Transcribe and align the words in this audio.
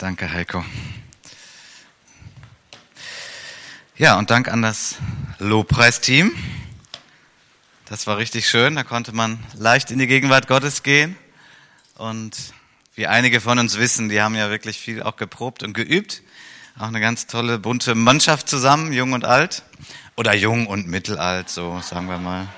Danke, 0.00 0.32
Heiko. 0.32 0.64
Ja, 3.98 4.18
und 4.18 4.30
Dank 4.30 4.48
an 4.48 4.62
das 4.62 4.94
Lobpreisteam. 5.38 6.32
Das 7.84 8.06
war 8.06 8.16
richtig 8.16 8.48
schön. 8.48 8.76
Da 8.76 8.82
konnte 8.82 9.14
man 9.14 9.38
leicht 9.52 9.90
in 9.90 9.98
die 9.98 10.06
Gegenwart 10.06 10.48
Gottes 10.48 10.82
gehen. 10.82 11.16
Und 11.96 12.34
wie 12.94 13.08
einige 13.08 13.42
von 13.42 13.58
uns 13.58 13.76
wissen, 13.76 14.08
die 14.08 14.22
haben 14.22 14.34
ja 14.34 14.48
wirklich 14.48 14.78
viel 14.78 15.02
auch 15.02 15.16
geprobt 15.16 15.62
und 15.62 15.74
geübt. 15.74 16.22
Auch 16.78 16.88
eine 16.88 17.00
ganz 17.00 17.26
tolle, 17.26 17.58
bunte 17.58 17.94
Mannschaft 17.94 18.48
zusammen, 18.48 18.94
jung 18.94 19.12
und 19.12 19.26
alt. 19.26 19.64
Oder 20.16 20.32
jung 20.32 20.66
und 20.66 20.88
mittelalt, 20.88 21.50
so 21.50 21.78
sagen 21.82 22.06
wir 22.06 22.16
mal. 22.16 22.48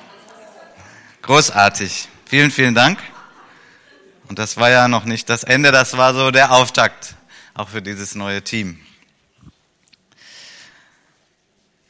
Großartig. 1.22 2.06
Vielen, 2.24 2.52
vielen 2.52 2.76
Dank. 2.76 3.00
Und 4.28 4.38
das 4.38 4.58
war 4.58 4.70
ja 4.70 4.86
noch 4.86 5.06
nicht 5.06 5.28
das 5.28 5.42
Ende, 5.42 5.72
das 5.72 5.96
war 5.96 6.14
so 6.14 6.30
der 6.30 6.52
Auftakt, 6.52 7.16
auch 7.54 7.68
für 7.68 7.82
dieses 7.82 8.14
neue 8.14 8.42
Team. 8.42 8.80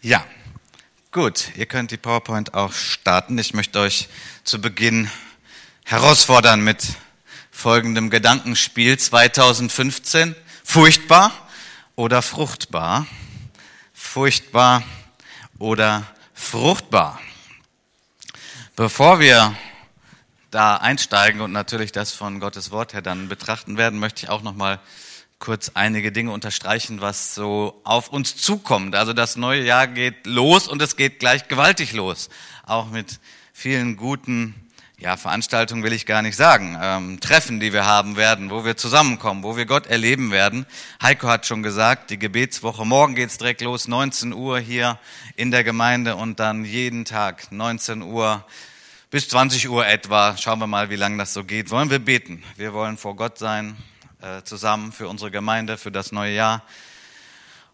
Ja, 0.01 0.25
gut, 1.12 1.55
ihr 1.57 1.66
könnt 1.66 1.93
die 1.93 1.97
PowerPoint 1.97 2.55
auch 2.55 2.73
starten. 2.73 3.39
Ich 3.39 3.55
möchte 3.55 3.79
euch 3.79 4.09
zu 4.43 4.61
Beginn 4.61 5.09
herausfordern 5.84 6.62
mit 6.62 6.97
folgendem 7.51 8.11
Gedankenspiel 8.11 8.98
2015. 8.98 10.34
Furchtbar 10.65 11.33
oder 11.95 12.23
fruchtbar? 12.23 13.06
Furchtbar 13.92 14.83
oder 15.59 16.05
fruchtbar? 16.34 17.20
Bevor 18.75 19.20
wir 19.20 19.55
da 20.51 20.77
einsteigen 20.79 21.41
und 21.41 21.53
natürlich 21.53 21.92
das 21.92 22.12
von 22.12 22.41
Gottes 22.41 22.73
Wort 22.73 22.95
her 22.95 23.03
dann 23.03 23.29
betrachten 23.29 23.77
werden, 23.77 24.01
möchte 24.01 24.25
ich 24.25 24.31
auch 24.31 24.42
noch 24.42 24.55
mal 24.55 24.81
kurz 25.42 25.73
einige 25.74 26.12
Dinge 26.12 26.30
unterstreichen, 26.30 27.01
was 27.01 27.34
so 27.34 27.80
auf 27.83 28.10
uns 28.10 28.37
zukommt. 28.37 28.95
Also 28.95 29.12
das 29.12 29.34
neue 29.34 29.64
Jahr 29.64 29.89
geht 29.89 30.25
los 30.25 30.69
und 30.69 30.80
es 30.80 30.94
geht 30.94 31.19
gleich 31.19 31.48
gewaltig 31.48 31.92
los. 31.94 32.30
Auch 32.64 32.91
mit 32.91 33.19
vielen 33.52 33.97
guten 33.97 34.55
ja, 35.00 35.17
Veranstaltungen 35.17 35.83
will 35.83 35.92
ich 35.92 36.06
gar 36.06 36.22
nicht 36.22 36.36
sagen, 36.36 36.78
ähm, 36.80 37.19
Treffen, 37.19 37.58
die 37.58 37.72
wir 37.72 37.86
haben 37.86 38.14
werden, 38.14 38.50
wo 38.50 38.64
wir 38.64 38.77
zusammenkommen, 38.77 39.42
wo 39.42 39.56
wir 39.56 39.67
Gott 39.67 39.89
erleben 39.89 40.30
werden. 40.30 40.64
Heiko 41.02 41.27
hat 41.27 41.45
schon 41.45 41.64
gesagt, 41.64 42.11
die 42.11 42.20
Gebetswoche, 42.20 42.84
morgen 42.84 43.17
geht's 43.17 43.36
direkt 43.36 43.62
los, 43.62 43.89
19 43.89 44.33
Uhr 44.33 44.61
hier 44.61 45.00
in 45.34 45.50
der 45.50 45.64
Gemeinde 45.64 46.14
und 46.14 46.39
dann 46.39 46.64
jeden 46.64 47.05
Tag 47.05 47.50
19 47.50 48.02
Uhr 48.02 48.47
bis 49.11 49.28
20 49.28 49.69
Uhr 49.69 49.84
etwa. 49.89 50.36
Schauen 50.36 50.61
wir 50.61 50.69
mal, 50.69 50.89
wie 50.89 50.97
lange 50.97 51.19
das 51.19 51.34
so 51.34 51.42
geht. 51.42 51.70
Wollen 51.70 51.91
wir 51.91 51.98
beten? 51.98 52.45
Wir 52.56 52.72
wollen 52.72 52.97
vor 52.97 53.17
Gott 53.17 53.39
sein, 53.39 53.77
äh, 54.23 54.42
zusammen 54.45 54.92
für 54.92 55.09
unsere 55.09 55.31
Gemeinde, 55.31 55.77
für 55.77 55.91
das 55.91 56.12
neue 56.12 56.34
Jahr 56.34 56.62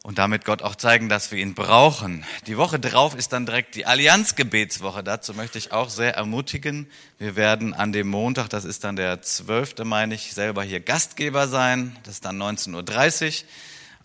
und 0.03 0.19
damit 0.19 0.45
Gott 0.45 0.63
auch 0.63 0.75
zeigen, 0.75 1.09
dass 1.09 1.31
wir 1.33 1.39
ihn 1.39 1.55
brauchen. 1.55 2.25
Die 2.47 2.57
Woche 2.57 2.79
drauf 2.79 3.15
ist 3.15 3.33
dann 3.33 3.47
direkt 3.47 3.75
die 3.75 3.85
Allianzgebetswoche. 3.85 5.03
Dazu 5.03 5.35
möchte 5.35 5.59
ich 5.59 5.73
auch 5.73 5.91
sehr 5.91 6.15
ermutigen. 6.15 6.91
Wir 7.19 7.37
werden 7.37 7.75
an 7.75 7.93
dem 7.93 8.09
Montag, 8.09 8.49
das 8.49 8.65
ist 8.65 8.85
dann 8.85 8.97
der 8.97 9.21
12., 9.21 9.85
meine 9.85 10.15
ich, 10.15 10.33
selber 10.33 10.63
hier 10.63 10.81
Gastgeber 10.81 11.49
sein. 11.49 11.97
Das 12.05 12.15
ist 12.15 12.25
dann 12.25 12.41
19.30 12.41 13.27
Uhr. 13.27 13.49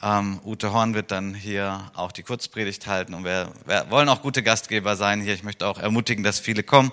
Ähm, 0.01 0.39
Ute 0.43 0.73
Horn 0.73 0.93
wird 0.95 1.11
dann 1.11 1.33
hier 1.33 1.91
auch 1.93 2.11
die 2.11 2.23
Kurzpredigt 2.23 2.87
halten 2.87 3.13
und 3.13 3.23
wir, 3.23 3.53
wir 3.65 3.85
wollen 3.89 4.09
auch 4.09 4.21
gute 4.21 4.43
Gastgeber 4.43 4.97
sein 4.97 5.21
hier. 5.21 5.33
Ich 5.33 5.43
möchte 5.43 5.65
auch 5.67 5.79
ermutigen, 5.79 6.23
dass 6.23 6.39
viele 6.39 6.63
kommen 6.63 6.91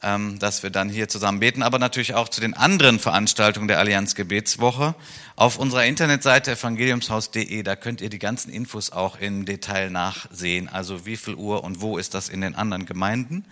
dass 0.00 0.62
wir 0.62 0.70
dann 0.70 0.88
hier 0.90 1.08
zusammen 1.08 1.40
beten, 1.40 1.62
aber 1.62 1.78
natürlich 1.78 2.14
auch 2.14 2.28
zu 2.28 2.40
den 2.40 2.54
anderen 2.54 2.98
Veranstaltungen 2.98 3.66
der 3.66 3.78
Allianz 3.78 4.14
Gebetswoche. 4.14 4.94
Auf 5.36 5.58
unserer 5.58 5.86
Internetseite 5.86 6.52
evangeliumshaus.de, 6.52 7.62
da 7.62 7.76
könnt 7.76 8.00
ihr 8.02 8.10
die 8.10 8.18
ganzen 8.18 8.50
Infos 8.50 8.92
auch 8.92 9.18
im 9.18 9.46
Detail 9.46 9.90
nachsehen. 9.90 10.68
Also 10.68 11.06
wie 11.06 11.16
viel 11.16 11.34
Uhr 11.34 11.64
und 11.64 11.80
wo 11.80 11.96
ist 11.96 12.14
das 12.14 12.28
in 12.28 12.42
den 12.42 12.54
anderen 12.54 12.84
Gemeinden. 12.84 13.46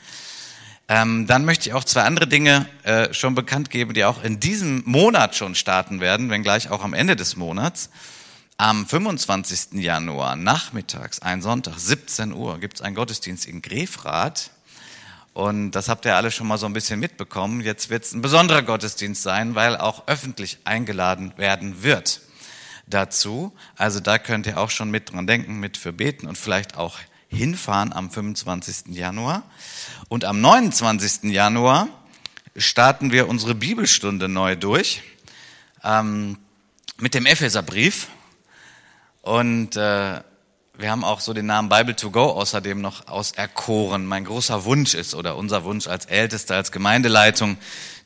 Ähm, 0.86 1.26
dann 1.26 1.46
möchte 1.46 1.68
ich 1.68 1.74
auch 1.74 1.84
zwei 1.84 2.02
andere 2.02 2.26
Dinge 2.26 2.66
äh, 2.82 3.12
schon 3.14 3.34
bekannt 3.34 3.70
geben, 3.70 3.94
die 3.94 4.04
auch 4.04 4.22
in 4.22 4.38
diesem 4.38 4.82
Monat 4.84 5.34
schon 5.34 5.54
starten 5.54 6.00
werden, 6.00 6.28
wenngleich 6.28 6.70
auch 6.70 6.84
am 6.84 6.92
Ende 6.92 7.16
des 7.16 7.36
Monats. 7.36 7.88
Am 8.58 8.86
25. 8.86 9.82
Januar 9.82 10.36
nachmittags, 10.36 11.20
ein 11.20 11.42
Sonntag, 11.42 11.78
17 11.78 12.32
Uhr, 12.32 12.60
gibt 12.60 12.76
es 12.76 12.82
einen 12.82 12.94
Gottesdienst 12.94 13.46
in 13.46 13.62
Grefrath. 13.62 14.50
Und 15.34 15.72
das 15.72 15.88
habt 15.88 16.04
ihr 16.04 16.14
alle 16.14 16.30
schon 16.30 16.46
mal 16.46 16.58
so 16.58 16.66
ein 16.66 16.72
bisschen 16.72 17.00
mitbekommen. 17.00 17.60
Jetzt 17.60 17.90
wird 17.90 18.04
es 18.04 18.12
ein 18.12 18.22
besonderer 18.22 18.62
Gottesdienst 18.62 19.22
sein, 19.22 19.56
weil 19.56 19.76
auch 19.76 20.06
öffentlich 20.06 20.58
eingeladen 20.64 21.32
werden 21.36 21.82
wird 21.82 22.20
dazu. 22.86 23.52
Also 23.76 23.98
da 23.98 24.18
könnt 24.18 24.46
ihr 24.46 24.58
auch 24.58 24.70
schon 24.70 24.92
mit 24.92 25.12
dran 25.12 25.26
denken, 25.26 25.58
mit 25.58 25.76
für 25.76 25.92
beten 25.92 26.28
und 26.28 26.38
vielleicht 26.38 26.76
auch 26.76 26.98
hinfahren 27.28 27.92
am 27.92 28.10
25. 28.10 28.94
Januar. 28.94 29.42
Und 30.08 30.24
am 30.24 30.40
29. 30.40 31.32
Januar 31.32 31.88
starten 32.56 33.10
wir 33.10 33.28
unsere 33.28 33.56
Bibelstunde 33.56 34.28
neu 34.28 34.54
durch 34.54 35.02
ähm, 35.82 36.38
mit 36.98 37.14
dem 37.14 37.26
Epheserbrief. 37.26 38.06
Und 39.22 39.76
äh, 39.76 40.20
wir 40.76 40.90
haben 40.90 41.04
auch 41.04 41.20
so 41.20 41.32
den 41.32 41.46
Namen 41.46 41.68
Bible 41.68 41.94
to 41.94 42.10
Go 42.10 42.24
außerdem 42.30 42.80
noch 42.80 43.06
auserkoren. 43.06 44.06
Mein 44.06 44.24
großer 44.24 44.64
Wunsch 44.64 44.94
ist 44.94 45.14
oder 45.14 45.36
unser 45.36 45.64
Wunsch 45.64 45.86
als 45.86 46.06
Älteste, 46.06 46.56
als 46.56 46.72
Gemeindeleitung, 46.72 47.58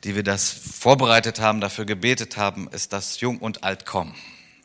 die 0.03 0.15
wir 0.15 0.23
das 0.23 0.51
vorbereitet 0.51 1.39
haben, 1.39 1.61
dafür 1.61 1.85
gebetet 1.85 2.37
haben, 2.37 2.67
ist, 2.69 2.93
dass 2.93 3.21
Jung 3.21 3.39
und 3.39 3.63
Alt 3.63 3.85
kommen. 3.85 4.13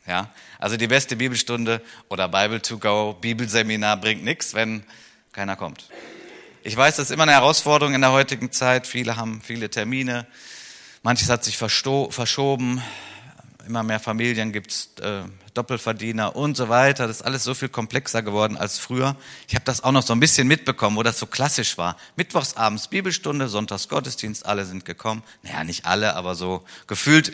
Ja, 0.07 0.29
also 0.59 0.77
die 0.77 0.87
beste 0.87 1.15
Bibelstunde 1.15 1.81
oder 2.09 2.27
Bible 2.27 2.61
to 2.61 2.77
Go, 2.77 3.17
Bibelseminar 3.19 3.97
bringt 3.97 4.23
nichts, 4.23 4.53
wenn 4.53 4.83
keiner 5.31 5.55
kommt. 5.55 5.89
Ich 6.63 6.77
weiß, 6.77 6.97
das 6.97 7.07
ist 7.07 7.11
immer 7.11 7.23
eine 7.23 7.31
Herausforderung 7.31 7.95
in 7.95 8.01
der 8.01 8.11
heutigen 8.11 8.51
Zeit. 8.51 8.85
Viele 8.85 9.17
haben 9.17 9.41
viele 9.41 9.69
Termine. 9.69 10.27
Manches 11.01 11.29
hat 11.29 11.43
sich 11.43 11.57
verschoben 11.57 12.83
immer 13.65 13.83
mehr 13.83 13.99
Familien 13.99 14.51
gibt's 14.51 14.91
äh, 15.01 15.23
Doppelverdiener 15.55 16.35
und 16.35 16.55
so 16.55 16.69
weiter. 16.69 17.07
Das 17.07 17.17
ist 17.17 17.21
alles 17.23 17.43
so 17.43 17.53
viel 17.53 17.69
komplexer 17.69 18.21
geworden 18.21 18.57
als 18.57 18.77
früher. 18.77 19.15
Ich 19.47 19.55
habe 19.55 19.65
das 19.65 19.83
auch 19.83 19.91
noch 19.91 20.03
so 20.03 20.13
ein 20.13 20.19
bisschen 20.19 20.47
mitbekommen, 20.47 20.97
wo 20.97 21.03
das 21.03 21.17
so 21.17 21.25
klassisch 21.25 21.77
war. 21.77 21.97
Mittwochsabends 22.15 22.89
Bibelstunde, 22.89 23.47
Sonntags 23.47 23.87
Gottesdienst, 23.87 24.45
alle 24.45 24.65
sind 24.65 24.85
gekommen. 24.85 25.23
Naja, 25.43 25.63
nicht 25.63 25.85
alle, 25.85 26.15
aber 26.15 26.35
so 26.35 26.63
gefühlt 26.87 27.33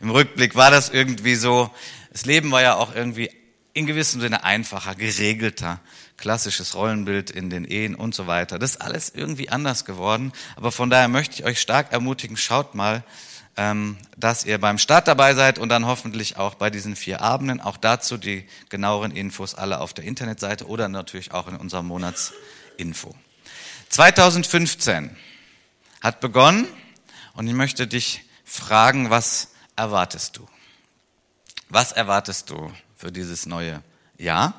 im 0.00 0.10
Rückblick 0.10 0.54
war 0.54 0.70
das 0.70 0.90
irgendwie 0.90 1.34
so. 1.34 1.70
Das 2.12 2.26
Leben 2.26 2.50
war 2.50 2.62
ja 2.62 2.74
auch 2.74 2.94
irgendwie 2.94 3.30
in 3.74 3.86
gewissem 3.86 4.20
Sinne 4.20 4.44
einfacher, 4.44 4.94
geregelter, 4.94 5.80
klassisches 6.18 6.74
Rollenbild 6.74 7.30
in 7.30 7.50
den 7.50 7.64
Ehen 7.64 7.94
und 7.94 8.14
so 8.14 8.26
weiter. 8.26 8.58
Das 8.58 8.72
ist 8.72 8.82
alles 8.82 9.12
irgendwie 9.14 9.48
anders 9.48 9.84
geworden. 9.84 10.32
Aber 10.56 10.72
von 10.72 10.90
daher 10.90 11.08
möchte 11.08 11.36
ich 11.36 11.44
euch 11.44 11.60
stark 11.60 11.92
ermutigen, 11.92 12.36
schaut 12.36 12.74
mal, 12.74 13.02
dass 13.54 14.44
ihr 14.46 14.58
beim 14.58 14.78
Start 14.78 15.08
dabei 15.08 15.34
seid 15.34 15.58
und 15.58 15.68
dann 15.68 15.86
hoffentlich 15.86 16.38
auch 16.38 16.54
bei 16.54 16.70
diesen 16.70 16.96
vier 16.96 17.20
Abenden. 17.20 17.60
Auch 17.60 17.76
dazu 17.76 18.16
die 18.16 18.46
genaueren 18.70 19.12
Infos 19.12 19.54
alle 19.54 19.80
auf 19.80 19.92
der 19.92 20.04
Internetseite 20.04 20.66
oder 20.66 20.88
natürlich 20.88 21.32
auch 21.32 21.48
in 21.48 21.56
unserem 21.56 21.86
Monatsinfo. 21.86 23.14
2015 23.90 25.14
hat 26.00 26.20
begonnen 26.20 26.66
und 27.34 27.46
ich 27.46 27.52
möchte 27.52 27.86
dich 27.86 28.24
fragen, 28.44 29.10
was 29.10 29.48
erwartest 29.76 30.38
du? 30.38 30.48
Was 31.68 31.92
erwartest 31.92 32.48
du 32.48 32.72
für 32.96 33.12
dieses 33.12 33.44
neue 33.44 33.82
Jahr? 34.16 34.54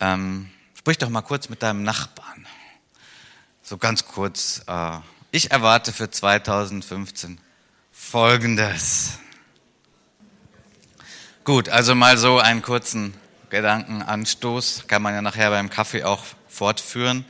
Ähm, 0.00 0.50
sprich 0.74 0.96
doch 0.96 1.10
mal 1.10 1.20
kurz 1.20 1.50
mit 1.50 1.62
deinem 1.62 1.82
Nachbarn. 1.82 2.46
So 3.62 3.76
ganz 3.76 4.06
kurz. 4.06 4.62
Äh, 4.66 4.98
ich 5.30 5.50
erwarte 5.50 5.92
für 5.92 6.10
2015 6.10 7.38
Folgendes. 8.10 9.20
Gut, 11.44 11.68
also 11.68 11.94
mal 11.94 12.18
so 12.18 12.40
einen 12.40 12.60
kurzen 12.60 13.14
Gedankenanstoß, 13.50 14.86
kann 14.88 15.00
man 15.00 15.14
ja 15.14 15.22
nachher 15.22 15.50
beim 15.50 15.70
Kaffee 15.70 16.02
auch 16.02 16.24
fortführen. 16.48 17.24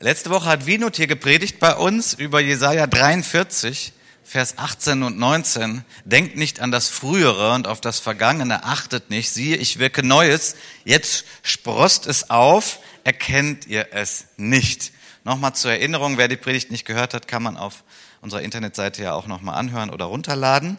Letzte 0.00 0.30
Woche 0.30 0.48
hat 0.48 0.64
Winut 0.64 0.96
hier 0.96 1.08
gepredigt 1.08 1.58
bei 1.58 1.74
uns 1.74 2.14
über 2.14 2.40
Jesaja 2.40 2.86
43, 2.86 3.92
Vers 4.24 4.56
18 4.56 5.02
und 5.02 5.18
19. 5.18 5.84
Denkt 6.06 6.38
nicht 6.38 6.60
an 6.60 6.70
das 6.70 6.88
Frühere 6.88 7.52
und 7.52 7.66
auf 7.66 7.82
das 7.82 8.00
Vergangene, 8.00 8.64
achtet 8.64 9.10
nicht. 9.10 9.28
Siehe, 9.28 9.58
ich 9.58 9.78
wirke 9.78 10.02
Neues. 10.02 10.56
Jetzt 10.86 11.26
sprost 11.42 12.06
es 12.06 12.30
auf, 12.30 12.78
erkennt 13.04 13.66
ihr 13.66 13.88
es 13.90 14.24
nicht. 14.38 14.90
Nochmal 15.24 15.54
zur 15.54 15.72
Erinnerung, 15.72 16.16
wer 16.16 16.28
die 16.28 16.38
Predigt 16.38 16.70
nicht 16.70 16.86
gehört 16.86 17.12
hat, 17.12 17.28
kann 17.28 17.42
man 17.42 17.58
auf 17.58 17.84
unserer 18.20 18.42
Internetseite 18.42 19.02
ja 19.02 19.12
auch 19.14 19.26
nochmal 19.26 19.56
anhören 19.56 19.90
oder 19.90 20.06
runterladen. 20.06 20.78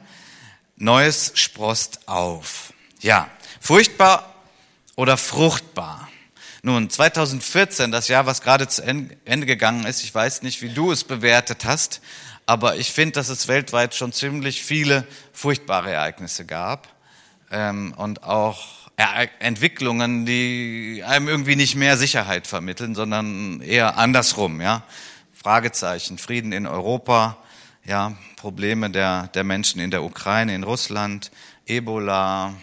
Neues 0.75 1.31
sprost 1.35 2.07
auf. 2.07 2.73
Ja, 3.01 3.29
furchtbar 3.59 4.33
oder 4.95 5.17
fruchtbar. 5.17 6.09
Nun, 6.61 6.89
2014, 6.89 7.91
das 7.91 8.09
Jahr, 8.09 8.25
was 8.25 8.41
gerade 8.41 8.67
zu 8.67 8.83
Ende 8.83 9.45
gegangen 9.45 9.85
ist, 9.85 10.03
ich 10.03 10.13
weiß 10.13 10.41
nicht, 10.41 10.61
wie 10.61 10.69
du 10.69 10.91
es 10.91 11.05
bewertet 11.05 11.63
hast, 11.63 12.01
aber 12.45 12.75
ich 12.75 12.91
finde, 12.91 13.13
dass 13.13 13.29
es 13.29 13.47
weltweit 13.47 13.95
schon 13.95 14.11
ziemlich 14.11 14.61
viele 14.63 15.07
furchtbare 15.31 15.91
Ereignisse 15.91 16.45
gab. 16.45 16.87
ähm, 17.51 17.93
und 17.95 18.23
auch 18.23 18.79
Entwicklungen, 19.39 20.25
die 20.25 21.03
einem 21.05 21.29
irgendwie 21.29 21.55
nicht 21.55 21.75
mehr 21.75 21.97
Sicherheit 21.97 22.47
vermitteln, 22.47 22.95
sondern 22.95 23.61
eher 23.61 23.97
andersrum, 23.97 24.59
ja. 24.59 24.83
Fragezeichen, 25.41 26.17
Frieden 26.17 26.51
in 26.51 26.67
Europa, 26.67 27.37
ja, 27.85 28.17
Probleme 28.35 28.89
der, 28.89 29.27
der 29.27 29.45
Menschen 29.45 29.79
in 29.79 29.89
der 29.89 30.03
Ukraine, 30.03 30.53
in 30.53 30.63
Russland, 30.63 31.31
Ebola, 31.65 32.53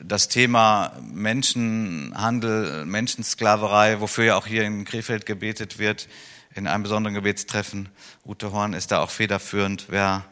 das 0.00 0.26
Thema 0.26 0.92
Menschenhandel, 1.00 2.84
Menschensklaverei, 2.84 4.00
wofür 4.00 4.24
ja 4.24 4.36
auch 4.36 4.46
hier 4.48 4.64
in 4.64 4.84
Krefeld 4.84 5.24
gebetet 5.24 5.78
wird, 5.78 6.08
in 6.56 6.66
einem 6.66 6.82
besonderen 6.82 7.14
Gebetstreffen. 7.14 7.88
Ute 8.26 8.50
Horn 8.50 8.72
ist 8.72 8.90
da 8.90 9.00
auch 9.00 9.10
federführend. 9.10 9.86
Wer 9.88 10.24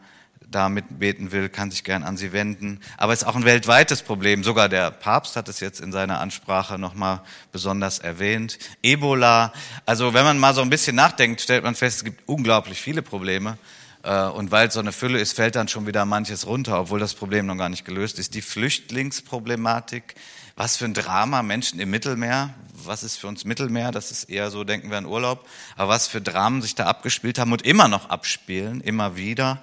da 0.49 0.69
mitbeten 0.69 1.31
will, 1.31 1.49
kann 1.49 1.71
sich 1.71 1.83
gern 1.83 2.03
an 2.03 2.17
sie 2.17 2.31
wenden. 2.31 2.79
Aber 2.97 3.13
es 3.13 3.21
ist 3.21 3.27
auch 3.27 3.35
ein 3.35 3.45
weltweites 3.45 4.01
Problem. 4.01 4.43
Sogar 4.43 4.69
der 4.69 4.91
Papst 4.91 5.35
hat 5.35 5.49
es 5.49 5.59
jetzt 5.59 5.81
in 5.81 5.91
seiner 5.91 6.19
Ansprache 6.19 6.77
nochmal 6.77 7.21
besonders 7.51 7.99
erwähnt. 7.99 8.57
Ebola. 8.81 9.51
Also 9.85 10.13
wenn 10.13 10.23
man 10.23 10.39
mal 10.39 10.53
so 10.53 10.61
ein 10.61 10.69
bisschen 10.69 10.95
nachdenkt, 10.95 11.41
stellt 11.41 11.63
man 11.63 11.75
fest, 11.75 11.97
es 11.97 12.03
gibt 12.03 12.27
unglaublich 12.27 12.79
viele 12.81 13.01
Probleme. 13.01 13.57
Äh, 14.03 14.27
und 14.27 14.51
weil 14.51 14.69
es 14.69 14.73
so 14.73 14.79
eine 14.79 14.91
Fülle 14.93 15.19
ist, 15.19 15.33
fällt 15.33 15.55
dann 15.55 15.67
schon 15.67 15.85
wieder 15.85 16.05
manches 16.05 16.47
runter, 16.47 16.79
obwohl 16.79 16.99
das 16.99 17.13
Problem 17.13 17.45
noch 17.45 17.57
gar 17.57 17.69
nicht 17.69 17.85
gelöst 17.85 18.19
ist. 18.19 18.33
Die 18.33 18.41
Flüchtlingsproblematik, 18.41 20.15
was 20.55 20.77
für 20.77 20.85
ein 20.85 20.93
Drama, 20.93 21.43
Menschen 21.43 21.79
im 21.79 21.89
Mittelmeer, 21.89 22.53
was 22.73 23.03
ist 23.03 23.17
für 23.17 23.27
uns 23.27 23.43
Mittelmeer, 23.43 23.91
das 23.91 24.11
ist 24.11 24.25
eher 24.25 24.49
so, 24.49 24.63
denken 24.63 24.89
wir 24.89 24.97
an 24.97 25.05
Urlaub, 25.05 25.47
aber 25.75 25.89
was 25.89 26.07
für 26.07 26.21
Dramen 26.21 26.61
sich 26.61 26.75
da 26.75 26.85
abgespielt 26.85 27.37
haben 27.37 27.51
und 27.51 27.63
immer 27.63 27.87
noch 27.87 28.09
abspielen, 28.09 28.81
immer 28.81 29.17
wieder. 29.17 29.61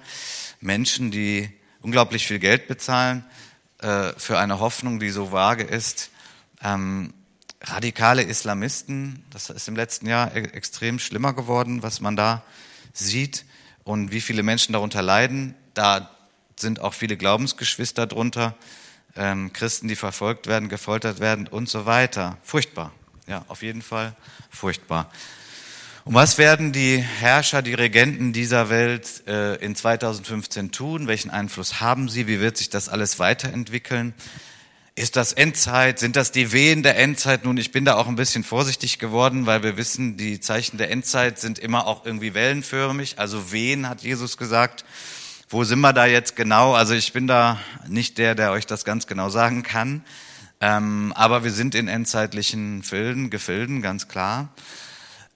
Menschen, 0.65 1.11
die 1.11 1.49
unglaublich 1.81 2.27
viel 2.27 2.39
Geld 2.39 2.67
bezahlen 2.67 3.23
äh, 3.79 4.11
für 4.17 4.37
eine 4.39 4.59
Hoffnung, 4.59 4.99
die 4.99 5.11
so 5.11 5.31
vage 5.31 5.63
ist. 5.63 6.09
Ähm, 6.61 7.13
radikale 7.61 8.23
Islamisten, 8.23 9.23
das 9.29 9.49
ist 9.49 9.67
im 9.67 9.75
letzten 9.75 10.07
Jahr 10.07 10.35
e 10.35 10.41
extrem 10.41 10.99
schlimmer 10.99 11.33
geworden, 11.33 11.83
was 11.83 12.01
man 12.01 12.15
da 12.15 12.43
sieht 12.93 13.45
und 13.83 14.11
wie 14.11 14.21
viele 14.21 14.43
Menschen 14.43 14.73
darunter 14.73 15.01
leiden. 15.01 15.55
Da 15.73 16.09
sind 16.57 16.79
auch 16.79 16.93
viele 16.93 17.17
Glaubensgeschwister 17.17 18.07
drunter, 18.07 18.55
ähm, 19.15 19.53
Christen, 19.53 19.87
die 19.87 19.95
verfolgt 19.95 20.47
werden, 20.47 20.67
gefoltert 20.69 21.19
werden 21.19 21.47
und 21.47 21.69
so 21.69 21.85
weiter. 21.85 22.37
Furchtbar. 22.43 22.91
Ja, 23.27 23.45
auf 23.47 23.61
jeden 23.61 23.81
Fall 23.81 24.15
furchtbar. 24.49 25.11
Und 26.05 26.13
was 26.13 26.37
werden 26.37 26.71
die 26.71 26.97
Herrscher, 26.97 27.63
die 27.63 27.73
Regenten 27.73 28.31
dieser 28.31 28.69
Welt 28.69 29.23
äh, 29.25 29.55
in 29.55 29.75
2015 29.75 30.71
tun? 30.71 31.07
Welchen 31.07 31.31
Einfluss 31.31 31.81
haben 31.81 32.09
sie? 32.09 32.27
Wie 32.27 32.39
wird 32.39 32.57
sich 32.57 32.69
das 32.69 32.89
alles 32.89 33.17
weiterentwickeln? 33.17 34.13
Ist 34.93 35.15
das 35.15 35.33
Endzeit? 35.33 35.97
Sind 35.97 36.15
das 36.15 36.31
die 36.31 36.51
Wehen 36.51 36.83
der 36.83 36.99
Endzeit? 36.99 37.43
Nun, 37.43 37.57
ich 37.57 37.71
bin 37.71 37.85
da 37.85 37.95
auch 37.95 38.07
ein 38.07 38.17
bisschen 38.17 38.43
vorsichtig 38.43 38.99
geworden, 38.99 39.47
weil 39.47 39.63
wir 39.63 39.77
wissen, 39.77 40.15
die 40.15 40.39
Zeichen 40.39 40.77
der 40.77 40.91
Endzeit 40.91 41.39
sind 41.39 41.57
immer 41.57 41.87
auch 41.87 42.05
irgendwie 42.05 42.35
wellenförmig. 42.35 43.17
Also 43.17 43.51
Wehen, 43.51 43.89
hat 43.89 44.03
Jesus 44.03 44.37
gesagt. 44.37 44.85
Wo 45.49 45.63
sind 45.63 45.79
wir 45.79 45.91
da 45.91 46.05
jetzt 46.05 46.35
genau? 46.35 46.75
Also 46.75 46.93
ich 46.93 47.13
bin 47.13 47.25
da 47.25 47.59
nicht 47.87 48.19
der, 48.19 48.35
der 48.35 48.51
euch 48.51 48.67
das 48.67 48.85
ganz 48.85 49.07
genau 49.07 49.29
sagen 49.29 49.63
kann. 49.63 50.03
Ähm, 50.61 51.13
aber 51.15 51.43
wir 51.43 51.51
sind 51.51 51.73
in 51.73 51.87
endzeitlichen 51.87 52.83
Filden, 52.83 53.31
Gefilden, 53.31 53.81
ganz 53.81 54.07
klar. 54.07 54.49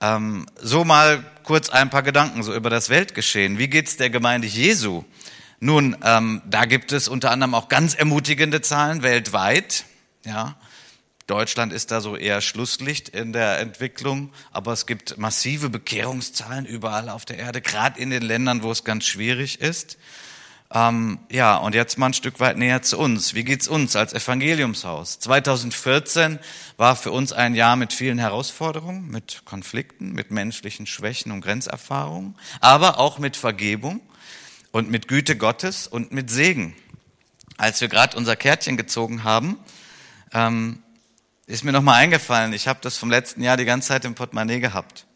Ähm, 0.02 0.46
so 0.56 0.86
mal 0.86 1.24
kurz 1.44 1.70
ein 1.70 1.90
paar 1.90 2.04
Gedanken 2.04 2.44
so 2.44 2.54
über 2.54 2.70
das 2.70 2.90
Weltgeschehen. 2.90 3.58
Wie 3.58 3.68
geht's 3.68 3.98
der 3.98 4.10
Gemeinde 4.10 4.48
Jesu? 4.48 5.04
Nun, 5.60 5.98
ähm, 6.04 6.42
da 6.46 6.66
gibt 6.66 6.94
es 6.94 7.08
unter 7.08 7.32
anderem 7.32 7.54
auch 7.54 7.68
ganz 7.68 7.96
ermutigende 7.96 8.62
Zahlen 8.62 9.04
weltweit. 9.04 9.84
Ja, 10.26 10.56
Deutschland 11.28 11.74
ist 11.74 11.92
da 11.92 12.02
so 12.02 12.16
eher 12.16 12.42
Schlusslicht 12.42 13.10
in 13.10 13.34
der 13.34 13.60
Entwicklung, 13.60 14.32
aber 14.52 14.72
es 14.74 14.86
gibt 14.86 15.18
massive 15.18 15.70
Bekehrungszahlen 15.70 16.66
überall 16.66 17.10
auf 17.10 17.26
der 17.26 17.38
Erde, 17.38 17.62
gerade 17.62 18.00
in 18.00 18.10
den 18.10 18.24
Ländern, 18.24 18.64
wo 18.64 18.72
es 18.72 18.84
ganz 18.84 19.06
schwierig 19.06 19.60
ist. 19.60 19.98
Ähm, 20.72 21.18
ja, 21.32 21.58
und 21.58 21.74
jetzt 21.74 21.98
mal 21.98 22.08
ein 22.08 22.14
Stück 22.14 22.40
weit 22.40 22.58
näher 22.58 22.84
zu 22.84 23.00
uns. 23.00 23.34
Wie 23.34 23.44
geht's 23.44 23.68
uns 23.68 23.96
als 23.96 24.14
Evangeliumshaus? 24.14 25.20
2014 25.20 26.38
war 26.78 26.96
für 26.96 27.12
uns 27.12 27.34
ein 27.34 27.56
Jahr 27.56 27.76
mit 27.76 27.92
vielen 27.92 28.20
Herausforderungen, 28.20 29.10
mit 29.10 29.42
Konflikten, 29.46 30.12
mit 30.12 30.30
menschlichen 30.30 30.86
Schwächen 30.86 31.32
und 31.32 31.42
Grenzerfahrungen, 31.42 32.36
aber 32.60 33.00
auch 33.00 33.18
mit 33.18 33.36
Vergebung 33.36 34.02
und 34.72 34.92
mit 34.92 35.08
Güte 35.08 35.36
Gottes 35.36 35.88
und 35.88 36.12
mit 36.12 36.30
Segen. 36.30 36.76
Als 37.58 37.82
wir 37.82 37.88
gerade 37.88 38.16
unser 38.16 38.36
Kärtchen 38.36 38.78
gezogen 38.78 39.24
haben, 39.24 39.58
ähm, 40.34 40.84
ist 41.48 41.64
mir 41.64 41.72
nochmal 41.72 41.96
eingefallen, 41.96 42.54
ich 42.54 42.68
habe 42.68 42.80
das 42.84 42.96
vom 42.96 43.10
letzten 43.10 43.42
Jahr 43.42 43.58
die 43.58 43.66
ganze 43.66 43.88
Zeit 43.88 44.06
im 44.06 44.14
Portemonnaie 44.14 44.60
gehabt. 44.60 45.08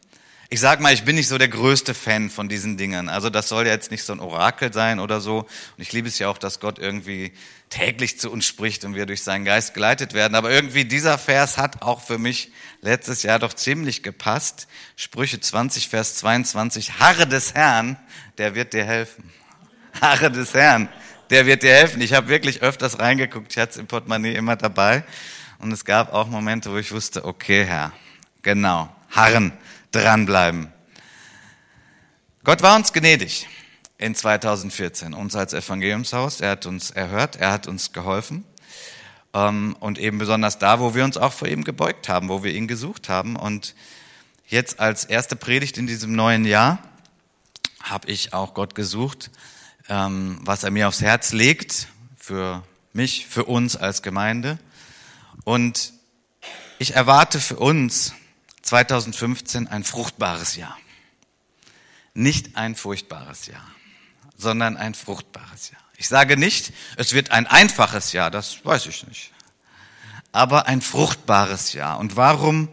Ich 0.49 0.59
sag 0.59 0.79
mal, 0.81 0.93
ich 0.93 1.03
bin 1.03 1.15
nicht 1.15 1.27
so 1.27 1.37
der 1.37 1.47
größte 1.47 1.93
Fan 1.93 2.29
von 2.29 2.47
diesen 2.47 2.77
Dingen. 2.77 3.09
Also 3.09 3.29
das 3.29 3.49
soll 3.49 3.65
ja 3.65 3.71
jetzt 3.71 3.89
nicht 3.89 4.03
so 4.03 4.13
ein 4.13 4.19
Orakel 4.19 4.71
sein 4.71 4.99
oder 4.99 5.19
so. 5.19 5.39
Und 5.39 5.49
ich 5.77 5.91
liebe 5.93 6.07
es 6.07 6.19
ja 6.19 6.27
auch, 6.27 6.37
dass 6.37 6.59
Gott 6.59 6.77
irgendwie 6.77 7.33
täglich 7.69 8.19
zu 8.19 8.31
uns 8.31 8.45
spricht 8.45 8.85
und 8.85 8.93
wir 8.93 9.07
durch 9.07 9.23
seinen 9.23 9.45
Geist 9.45 9.73
geleitet 9.73 10.13
werden. 10.13 10.35
Aber 10.35 10.51
irgendwie 10.51 10.85
dieser 10.85 11.17
Vers 11.17 11.57
hat 11.57 11.81
auch 11.81 12.01
für 12.01 12.19
mich 12.19 12.51
letztes 12.81 13.23
Jahr 13.23 13.39
doch 13.39 13.53
ziemlich 13.53 14.03
gepasst. 14.03 14.67
Sprüche 14.95 15.39
20, 15.39 15.89
Vers 15.89 16.15
22. 16.17 16.99
Harre 16.99 17.25
des 17.25 17.55
Herrn, 17.55 17.97
der 18.37 18.53
wird 18.53 18.73
dir 18.73 18.85
helfen. 18.85 19.31
Haare 20.01 20.31
des 20.31 20.53
Herrn, 20.53 20.89
der 21.29 21.45
wird 21.45 21.63
dir 21.63 21.71
helfen. 21.71 22.01
Ich 22.01 22.13
habe 22.13 22.27
wirklich 22.27 22.61
öfters 22.61 22.99
reingeguckt, 22.99 23.51
ich 23.51 23.57
hatte 23.57 23.71
es 23.71 23.77
im 23.77 23.87
Portemonnaie 23.87 24.35
immer 24.35 24.55
dabei. 24.55 25.03
Und 25.59 25.71
es 25.71 25.85
gab 25.85 26.13
auch 26.13 26.27
Momente, 26.27 26.71
wo 26.71 26.77
ich 26.77 26.91
wusste, 26.91 27.25
okay, 27.25 27.65
Herr, 27.65 27.93
genau, 28.41 28.93
harren, 29.09 29.53
dranbleiben. 29.93 30.71
Gott 32.43 32.61
war 32.61 32.75
uns 32.75 32.91
gnädig 32.91 33.47
in 33.97 34.15
2014, 34.15 35.13
uns 35.13 35.35
als 35.35 35.53
Evangeliumshaus. 35.53 36.41
Er 36.41 36.51
hat 36.51 36.65
uns 36.65 36.91
erhört, 36.91 37.37
er 37.37 37.51
hat 37.51 37.67
uns 37.67 37.93
geholfen. 37.93 38.43
Ähm, 39.33 39.77
und 39.79 39.97
eben 39.97 40.17
besonders 40.17 40.59
da, 40.59 40.81
wo 40.81 40.93
wir 40.93 41.05
uns 41.05 41.15
auch 41.17 41.31
vor 41.31 41.47
ihm 41.47 41.63
gebeugt 41.63 42.09
haben, 42.09 42.27
wo 42.27 42.43
wir 42.43 42.53
ihn 42.53 42.67
gesucht 42.67 43.07
haben. 43.07 43.37
Und 43.37 43.75
jetzt 44.47 44.81
als 44.81 45.05
erste 45.05 45.37
Predigt 45.37 45.77
in 45.77 45.87
diesem 45.87 46.13
neuen 46.15 46.43
Jahr 46.43 46.79
habe 47.81 48.11
ich 48.11 48.33
auch 48.33 48.53
Gott 48.53 48.75
gesucht 48.75 49.31
ähm, 49.89 50.39
was 50.41 50.63
er 50.63 50.71
mir 50.71 50.87
aufs 50.87 51.01
Herz 51.01 51.33
legt, 51.33 51.87
für 52.17 52.63
mich, 52.93 53.27
für 53.27 53.45
uns 53.45 53.75
als 53.75 54.01
Gemeinde. 54.01 54.57
Und 55.43 55.93
ich 56.79 56.95
erwarte 56.95 57.39
für 57.39 57.57
uns 57.57 58.13
2015 58.63 59.67
ein 59.67 59.83
fruchtbares 59.83 60.55
Jahr. 60.55 60.77
Nicht 62.13 62.55
ein 62.55 62.75
furchtbares 62.75 63.45
Jahr, 63.45 63.65
sondern 64.37 64.77
ein 64.77 64.93
fruchtbares 64.93 65.69
Jahr. 65.71 65.81
Ich 65.97 66.07
sage 66.07 66.37
nicht, 66.37 66.73
es 66.97 67.13
wird 67.13 67.31
ein 67.31 67.45
einfaches 67.45 68.13
Jahr, 68.13 68.31
das 68.31 68.65
weiß 68.65 68.87
ich 68.87 69.05
nicht. 69.07 69.31
Aber 70.31 70.67
ein 70.67 70.81
fruchtbares 70.81 71.73
Jahr. 71.73 71.99
Und 71.99 72.15
warum 72.15 72.69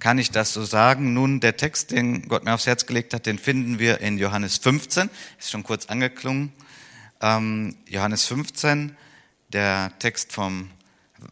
kann 0.00 0.18
ich 0.18 0.30
das 0.30 0.52
so 0.52 0.64
sagen? 0.64 1.14
Nun, 1.14 1.40
der 1.40 1.56
Text, 1.56 1.92
den 1.92 2.28
Gott 2.28 2.44
mir 2.44 2.54
aufs 2.54 2.66
Herz 2.66 2.86
gelegt 2.86 3.14
hat, 3.14 3.26
den 3.26 3.38
finden 3.38 3.78
wir 3.78 4.00
in 4.00 4.18
Johannes 4.18 4.58
15, 4.58 5.08
ist 5.38 5.50
schon 5.50 5.62
kurz 5.62 5.86
angeklungen. 5.86 6.52
Ähm, 7.20 7.76
Johannes 7.88 8.26
15, 8.26 8.96
der 9.48 9.92
Text 9.98 10.32
vom 10.32 10.70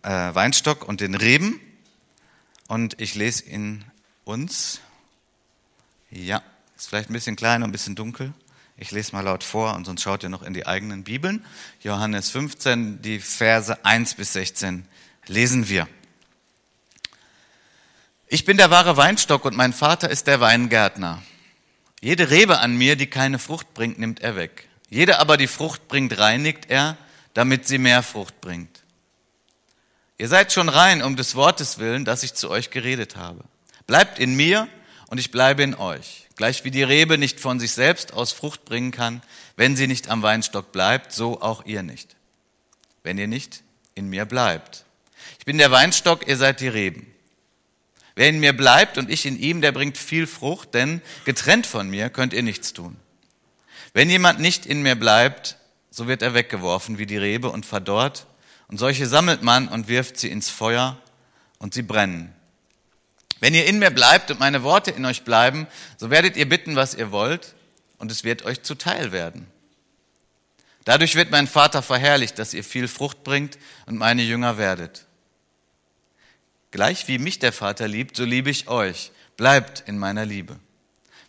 äh, 0.03 0.09
Weinstock 0.09 0.87
und 0.87 1.01
den 1.01 1.15
Reben. 1.15 1.61
Und 2.69 3.01
ich 3.01 3.15
lese 3.15 3.45
ihn 3.45 3.85
uns. 4.25 4.81
Ja, 6.11 6.43
ist 6.77 6.89
vielleicht 6.89 7.11
ein 7.11 7.15
bisschen 7.15 7.37
klein 7.37 7.63
und 7.63 7.71
ein 7.71 7.73
bisschen 7.73 7.95
dunkel. 7.95 8.33
Ich 8.77 8.91
lese 8.91 9.13
mal 9.13 9.21
laut 9.21 9.45
vor 9.45 9.75
und 9.75 9.85
sonst 9.85 10.03
schaut 10.03 10.23
ihr 10.23 10.29
noch 10.29 10.43
in 10.43 10.55
die 10.55 10.67
eigenen 10.67 11.05
Bibeln. 11.05 11.45
Johannes 11.81 12.31
15, 12.31 13.03
die 13.03 13.21
Verse 13.21 13.85
1 13.85 14.15
bis 14.15 14.33
16 14.33 14.87
lesen 15.27 15.69
wir. 15.69 15.89
Ich 18.27 18.45
bin 18.45 18.57
der 18.57 18.71
wahre 18.71 18.97
Weinstock 18.97 19.45
und 19.45 19.57
mein 19.57 19.73
Vater 19.73 20.11
ist 20.11 20.27
der 20.27 20.41
Weingärtner. 20.41 21.23
Jede 22.01 22.31
Rebe 22.31 22.59
an 22.59 22.77
mir, 22.77 22.97
die 22.97 23.07
keine 23.07 23.39
Frucht 23.39 23.75
bringt, 23.75 23.99
nimmt 23.99 24.21
er 24.21 24.37
weg. 24.37 24.69
Jede 24.89 25.21
aber, 25.21 25.37
die 25.37 25.47
Frucht 25.47 25.87
bringt, 25.87 26.19
reinigt 26.19 26.69
er, 26.69 26.97
damit 27.35 27.69
sie 27.69 27.79
mehr 27.79 28.03
Frucht 28.03 28.41
bringt. 28.41 28.83
Ihr 30.19 30.29
seid 30.29 30.53
schon 30.53 30.69
rein 30.69 31.03
um 31.03 31.17
des 31.17 31.35
Wortes 31.35 31.79
willen, 31.79 32.05
das 32.05 32.23
ich 32.23 32.35
zu 32.35 32.51
euch 32.51 32.71
geredet 32.71 33.17
habe. 33.17 33.45
Bleibt 33.87 34.19
in 34.19 34.35
mir 34.35 34.69
und 35.09 35.19
ich 35.19 35.31
bleibe 35.31 35.63
in 35.63 35.75
euch. 35.75 36.29
Gleich 36.37 36.65
wie 36.65 36.71
die 36.71 36.83
Rebe 36.83 37.19
nicht 37.19 37.41
von 37.41 37.61
sich 37.61 37.73
selbst 37.73 38.13
aus 38.13 38.33
Frucht 38.33 38.65
bringen 38.65 38.91
kann, 38.91 39.23
wenn 39.57 39.77
sie 39.77 39.87
nicht 39.87 40.09
am 40.09 40.23
Weinstock 40.23 40.73
bleibt, 40.73 41.13
so 41.13 41.41
auch 41.41 41.65
ihr 41.67 41.83
nicht. 41.83 42.17
Wenn 43.03 43.19
ihr 43.19 43.29
nicht 43.29 43.63
in 43.95 44.09
mir 44.09 44.25
bleibt. 44.25 44.85
Ich 45.39 45.45
bin 45.45 45.59
der 45.59 45.71
Weinstock, 45.71 46.27
ihr 46.27 46.37
seid 46.37 46.61
die 46.61 46.69
Reben. 46.69 47.07
Wer 48.15 48.29
in 48.29 48.41
mir 48.41 48.57
bleibt 48.57 48.99
und 48.99 49.11
ich 49.11 49.27
in 49.27 49.39
ihm, 49.39 49.61
der 49.61 49.73
bringt 49.73 49.97
viel 49.97 50.27
Frucht, 50.27 50.75
denn 50.75 51.01
getrennt 51.25 51.67
von 51.67 51.89
mir 51.89 52.11
könnt 52.11 52.33
ihr 52.33 52.43
nichts 52.43 52.73
tun. 52.73 52.97
Wenn 53.95 54.11
jemand 54.11 54.41
nicht 54.41 54.67
in 54.67 54.83
mir 54.83 54.97
bleibt, 54.97 55.57
so 55.91 56.09
wird 56.09 56.23
er 56.23 56.35
weggeworfen 56.35 56.99
wie 56.99 57.07
die 57.07 57.19
Rebe 57.19 57.51
und 57.51 57.67
verdorrt, 57.67 58.27
Und 58.69 58.79
solche 58.79 59.07
sammelt 59.07 59.43
man 59.43 59.69
und 59.69 59.89
wirft 59.89 60.19
sie 60.19 60.31
ins 60.31 60.49
Feuer 60.49 60.97
und 61.59 61.75
sie 61.75 61.83
brennen. 61.83 62.33
Wenn 63.43 63.55
ihr 63.55 63.67
in 63.67 63.81
mir 63.81 63.91
bleibt 63.91 64.31
und 64.31 64.39
meine 64.39 64.63
Worte 64.63 64.93
in 64.93 65.05
euch 65.05 65.25
bleiben, 65.25 65.67
so 65.97 66.11
werdet 66.11 66.37
ihr 66.37 66.49
bitten, 66.49 66.77
was 66.77 66.95
ihr 66.95 67.11
wollt, 67.11 67.57
und 67.99 68.13
es 68.13 68.23
wird 68.23 68.45
euch 68.45 68.63
zuteil 68.63 69.11
werden. 69.11 69.49
Dadurch 70.85 71.17
wird 71.17 71.33
mein 71.33 71.49
Vater 71.49 71.83
verherrlicht, 71.83 72.39
dass 72.39 72.55
ihr 72.55 72.63
viel 72.63 72.87
Frucht 72.87 73.25
bringt 73.25 73.59
und 73.87 73.97
meine 73.97 74.23
Jünger 74.23 74.59
werdet. 74.59 75.07
Gleich 76.71 77.09
wie 77.09 77.19
mich 77.19 77.41
der 77.41 77.53
Vater 77.53 77.89
liebt, 77.89 78.17
so 78.17 78.25
liebe 78.25 78.49
ich 78.49 78.69
euch. 78.69 79.11
Bleibt 79.37 79.83
in 79.89 79.99
meiner 79.99 80.25
Liebe. 80.25 80.61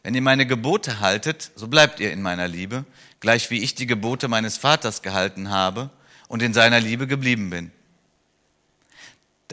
Wenn 0.04 0.14
ihr 0.14 0.22
meine 0.22 0.46
Gebote 0.46 1.00
haltet, 1.00 1.50
so 1.56 1.68
bleibt 1.68 2.00
ihr 2.00 2.12
in 2.12 2.22
meiner 2.22 2.48
Liebe, 2.48 2.86
gleich 3.22 3.50
wie 3.50 3.64
ich 3.64 3.74
die 3.74 3.88
Gebote 3.88 4.28
meines 4.28 4.58
Vaters 4.58 5.02
gehalten 5.02 5.50
habe 5.50 5.90
und 6.28 6.44
in 6.44 6.54
seiner 6.54 6.80
Liebe 6.80 7.08
geblieben 7.08 7.50
bin. 7.50 7.72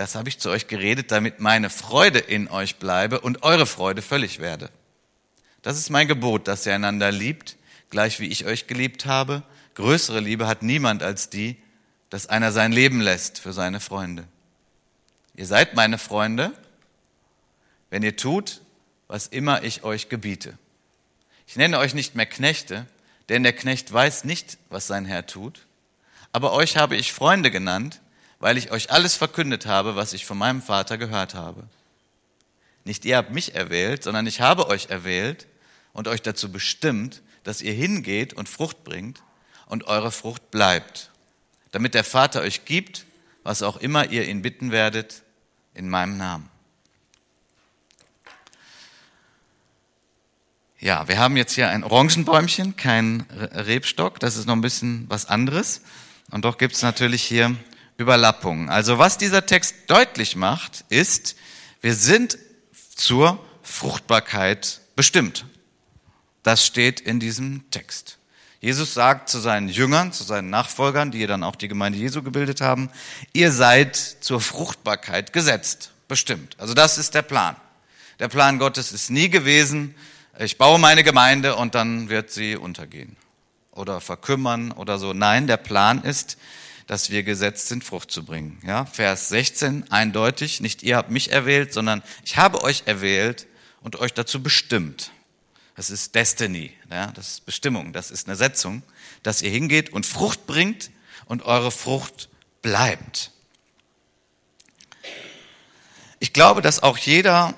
Das 0.00 0.14
habe 0.14 0.30
ich 0.30 0.38
zu 0.38 0.48
euch 0.48 0.66
geredet, 0.66 1.10
damit 1.10 1.40
meine 1.40 1.68
Freude 1.68 2.20
in 2.20 2.48
euch 2.48 2.76
bleibe 2.76 3.20
und 3.20 3.42
eure 3.42 3.66
Freude 3.66 4.00
völlig 4.00 4.38
werde. 4.38 4.70
Das 5.60 5.76
ist 5.76 5.90
mein 5.90 6.08
Gebot, 6.08 6.48
dass 6.48 6.64
ihr 6.64 6.74
einander 6.74 7.12
liebt, 7.12 7.58
gleich 7.90 8.18
wie 8.18 8.28
ich 8.28 8.46
euch 8.46 8.66
geliebt 8.66 9.04
habe. 9.04 9.42
Größere 9.74 10.20
Liebe 10.20 10.46
hat 10.46 10.62
niemand 10.62 11.02
als 11.02 11.28
die, 11.28 11.58
dass 12.08 12.28
einer 12.28 12.50
sein 12.50 12.72
Leben 12.72 13.02
lässt 13.02 13.40
für 13.40 13.52
seine 13.52 13.78
Freunde. 13.78 14.24
Ihr 15.34 15.44
seid 15.44 15.74
meine 15.74 15.98
Freunde, 15.98 16.54
wenn 17.90 18.02
ihr 18.02 18.16
tut, 18.16 18.62
was 19.06 19.26
immer 19.26 19.64
ich 19.64 19.84
euch 19.84 20.08
gebiete. 20.08 20.56
Ich 21.46 21.56
nenne 21.56 21.78
euch 21.78 21.92
nicht 21.92 22.14
mehr 22.14 22.24
Knechte, 22.24 22.86
denn 23.28 23.42
der 23.42 23.52
Knecht 23.52 23.92
weiß 23.92 24.24
nicht, 24.24 24.56
was 24.70 24.86
sein 24.86 25.04
Herr 25.04 25.26
tut. 25.26 25.66
Aber 26.32 26.54
euch 26.54 26.78
habe 26.78 26.96
ich 26.96 27.12
Freunde 27.12 27.50
genannt, 27.50 28.00
weil 28.40 28.56
ich 28.56 28.72
euch 28.72 28.90
alles 28.90 29.14
verkündet 29.14 29.66
habe, 29.66 29.94
was 29.94 30.14
ich 30.14 30.26
von 30.26 30.38
meinem 30.38 30.62
Vater 30.62 30.98
gehört 30.98 31.34
habe. 31.34 31.68
Nicht 32.84 33.04
ihr 33.04 33.18
habt 33.18 33.30
mich 33.30 33.54
erwählt, 33.54 34.02
sondern 34.02 34.26
ich 34.26 34.40
habe 34.40 34.66
euch 34.66 34.86
erwählt 34.86 35.46
und 35.92 36.08
euch 36.08 36.22
dazu 36.22 36.50
bestimmt, 36.50 37.22
dass 37.44 37.60
ihr 37.60 37.74
hingeht 37.74 38.32
und 38.32 38.48
Frucht 38.48 38.82
bringt 38.82 39.22
und 39.66 39.84
eure 39.84 40.10
Frucht 40.10 40.50
bleibt, 40.50 41.10
damit 41.70 41.94
der 41.94 42.02
Vater 42.02 42.40
euch 42.40 42.64
gibt, 42.64 43.04
was 43.42 43.62
auch 43.62 43.76
immer 43.76 44.10
ihr 44.10 44.26
ihn 44.26 44.42
bitten 44.42 44.72
werdet, 44.72 45.22
in 45.74 45.88
meinem 45.88 46.16
Namen. 46.16 46.48
Ja, 50.78 51.08
wir 51.08 51.18
haben 51.18 51.36
jetzt 51.36 51.54
hier 51.54 51.68
ein 51.68 51.84
Orangenbäumchen, 51.84 52.74
kein 52.76 53.26
Rebstock, 53.30 54.18
das 54.18 54.36
ist 54.36 54.46
noch 54.46 54.54
ein 54.54 54.62
bisschen 54.62 55.04
was 55.10 55.26
anderes. 55.26 55.82
Und 56.30 56.46
doch 56.46 56.56
gibt 56.56 56.74
es 56.74 56.82
natürlich 56.82 57.22
hier 57.22 57.54
Überlappungen. 58.00 58.70
Also 58.70 58.98
was 58.98 59.18
dieser 59.18 59.46
Text 59.46 59.74
deutlich 59.86 60.34
macht, 60.34 60.84
ist, 60.88 61.36
wir 61.82 61.94
sind 61.94 62.38
zur 62.96 63.44
Fruchtbarkeit 63.62 64.80
bestimmt. 64.96 65.44
Das 66.42 66.64
steht 66.64 67.00
in 67.00 67.20
diesem 67.20 67.70
Text. 67.70 68.18
Jesus 68.60 68.94
sagt 68.94 69.28
zu 69.28 69.38
seinen 69.38 69.68
Jüngern, 69.68 70.12
zu 70.12 70.24
seinen 70.24 70.50
Nachfolgern, 70.50 71.10
die 71.10 71.26
dann 71.26 71.44
auch 71.44 71.56
die 71.56 71.68
Gemeinde 71.68 71.98
Jesu 71.98 72.22
gebildet 72.22 72.60
haben, 72.60 72.90
ihr 73.32 73.52
seid 73.52 73.96
zur 73.96 74.40
Fruchtbarkeit 74.40 75.32
gesetzt, 75.32 75.92
bestimmt. 76.08 76.56
Also 76.58 76.74
das 76.74 76.98
ist 76.98 77.14
der 77.14 77.22
Plan. 77.22 77.56
Der 78.18 78.28
Plan 78.28 78.58
Gottes 78.58 78.92
ist 78.92 79.10
nie 79.10 79.30
gewesen, 79.30 79.94
ich 80.38 80.58
baue 80.58 80.78
meine 80.78 81.04
Gemeinde 81.04 81.56
und 81.56 81.74
dann 81.74 82.08
wird 82.08 82.30
sie 82.30 82.56
untergehen 82.56 83.16
oder 83.72 84.00
verkümmern 84.00 84.72
oder 84.72 84.98
so. 84.98 85.12
Nein, 85.12 85.46
der 85.46 85.58
Plan 85.58 86.02
ist, 86.02 86.38
dass 86.90 87.08
wir 87.08 87.22
gesetzt 87.22 87.68
sind, 87.68 87.84
Frucht 87.84 88.10
zu 88.10 88.24
bringen. 88.24 88.60
Ja, 88.66 88.84
Vers 88.84 89.28
16 89.28 89.92
eindeutig, 89.92 90.60
nicht 90.60 90.82
ihr 90.82 90.96
habt 90.96 91.08
mich 91.08 91.30
erwählt, 91.30 91.72
sondern 91.72 92.02
ich 92.24 92.36
habe 92.36 92.64
euch 92.64 92.82
erwählt 92.86 93.46
und 93.80 94.00
euch 94.00 94.12
dazu 94.12 94.42
bestimmt. 94.42 95.12
Das 95.76 95.88
ist 95.88 96.16
Destiny, 96.16 96.72
ja, 96.90 97.12
das 97.12 97.28
ist 97.28 97.46
Bestimmung, 97.46 97.92
das 97.92 98.10
ist 98.10 98.26
eine 98.26 98.34
Setzung, 98.34 98.82
dass 99.22 99.40
ihr 99.40 99.50
hingeht 99.50 99.90
und 99.90 100.04
Frucht 100.04 100.48
bringt 100.48 100.90
und 101.26 101.44
eure 101.44 101.70
Frucht 101.70 102.28
bleibt. 102.60 103.30
Ich 106.18 106.32
glaube, 106.32 106.60
dass 106.60 106.82
auch 106.82 106.98
jeder 106.98 107.54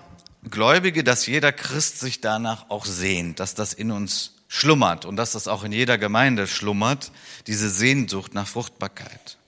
Gläubige, 0.51 1.05
dass 1.05 1.25
jeder 1.25 1.53
Christ 1.53 2.01
sich 2.01 2.21
danach 2.21 2.69
auch 2.69 2.85
sehnt, 2.85 3.41
dass 3.41 3.55
das 3.55 3.73
in 3.73 3.93
uns 3.93 4.35
schlummert 4.53 5.07
und 5.07 5.17
dass 5.17 5.33
das 5.33 5.49
auch 5.49 5.65
in 5.65 5.73
jeder 5.73 5.97
Gemeinde 5.97 6.47
schlummert, 6.47 7.11
diese 7.47 7.71
Sehnsucht 7.71 8.35
nach 8.35 8.47
Fruchtbarkeit. 8.47 9.39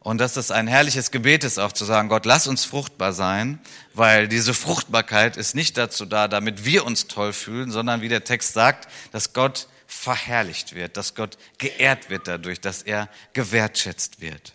Und 0.00 0.18
dass 0.18 0.34
das 0.34 0.50
ein 0.50 0.66
herrliches 0.66 1.10
Gebet 1.10 1.42
ist, 1.42 1.58
auch 1.58 1.72
zu 1.72 1.84
sagen, 1.84 2.08
Gott, 2.08 2.26
lass 2.26 2.46
uns 2.46 2.64
fruchtbar 2.64 3.12
sein, 3.12 3.58
weil 3.94 4.28
diese 4.28 4.54
Fruchtbarkeit 4.54 5.36
ist 5.36 5.54
nicht 5.54 5.76
dazu 5.76 6.04
da, 6.04 6.28
damit 6.28 6.64
wir 6.64 6.84
uns 6.84 7.06
toll 7.08 7.32
fühlen, 7.32 7.70
sondern 7.70 8.02
wie 8.02 8.08
der 8.08 8.24
Text 8.24 8.52
sagt, 8.52 8.88
dass 9.12 9.32
Gott 9.32 9.68
verherrlicht 9.86 10.74
wird, 10.74 10.96
dass 10.96 11.14
Gott 11.14 11.38
geehrt 11.58 12.10
wird 12.10 12.28
dadurch, 12.28 12.60
dass 12.60 12.82
er 12.82 13.08
gewertschätzt 13.32 14.20
wird. 14.20 14.54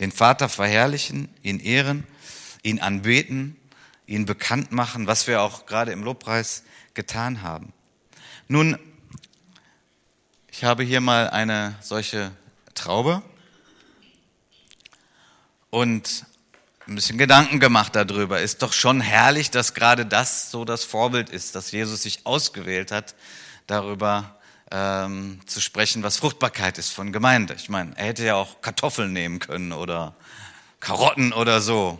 Den 0.00 0.10
Vater 0.10 0.48
verherrlichen, 0.48 1.28
ihn 1.42 1.60
ehren, 1.60 2.06
ihn 2.62 2.80
anbeten 2.80 3.56
ihn 4.06 4.26
bekannt 4.26 4.72
machen, 4.72 5.06
was 5.06 5.26
wir 5.26 5.42
auch 5.42 5.66
gerade 5.66 5.92
im 5.92 6.02
Lobpreis 6.02 6.64
getan 6.94 7.42
haben. 7.42 7.72
Nun, 8.46 8.78
ich 10.50 10.64
habe 10.64 10.82
hier 10.82 11.00
mal 11.00 11.30
eine 11.30 11.76
solche 11.80 12.30
Traube 12.74 13.22
und 15.70 16.26
ein 16.86 16.94
bisschen 16.94 17.16
Gedanken 17.16 17.58
gemacht 17.58 17.96
darüber. 17.96 18.42
Ist 18.42 18.60
doch 18.60 18.74
schon 18.74 19.00
herrlich, 19.00 19.50
dass 19.50 19.72
gerade 19.72 20.04
das 20.04 20.50
so 20.50 20.66
das 20.66 20.84
Vorbild 20.84 21.30
ist, 21.30 21.54
dass 21.54 21.72
Jesus 21.72 22.02
sich 22.02 22.26
ausgewählt 22.26 22.92
hat, 22.92 23.14
darüber 23.66 24.38
ähm, 24.70 25.40
zu 25.46 25.62
sprechen, 25.62 26.02
was 26.02 26.18
Fruchtbarkeit 26.18 26.76
ist 26.76 26.90
von 26.90 27.12
Gemeinde. 27.12 27.54
Ich 27.54 27.70
meine, 27.70 27.96
er 27.96 28.08
hätte 28.08 28.26
ja 28.26 28.34
auch 28.34 28.60
Kartoffeln 28.60 29.14
nehmen 29.14 29.38
können 29.38 29.72
oder 29.72 30.14
Karotten 30.80 31.32
oder 31.32 31.62
so. 31.62 31.98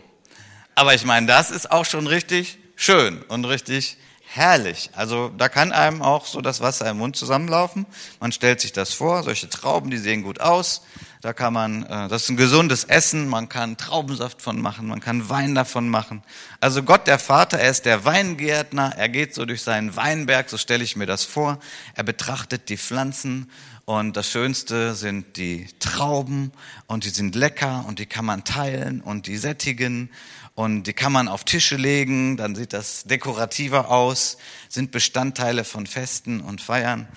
Aber 0.74 0.92
ich 0.94 1.06
meine, 1.06 1.26
das 1.26 1.50
ist 1.50 1.70
auch 1.70 1.86
schon 1.86 2.06
richtig 2.06 2.58
schön 2.76 3.22
und 3.22 3.46
richtig 3.46 3.96
herrlich. 4.36 4.90
Also 4.94 5.30
da 5.36 5.48
kann 5.48 5.72
einem 5.72 6.02
auch 6.02 6.26
so 6.26 6.40
das 6.40 6.60
Wasser 6.60 6.90
im 6.90 6.98
Mund 6.98 7.16
zusammenlaufen. 7.16 7.86
Man 8.20 8.32
stellt 8.32 8.60
sich 8.60 8.72
das 8.72 8.92
vor, 8.92 9.22
solche 9.22 9.48
Trauben, 9.48 9.90
die 9.90 9.98
sehen 9.98 10.22
gut 10.22 10.40
aus. 10.40 10.82
Da 11.20 11.32
kann 11.32 11.54
man, 11.54 11.84
äh, 11.84 12.08
das 12.08 12.24
ist 12.24 12.28
ein 12.30 12.36
gesundes 12.36 12.84
Essen, 12.84 13.28
man 13.28 13.48
kann 13.48 13.78
Traubensaft 13.78 14.42
von 14.42 14.60
machen, 14.60 14.88
man 14.88 15.00
kann 15.00 15.30
Wein 15.30 15.54
davon 15.54 15.88
machen. 15.88 16.22
Also 16.60 16.82
Gott 16.82 17.06
der 17.06 17.18
Vater, 17.18 17.58
er 17.58 17.70
ist 17.70 17.86
der 17.86 18.04
Weingärtner, 18.04 18.92
er 18.96 19.08
geht 19.08 19.34
so 19.34 19.46
durch 19.46 19.62
seinen 19.62 19.96
Weinberg, 19.96 20.50
so 20.50 20.58
stelle 20.58 20.84
ich 20.84 20.96
mir 20.96 21.06
das 21.06 21.24
vor. 21.24 21.60
Er 21.94 22.02
betrachtet 22.02 22.68
die 22.68 22.76
Pflanzen 22.76 23.50
und 23.86 24.16
das 24.16 24.30
Schönste 24.30 24.94
sind 24.94 25.36
die 25.36 25.66
Trauben 25.78 26.52
und 26.86 27.04
die 27.04 27.10
sind 27.10 27.34
lecker 27.34 27.84
und 27.86 27.98
die 27.98 28.06
kann 28.06 28.24
man 28.24 28.44
teilen 28.44 29.00
und 29.00 29.26
die 29.26 29.36
sättigen 29.36 30.10
und 30.54 30.84
die 30.84 30.92
kann 30.92 31.12
man 31.12 31.28
auf 31.28 31.44
Tische 31.44 31.76
legen, 31.76 32.36
dann 32.36 32.54
sieht 32.54 32.72
das 32.72 33.04
dekorativer 33.04 33.90
aus, 33.90 34.38
sind 34.68 34.92
Bestandteile 34.92 35.64
von 35.64 35.86
Festen 35.86 36.40
und 36.40 36.60
Feiern. 36.60 37.08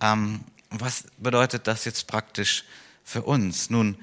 Ähm, 0.00 0.40
was 0.70 1.04
bedeutet 1.18 1.66
das 1.66 1.84
jetzt 1.84 2.06
praktisch 2.06 2.64
für 3.02 3.22
uns? 3.22 3.70
Nun, 3.70 3.96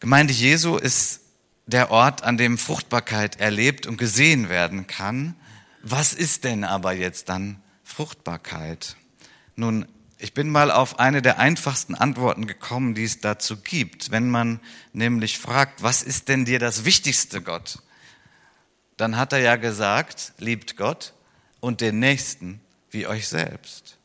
Gemeinde 0.00 0.32
Jesu 0.32 0.76
ist 0.76 1.20
der 1.66 1.90
Ort, 1.90 2.22
an 2.22 2.38
dem 2.38 2.56
Fruchtbarkeit 2.56 3.38
erlebt 3.38 3.86
und 3.86 3.98
gesehen 3.98 4.48
werden 4.48 4.86
kann. 4.86 5.36
Was 5.82 6.14
ist 6.14 6.44
denn 6.44 6.64
aber 6.64 6.92
jetzt 6.92 7.28
dann 7.28 7.62
Fruchtbarkeit? 7.84 8.96
Nun, 9.56 9.86
ich 10.16 10.32
bin 10.32 10.48
mal 10.48 10.70
auf 10.70 10.98
eine 10.98 11.20
der 11.20 11.38
einfachsten 11.38 11.94
Antworten 11.94 12.46
gekommen, 12.46 12.94
die 12.94 13.04
es 13.04 13.20
dazu 13.20 13.58
gibt. 13.58 14.10
Wenn 14.10 14.30
man 14.30 14.60
nämlich 14.94 15.38
fragt, 15.38 15.82
was 15.82 16.02
ist 16.02 16.28
denn 16.28 16.46
dir 16.46 16.58
das 16.58 16.86
Wichtigste, 16.86 17.42
Gott? 17.42 17.82
Dann 19.00 19.16
hat 19.16 19.32
er 19.32 19.38
ja 19.40 19.56
gesagt, 19.56 20.34
liebt 20.38 20.76
Gott 20.76 21.14
und 21.60 21.80
den 21.80 21.98
Nächsten 21.98 22.60
wie 22.90 23.06
euch 23.06 23.28
selbst. 23.28 23.96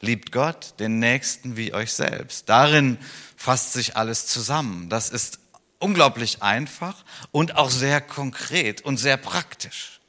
Liebt 0.00 0.32
Gott, 0.32 0.74
den 0.80 0.98
Nächsten 0.98 1.56
wie 1.56 1.72
euch 1.72 1.92
selbst. 1.92 2.48
Darin 2.48 2.98
fasst 3.36 3.72
sich 3.72 3.96
alles 3.96 4.26
zusammen. 4.26 4.88
Das 4.88 5.10
ist 5.10 5.38
unglaublich 5.78 6.42
einfach 6.42 7.04
und 7.30 7.56
auch 7.56 7.70
sehr 7.70 8.00
konkret 8.00 8.80
und 8.80 8.96
sehr 8.96 9.16
praktisch. 9.16 10.00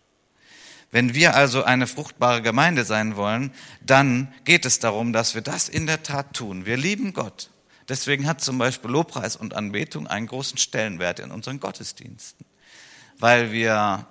Wenn 0.91 1.13
wir 1.13 1.35
also 1.35 1.63
eine 1.63 1.85
fruchtbare 1.85 2.41
Gemeinde 2.41 2.85
sein 2.85 3.15
wollen, 3.15 3.51
dann 3.81 4.33
geht 4.43 4.65
es 4.65 4.79
darum, 4.79 5.13
dass 5.13 5.35
wir 5.35 5.43
das 5.43 5.69
in 5.69 5.85
der 5.85 6.01
Tat 6.01 6.33
tun. 6.33 6.65
Wir 6.65 6.77
lieben 6.77 7.13
Gott. 7.13 7.51
Deswegen 7.87 8.27
hat 8.27 8.41
zum 8.41 8.57
Beispiel 8.57 8.89
Lobpreis 8.89 9.35
und 9.35 9.53
Anbetung 9.53 10.07
einen 10.07 10.25
großen 10.25 10.57
Stellenwert 10.57 11.19
in 11.19 11.29
unseren 11.29 11.59
Gottesdiensten 11.59 12.48
weil 13.19 13.51
wir, 13.51 14.07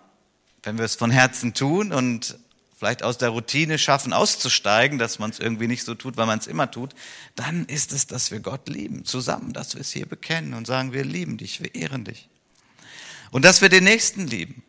wenn 0.62 0.78
wir 0.78 0.84
es 0.84 0.94
von 0.94 1.10
Herzen 1.10 1.54
tun 1.54 1.92
und 1.92 2.38
vielleicht 2.78 3.02
aus 3.02 3.18
der 3.18 3.30
Routine 3.30 3.76
schaffen, 3.76 4.12
auszusteigen, 4.12 4.98
dass 4.98 5.18
man 5.18 5.30
es 5.30 5.40
irgendwie 5.40 5.66
nicht 5.66 5.84
so 5.84 5.94
tut, 5.94 6.16
weil 6.16 6.26
man 6.26 6.38
es 6.38 6.46
immer 6.46 6.70
tut, 6.70 6.94
dann 7.34 7.64
ist 7.64 7.92
es, 7.92 8.06
dass 8.06 8.30
wir 8.30 8.38
Gott 8.38 8.68
lieben, 8.68 9.04
zusammen, 9.04 9.52
dass 9.52 9.74
wir 9.74 9.80
es 9.80 9.90
hier 9.90 10.06
bekennen 10.06 10.54
und 10.54 10.66
sagen, 10.66 10.92
wir 10.92 11.04
lieben 11.04 11.38
dich, 11.38 11.60
wir 11.60 11.74
ehren 11.74 12.04
dich. 12.04 12.28
Und 13.30 13.44
dass 13.44 13.60
wir 13.60 13.68
den 13.68 13.84
Nächsten 13.84 14.28
lieben. 14.28 14.62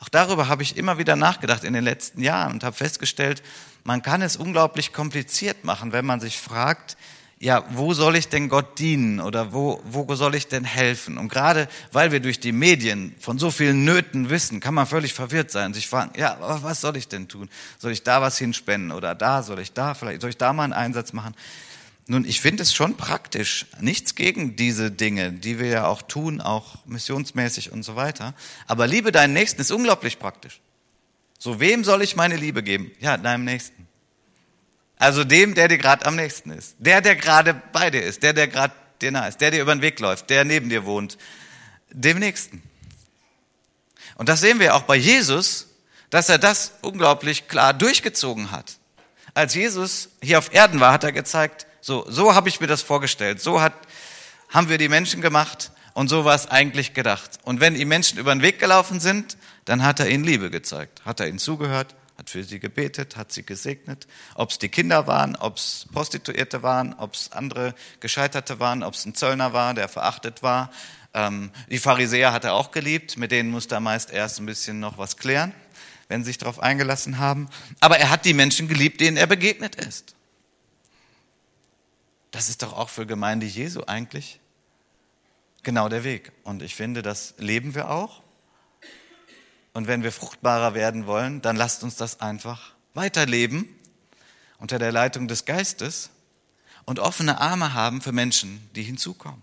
Auch 0.00 0.08
darüber 0.08 0.48
habe 0.48 0.64
ich 0.64 0.76
immer 0.76 0.98
wieder 0.98 1.14
nachgedacht 1.14 1.62
in 1.62 1.74
den 1.74 1.84
letzten 1.84 2.22
Jahren 2.22 2.54
und 2.54 2.64
habe 2.64 2.74
festgestellt, 2.74 3.40
man 3.84 4.02
kann 4.02 4.20
es 4.20 4.36
unglaublich 4.36 4.92
kompliziert 4.92 5.64
machen, 5.64 5.92
wenn 5.92 6.04
man 6.04 6.18
sich 6.18 6.38
fragt, 6.38 6.96
ja, 7.42 7.64
wo 7.70 7.92
soll 7.92 8.14
ich 8.14 8.28
denn 8.28 8.48
Gott 8.48 8.78
dienen 8.78 9.18
oder 9.18 9.52
wo, 9.52 9.82
wo 9.84 10.14
soll 10.14 10.36
ich 10.36 10.46
denn 10.46 10.62
helfen? 10.62 11.18
Und 11.18 11.28
gerade 11.28 11.66
weil 11.90 12.12
wir 12.12 12.20
durch 12.20 12.38
die 12.38 12.52
Medien 12.52 13.16
von 13.18 13.36
so 13.36 13.50
vielen 13.50 13.84
Nöten 13.84 14.30
wissen, 14.30 14.60
kann 14.60 14.74
man 14.74 14.86
völlig 14.86 15.12
verwirrt 15.12 15.50
sein 15.50 15.66
und 15.66 15.74
sich 15.74 15.88
fragen, 15.88 16.12
ja, 16.16 16.36
was 16.40 16.80
soll 16.80 16.96
ich 16.96 17.08
denn 17.08 17.26
tun? 17.26 17.50
Soll 17.78 17.90
ich 17.90 18.04
da 18.04 18.22
was 18.22 18.38
hinspenden 18.38 18.92
oder 18.92 19.16
da, 19.16 19.42
soll 19.42 19.58
ich 19.58 19.72
da, 19.72 19.94
vielleicht 19.94 20.20
soll 20.20 20.30
ich 20.30 20.36
da 20.36 20.52
mal 20.52 20.62
einen 20.62 20.72
Einsatz 20.72 21.12
machen? 21.12 21.34
Nun, 22.06 22.24
ich 22.24 22.40
finde 22.40 22.62
es 22.62 22.72
schon 22.72 22.96
praktisch. 22.96 23.66
Nichts 23.80 24.14
gegen 24.14 24.54
diese 24.54 24.92
Dinge, 24.92 25.32
die 25.32 25.58
wir 25.58 25.66
ja 25.66 25.86
auch 25.88 26.02
tun, 26.02 26.40
auch 26.40 26.86
missionsmäßig 26.86 27.72
und 27.72 27.82
so 27.82 27.96
weiter. 27.96 28.34
Aber 28.68 28.86
Liebe 28.86 29.10
deinen 29.10 29.32
Nächsten 29.32 29.60
ist 29.60 29.72
unglaublich 29.72 30.20
praktisch. 30.20 30.60
So, 31.40 31.58
wem 31.58 31.82
soll 31.82 32.02
ich 32.02 32.14
meine 32.14 32.36
Liebe 32.36 32.62
geben? 32.62 32.92
Ja, 33.00 33.16
deinem 33.16 33.44
Nächsten. 33.44 33.88
Also 34.98 35.24
dem, 35.24 35.54
der 35.54 35.68
dir 35.68 35.78
gerade 35.78 36.06
am 36.06 36.16
nächsten 36.16 36.50
ist. 36.50 36.76
Der, 36.78 37.00
der 37.00 37.16
gerade 37.16 37.54
bei 37.72 37.90
dir 37.90 38.02
ist. 38.02 38.22
Der, 38.22 38.32
der 38.32 38.48
gerade 38.48 38.74
dir 39.00 39.10
nah 39.10 39.26
ist. 39.26 39.40
Der, 39.40 39.50
der 39.50 39.62
über 39.62 39.74
den 39.74 39.82
Weg 39.82 39.98
läuft. 40.00 40.30
Der 40.30 40.44
neben 40.44 40.68
dir 40.68 40.84
wohnt. 40.84 41.18
Dem 41.90 42.18
Nächsten. 42.18 42.62
Und 44.16 44.28
das 44.28 44.40
sehen 44.40 44.60
wir 44.60 44.74
auch 44.74 44.82
bei 44.82 44.96
Jesus, 44.96 45.68
dass 46.10 46.28
er 46.28 46.38
das 46.38 46.74
unglaublich 46.82 47.48
klar 47.48 47.74
durchgezogen 47.74 48.50
hat. 48.50 48.76
Als 49.34 49.54
Jesus 49.54 50.10
hier 50.22 50.38
auf 50.38 50.52
Erden 50.52 50.78
war, 50.78 50.92
hat 50.92 51.04
er 51.04 51.12
gezeigt, 51.12 51.66
so, 51.80 52.04
so 52.08 52.34
habe 52.34 52.48
ich 52.48 52.60
mir 52.60 52.66
das 52.66 52.82
vorgestellt. 52.82 53.40
So 53.40 53.60
hat, 53.60 53.72
haben 54.50 54.68
wir 54.68 54.78
die 54.78 54.88
Menschen 54.88 55.22
gemacht 55.22 55.72
und 55.94 56.08
so 56.08 56.24
war 56.24 56.34
es 56.34 56.48
eigentlich 56.48 56.94
gedacht. 56.94 57.38
Und 57.42 57.60
wenn 57.60 57.74
die 57.74 57.84
Menschen 57.84 58.18
über 58.18 58.34
den 58.34 58.42
Weg 58.42 58.58
gelaufen 58.58 59.00
sind, 59.00 59.36
dann 59.64 59.82
hat 59.82 60.00
er 60.00 60.08
ihnen 60.08 60.24
Liebe 60.24 60.50
gezeigt. 60.50 61.02
Hat 61.04 61.20
er 61.20 61.28
ihnen 61.28 61.38
zugehört, 61.38 61.94
hat 62.22 62.30
für 62.30 62.44
sie 62.44 62.60
gebetet, 62.60 63.16
hat 63.16 63.32
sie 63.32 63.42
gesegnet. 63.42 64.06
Ob 64.36 64.50
es 64.50 64.58
die 64.58 64.68
Kinder 64.68 65.08
waren, 65.08 65.34
ob 65.34 65.56
es 65.56 65.86
Prostituierte 65.92 66.62
waren, 66.62 66.94
ob 66.94 67.14
es 67.14 67.32
andere 67.32 67.74
Gescheiterte 67.98 68.60
waren, 68.60 68.84
ob 68.84 68.94
es 68.94 69.04
ein 69.04 69.14
Zöllner 69.14 69.52
war, 69.52 69.74
der 69.74 69.88
verachtet 69.88 70.42
war. 70.42 70.70
Ähm, 71.14 71.50
die 71.68 71.78
Pharisäer 71.78 72.32
hat 72.32 72.44
er 72.44 72.54
auch 72.54 72.70
geliebt, 72.70 73.16
mit 73.16 73.32
denen 73.32 73.50
musste 73.50 73.74
er 73.74 73.80
meist 73.80 74.12
erst 74.12 74.38
ein 74.38 74.46
bisschen 74.46 74.78
noch 74.78 74.98
was 74.98 75.16
klären, 75.16 75.52
wenn 76.08 76.22
sie 76.22 76.28
sich 76.28 76.38
darauf 76.38 76.60
eingelassen 76.60 77.18
haben. 77.18 77.48
Aber 77.80 77.98
er 77.98 78.10
hat 78.10 78.24
die 78.24 78.34
Menschen 78.34 78.68
geliebt, 78.68 79.00
denen 79.00 79.16
er 79.16 79.26
begegnet 79.26 79.74
ist. 79.74 80.14
Das 82.30 82.48
ist 82.48 82.62
doch 82.62 82.72
auch 82.72 82.88
für 82.88 83.04
Gemeinde 83.04 83.46
Jesu 83.46 83.82
eigentlich 83.84 84.38
genau 85.64 85.88
der 85.88 86.04
Weg. 86.04 86.30
Und 86.44 86.62
ich 86.62 86.76
finde, 86.76 87.02
das 87.02 87.34
leben 87.38 87.74
wir 87.74 87.90
auch. 87.90 88.22
Und 89.72 89.86
wenn 89.86 90.02
wir 90.02 90.12
fruchtbarer 90.12 90.74
werden 90.74 91.06
wollen, 91.06 91.40
dann 91.42 91.56
lasst 91.56 91.82
uns 91.82 91.96
das 91.96 92.20
einfach 92.20 92.72
weiterleben 92.94 93.68
unter 94.58 94.78
der 94.78 94.92
Leitung 94.92 95.28
des 95.28 95.44
Geistes 95.44 96.10
und 96.84 96.98
offene 96.98 97.40
Arme 97.40 97.74
haben 97.74 98.00
für 98.00 98.12
Menschen, 98.12 98.68
die 98.74 98.82
hinzukommen. 98.82 99.42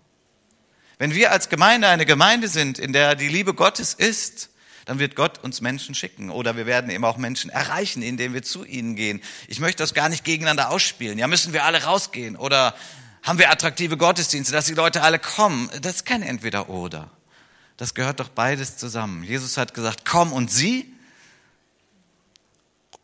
Wenn 0.98 1.14
wir 1.14 1.32
als 1.32 1.48
Gemeinde 1.48 1.88
eine 1.88 2.06
Gemeinde 2.06 2.48
sind, 2.48 2.78
in 2.78 2.92
der 2.92 3.14
die 3.14 3.28
Liebe 3.28 3.54
Gottes 3.54 3.94
ist, 3.94 4.50
dann 4.84 4.98
wird 4.98 5.16
Gott 5.16 5.38
uns 5.38 5.60
Menschen 5.60 5.94
schicken. 5.94 6.30
Oder 6.30 6.56
wir 6.56 6.66
werden 6.66 6.90
eben 6.90 7.04
auch 7.04 7.16
Menschen 7.16 7.50
erreichen, 7.50 8.02
indem 8.02 8.34
wir 8.34 8.42
zu 8.42 8.64
ihnen 8.64 8.96
gehen. 8.96 9.22
Ich 9.48 9.60
möchte 9.60 9.82
das 9.82 9.94
gar 9.94 10.08
nicht 10.08 10.24
gegeneinander 10.24 10.70
ausspielen. 10.70 11.18
Ja, 11.18 11.26
müssen 11.26 11.52
wir 11.52 11.64
alle 11.64 11.84
rausgehen? 11.84 12.36
Oder 12.36 12.74
haben 13.22 13.38
wir 13.38 13.50
attraktive 13.50 13.96
Gottesdienste, 13.96 14.52
dass 14.52 14.66
die 14.66 14.74
Leute 14.74 15.02
alle 15.02 15.18
kommen? 15.18 15.70
Das 15.80 15.96
ist 15.96 16.06
kein 16.06 16.22
Entweder-Oder. 16.22 17.10
Das 17.80 17.94
gehört 17.94 18.20
doch 18.20 18.28
beides 18.28 18.76
zusammen. 18.76 19.24
Jesus 19.24 19.56
hat 19.56 19.72
gesagt, 19.72 20.04
komm 20.04 20.34
und 20.34 20.50
sieh. 20.50 20.84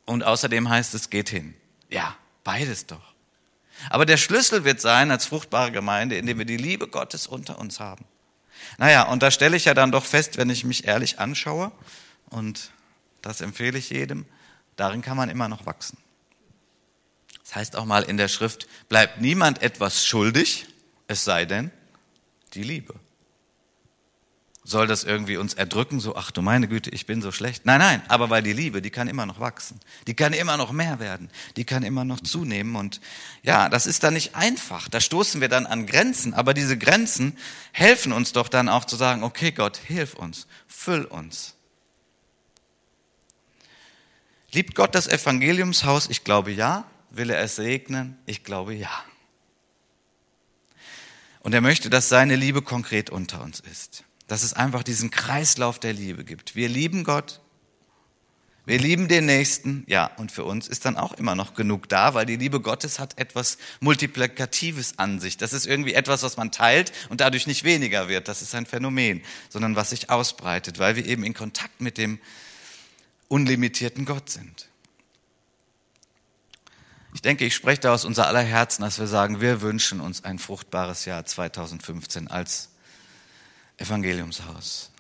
Und 0.05 0.23
außerdem 0.23 0.69
heißt 0.69 0.93
es, 0.93 1.09
geht 1.09 1.31
hin. 1.31 1.55
Ja, 1.89 2.15
beides 2.45 2.85
doch. 2.85 3.15
Aber 3.89 4.05
der 4.05 4.19
Schlüssel 4.19 4.65
wird 4.65 4.83
sein 4.83 5.11
als 5.11 5.25
fruchtbare 5.25 5.73
Gemeinde, 5.73 6.19
indem 6.19 6.37
wir 6.37 6.45
die 6.45 6.59
Liebe 6.59 6.89
Gottes 6.89 7.27
unter 7.27 7.59
uns 7.59 7.81
haben. 7.81 8.05
Naja, 8.77 9.05
und 9.05 9.23
da 9.23 9.31
stelle 9.31 9.57
ich 9.57 9.65
ja 9.65 9.73
dann 9.73 9.93
doch 9.93 10.05
fest, 10.05 10.37
wenn 10.37 10.51
ich 10.51 10.63
mich 10.63 10.87
ehrlich 10.87 11.21
anschaue, 11.21 11.73
und 12.29 12.71
das 13.23 13.41
empfehle 13.41 13.79
ich 13.79 13.89
jedem, 13.89 14.27
darin 14.77 15.01
kann 15.01 15.17
man 15.17 15.31
immer 15.31 15.49
noch 15.49 15.65
wachsen. 15.65 15.97
Das 17.45 17.57
heißt 17.57 17.77
auch 17.77 17.87
mal 17.87 18.03
in 18.03 18.19
der 18.19 18.29
Schrift, 18.29 18.69
bleibt 18.91 19.23
niemand 19.23 19.63
etwas 19.63 20.05
schuldig, 20.05 20.67
es 21.09 21.25
sei 21.25 21.47
denn 21.47 21.71
die 22.53 22.63
Liebe 22.63 22.95
soll 24.67 24.89
das 24.89 25.05
irgendwie 25.05 25.37
uns 25.37 25.55
erdrücken, 25.55 26.01
so, 26.01 26.17
ach 26.17 26.33
du 26.33 26.43
meine 26.43 26.67
Güte, 26.67 26.91
ich 26.91 27.07
bin 27.07 27.23
so 27.23 27.31
schlecht. 27.31 27.65
Nein, 27.67 27.79
nein, 27.79 28.03
aber 28.09 28.31
weil 28.31 28.43
die 28.43 28.53
Liebe, 28.53 28.83
die 28.83 28.91
kann 28.91 29.07
immer 29.07 29.25
noch 29.25 29.39
wachsen. 29.39 29.79
Die 30.09 30.15
kann 30.15 30.33
immer 30.33 30.57
noch 30.57 30.73
mehr 30.73 30.99
werden. 30.99 31.31
Die 31.57 31.65
kann 31.65 31.85
immer 31.85 32.05
noch 32.05 32.21
zunehmen. 32.21 32.75
Und 32.75 33.01
ja, 33.45 33.69
das 33.69 33.87
ist 33.87 34.03
dann 34.03 34.15
nicht 34.15 34.35
einfach. 34.35 34.89
Da 34.89 35.01
stoßen 35.01 35.41
wir 35.41 35.49
dann 35.49 35.67
an 35.67 35.87
Grenzen. 35.87 36.35
Aber 36.35 36.53
diese 36.53 36.77
Grenzen 36.77 37.39
helfen 37.71 38.13
uns 38.13 38.33
doch 38.33 38.49
dann 38.49 38.69
auch 38.69 38.85
zu 38.85 38.97
sagen, 38.97 39.23
okay 39.23 39.53
Gott, 39.53 39.77
hilf 39.77 40.15
uns, 40.15 40.49
füll 40.67 41.05
uns. 41.05 41.55
Liebt 44.51 44.75
Gott 44.75 44.97
das 44.97 45.07
Evangeliumshaus? 45.07 46.09
Ich 46.11 46.25
glaube 46.25 46.51
ja. 46.51 46.85
Will 47.11 47.31
er 47.31 47.41
es 47.41 47.55
segnen? 47.55 48.19
Ich 48.27 48.43
glaube 48.43 48.75
ja. 48.75 48.91
Und 51.41 51.55
er 51.55 51.61
möchte, 51.61 51.89
dass 51.89 52.09
seine 52.09 52.35
Liebe 52.35 52.63
konkret 52.63 53.11
unter 53.11 53.41
uns 53.43 53.61
ist 53.61 54.06
dass 54.27 54.43
es 54.43 54.53
einfach 54.53 54.83
diesen 54.83 55.11
Kreislauf 55.11 55.79
der 55.79 55.93
Liebe 55.93 56.25
gibt. 56.25 56.57
Wir 56.57 56.69
lieben 56.69 57.05
Gott, 57.05 57.41
wir 58.67 58.81
lieben 58.81 59.07
den 59.07 59.27
Nächsten, 59.27 59.85
ja, 59.87 60.07
und 60.17 60.33
für 60.33 60.43
uns 60.43 60.67
ist 60.67 60.85
dann 60.85 60.97
auch 60.97 61.13
immer 61.13 61.37
noch 61.37 61.55
genug 61.55 61.89
da, 61.89 62.15
weil 62.15 62.27
die 62.27 62.35
Liebe 62.35 62.61
Gottes 62.61 62.99
hat 62.99 63.17
etwas 63.17 63.59
Multiplikatives 63.79 64.99
an 64.99 65.21
sich. 65.21 65.37
Das 65.37 65.53
ist 65.53 65.67
irgendwie 65.67 65.95
etwas, 65.95 66.25
was 66.25 66.37
man 66.37 66.51
teilt 66.51 66.93
und 67.09 67.21
dadurch 67.21 67.47
nicht 67.47 67.63
weniger 67.63 68.09
wird. 68.09 68.27
Das 68.27 68.43
ist 68.43 68.57
ein 68.57 68.67
Phänomen, 68.67 69.23
sondern 69.51 69.77
was 69.77 69.91
sich 69.91 70.11
ausbreitet, 70.11 70.81
weil 70.81 70.97
wir 70.97 71.07
eben 71.07 71.23
in 71.23 71.33
Kontakt 71.33 71.81
mit 71.81 71.97
dem 71.97 72.19
unlimitierten 73.29 74.05
Gott 74.05 74.31
sind. 74.31 74.67
Ich 77.15 77.23
denke, 77.23 77.45
ich 77.45 77.55
spreche 77.55 77.83
da 77.83 77.95
aus 77.95 78.05
unser 78.05 78.27
aller 78.27 78.43
Herzen, 78.43 78.83
dass 78.83 78.99
wir 78.99 79.07
sagen, 79.07 79.41
wir 79.41 79.63
wünschen 79.63 80.01
uns 80.01 80.25
ein 80.25 80.41
fruchtbares 80.41 81.05
Jahr 81.05 81.25
2015 81.25 82.27
als 82.27 82.71
Evangeliumshaus. 83.79 84.91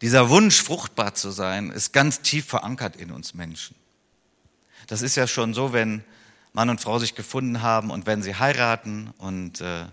Dieser 0.00 0.30
Wunsch, 0.30 0.62
fruchtbar 0.62 1.14
zu 1.14 1.30
sein, 1.30 1.70
ist 1.70 1.92
ganz 1.92 2.22
tief 2.22 2.46
verankert 2.46 2.96
in 2.96 3.10
uns 3.10 3.34
Menschen. 3.34 3.76
Das 4.86 5.02
ist 5.02 5.16
ja 5.16 5.26
schon 5.26 5.52
so, 5.52 5.72
wenn 5.72 6.02
Mann 6.52 6.70
und 6.70 6.80
Frau 6.80 6.98
sich 6.98 7.14
gefunden 7.14 7.62
haben 7.62 7.90
und 7.90 8.06
wenn 8.06 8.22
sie 8.22 8.34
heiraten 8.34 9.12
und 9.18 9.60
äh, 9.60 9.84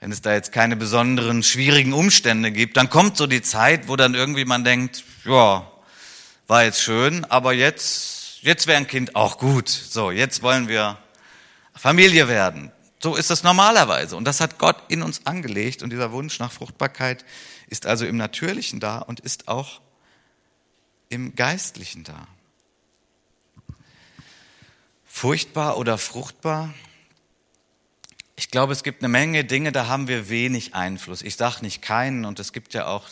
wenn 0.00 0.12
es 0.12 0.22
da 0.22 0.32
jetzt 0.32 0.52
keine 0.52 0.76
besonderen 0.76 1.42
schwierigen 1.42 1.92
Umstände 1.92 2.52
gibt, 2.52 2.76
dann 2.76 2.88
kommt 2.88 3.16
so 3.16 3.26
die 3.26 3.42
Zeit, 3.42 3.88
wo 3.88 3.96
dann 3.96 4.14
irgendwie 4.14 4.44
man 4.44 4.62
denkt, 4.62 5.04
ja, 5.24 5.70
war 6.46 6.64
jetzt 6.64 6.80
schön, 6.80 7.24
aber 7.24 7.52
jetzt, 7.52 8.42
jetzt 8.42 8.66
wäre 8.66 8.78
ein 8.78 8.86
Kind 8.86 9.16
auch 9.16 9.38
gut. 9.38 9.68
So, 9.68 10.10
jetzt 10.10 10.42
wollen 10.42 10.68
wir 10.68 10.96
Familie 11.74 12.28
werden. 12.28 12.72
So 13.00 13.14
ist 13.14 13.30
das 13.30 13.42
normalerweise. 13.42 14.16
Und 14.16 14.24
das 14.24 14.40
hat 14.40 14.58
Gott 14.58 14.76
in 14.88 15.02
uns 15.02 15.26
angelegt. 15.26 15.82
Und 15.82 15.90
dieser 15.90 16.12
Wunsch 16.12 16.38
nach 16.38 16.52
Fruchtbarkeit 16.52 17.24
ist 17.68 17.86
also 17.86 18.06
im 18.06 18.16
Natürlichen 18.16 18.80
da 18.80 18.98
und 18.98 19.20
ist 19.20 19.48
auch 19.48 19.80
im 21.08 21.34
Geistlichen 21.34 22.04
da. 22.04 22.26
Furchtbar 25.06 25.78
oder 25.78 25.98
fruchtbar? 25.98 26.74
Ich 28.36 28.50
glaube, 28.50 28.72
es 28.72 28.84
gibt 28.84 29.02
eine 29.02 29.08
Menge 29.08 29.44
Dinge, 29.44 29.72
da 29.72 29.88
haben 29.88 30.06
wir 30.06 30.28
wenig 30.28 30.74
Einfluss. 30.74 31.22
Ich 31.22 31.36
sage 31.36 31.62
nicht 31.62 31.82
keinen 31.82 32.24
und 32.24 32.38
es 32.38 32.52
gibt 32.52 32.72
ja 32.72 32.86
auch 32.86 33.08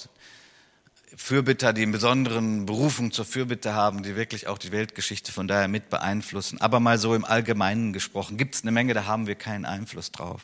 Fürbitter, 1.16 1.72
die 1.72 1.82
einen 1.82 1.92
besonderen 1.92 2.66
Berufung 2.66 3.10
zur 3.10 3.24
Fürbitte 3.24 3.72
haben, 3.72 4.02
die 4.02 4.16
wirklich 4.16 4.48
auch 4.48 4.58
die 4.58 4.70
Weltgeschichte 4.70 5.32
von 5.32 5.48
daher 5.48 5.66
mit 5.66 5.88
beeinflussen. 5.88 6.60
Aber 6.60 6.78
mal 6.78 6.98
so 6.98 7.14
im 7.14 7.24
Allgemeinen 7.24 7.94
gesprochen, 7.94 8.36
gibt 8.36 8.54
es 8.54 8.62
eine 8.62 8.70
Menge, 8.70 8.92
da 8.92 9.06
haben 9.06 9.26
wir 9.26 9.34
keinen 9.34 9.64
Einfluss 9.64 10.12
drauf. 10.12 10.42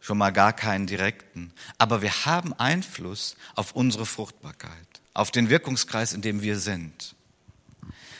Schon 0.00 0.18
mal 0.18 0.30
gar 0.30 0.52
keinen 0.52 0.88
direkten. 0.88 1.52
Aber 1.78 2.02
wir 2.02 2.26
haben 2.26 2.52
Einfluss 2.52 3.36
auf 3.54 3.72
unsere 3.72 4.04
Fruchtbarkeit, 4.04 4.72
auf 5.14 5.30
den 5.30 5.48
Wirkungskreis, 5.48 6.12
in 6.12 6.20
dem 6.20 6.42
wir 6.42 6.58
sind. 6.58 7.14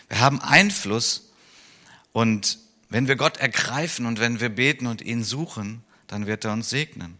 Wir 0.08 0.20
haben 0.20 0.40
Einfluss 0.40 1.32
und 2.12 2.58
wenn 2.90 3.08
wir 3.08 3.16
Gott 3.16 3.38
ergreifen 3.38 4.06
und 4.06 4.20
wenn 4.20 4.38
wir 4.38 4.50
beten 4.50 4.86
und 4.86 5.02
ihn 5.02 5.24
suchen, 5.24 5.82
dann 6.06 6.26
wird 6.26 6.44
er 6.44 6.52
uns 6.52 6.70
segnen. 6.70 7.18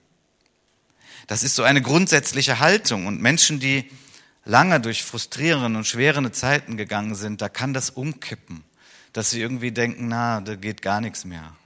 Das 1.27 1.43
ist 1.43 1.57
so 1.57 1.65
eine 1.65 1.83
grundsätzliche 1.83 2.61
Haltung 2.61 3.07
und 3.07 3.21
Menschen, 3.21 3.59
die 3.59 3.91
lange 4.45 4.81
durch 4.81 5.05
frustrierende 5.05 5.79
und 5.79 5.87
schwere 5.87 6.31
Zeiten 6.33 6.77
gegangen 6.77 7.15
sind, 7.15 7.41
da 7.41 7.49
kann 7.49 7.75
das 7.75 7.91
umkippen, 7.91 8.65
dass 9.13 9.31
sie 9.31 9.41
irgendwie 9.41 9.73
denken, 9.73 10.09
na, 10.09 10.41
da 10.41 10.55
geht 10.55 10.83
gar 10.83 11.01
nichts 11.01 11.25
mehr. 11.25 11.57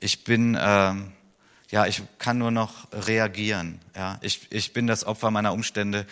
Ich 0.00 0.24
bin, 0.24 0.56
ähm, 0.60 1.12
ja, 1.70 1.86
ich 1.86 2.02
kann 2.18 2.38
nur 2.38 2.50
noch 2.50 2.86
reagieren. 2.92 3.80
Ja, 3.96 4.18
ich, 4.22 4.46
ich 4.50 4.72
bin 4.72 4.86
das 4.86 5.04
Opfer 5.04 5.30
meiner 5.30 5.52
Umstände 5.52 6.06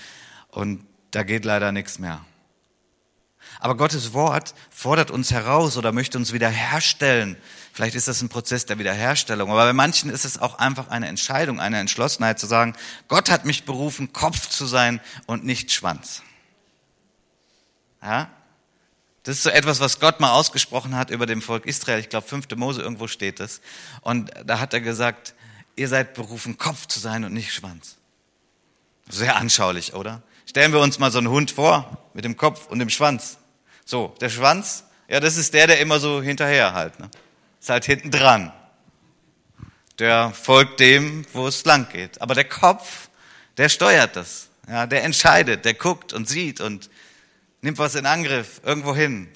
und 0.50 0.84
da 1.12 1.22
geht 1.22 1.44
leider 1.44 1.72
nichts 1.72 1.98
mehr. 1.98 2.24
Aber 3.60 3.76
Gottes 3.76 4.12
Wort 4.12 4.54
fordert 4.70 5.10
uns 5.10 5.30
heraus 5.30 5.76
oder 5.76 5.92
möchte 5.92 6.18
uns 6.18 6.32
wiederherstellen. 6.32 7.36
Vielleicht 7.72 7.94
ist 7.94 8.08
das 8.08 8.22
ein 8.22 8.28
Prozess 8.28 8.66
der 8.66 8.78
Wiederherstellung. 8.78 9.50
Aber 9.50 9.64
bei 9.64 9.72
manchen 9.72 10.10
ist 10.10 10.24
es 10.24 10.38
auch 10.38 10.58
einfach 10.58 10.88
eine 10.88 11.08
Entscheidung, 11.08 11.60
eine 11.60 11.78
Entschlossenheit 11.78 12.38
zu 12.38 12.46
sagen, 12.46 12.74
Gott 13.08 13.30
hat 13.30 13.44
mich 13.44 13.64
berufen, 13.64 14.12
Kopf 14.12 14.48
zu 14.48 14.66
sein 14.66 15.00
und 15.26 15.44
nicht 15.44 15.72
Schwanz. 15.72 16.22
Ja? 18.02 18.30
Das 19.24 19.38
ist 19.38 19.42
so 19.42 19.50
etwas, 19.50 19.80
was 19.80 19.98
Gott 19.98 20.20
mal 20.20 20.30
ausgesprochen 20.30 20.94
hat 20.94 21.10
über 21.10 21.26
dem 21.26 21.42
Volk 21.42 21.66
Israel. 21.66 21.98
Ich 21.98 22.08
glaube, 22.08 22.28
fünfte 22.28 22.54
Mose, 22.54 22.80
irgendwo 22.80 23.08
steht 23.08 23.40
es. 23.40 23.60
Und 24.02 24.30
da 24.44 24.60
hat 24.60 24.72
er 24.72 24.80
gesagt, 24.80 25.34
ihr 25.74 25.88
seid 25.88 26.14
berufen, 26.14 26.58
Kopf 26.58 26.86
zu 26.86 27.00
sein 27.00 27.24
und 27.24 27.32
nicht 27.32 27.52
Schwanz. 27.52 27.96
Sehr 29.08 29.36
anschaulich, 29.36 29.94
oder? 29.94 30.22
Stellen 30.46 30.72
wir 30.72 30.80
uns 30.80 30.98
mal 30.98 31.10
so 31.10 31.18
einen 31.18 31.28
Hund 31.28 31.50
vor 31.50 31.98
mit 32.14 32.24
dem 32.24 32.36
Kopf 32.36 32.66
und 32.68 32.78
dem 32.78 32.88
Schwanz. 32.88 33.38
So, 33.86 34.12
der 34.20 34.30
Schwanz, 34.30 34.82
ja, 35.06 35.20
das 35.20 35.36
ist 35.36 35.54
der, 35.54 35.68
der 35.68 35.78
immer 35.78 36.00
so 36.00 36.20
hinterher 36.20 36.74
halt. 36.74 36.98
Ne? 36.98 37.08
Ist 37.60 37.70
halt 37.70 37.84
hinten 37.84 38.10
dran. 38.10 38.52
Der 40.00 40.32
folgt 40.32 40.80
dem, 40.80 41.24
wo 41.32 41.46
es 41.46 41.64
lang 41.64 41.88
geht. 41.90 42.20
Aber 42.20 42.34
der 42.34 42.48
Kopf, 42.48 43.08
der 43.56 43.68
steuert 43.68 44.16
das. 44.16 44.48
Ja, 44.68 44.86
der 44.86 45.04
entscheidet, 45.04 45.64
der 45.64 45.74
guckt 45.74 46.12
und 46.12 46.28
sieht 46.28 46.60
und 46.60 46.90
nimmt 47.62 47.78
was 47.78 47.94
in 47.94 48.06
Angriff, 48.06 48.60
irgendwo 48.64 48.94
hin. 48.94 49.28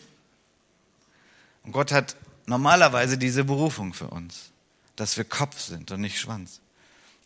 Und 1.62 1.70
Gott 1.70 1.92
hat 1.92 2.16
normalerweise 2.46 3.16
diese 3.16 3.44
Berufung 3.44 3.94
für 3.94 4.08
uns, 4.08 4.50
dass 4.96 5.16
wir 5.16 5.24
Kopf 5.24 5.60
sind 5.60 5.92
und 5.92 6.00
nicht 6.00 6.18
Schwanz. 6.18 6.60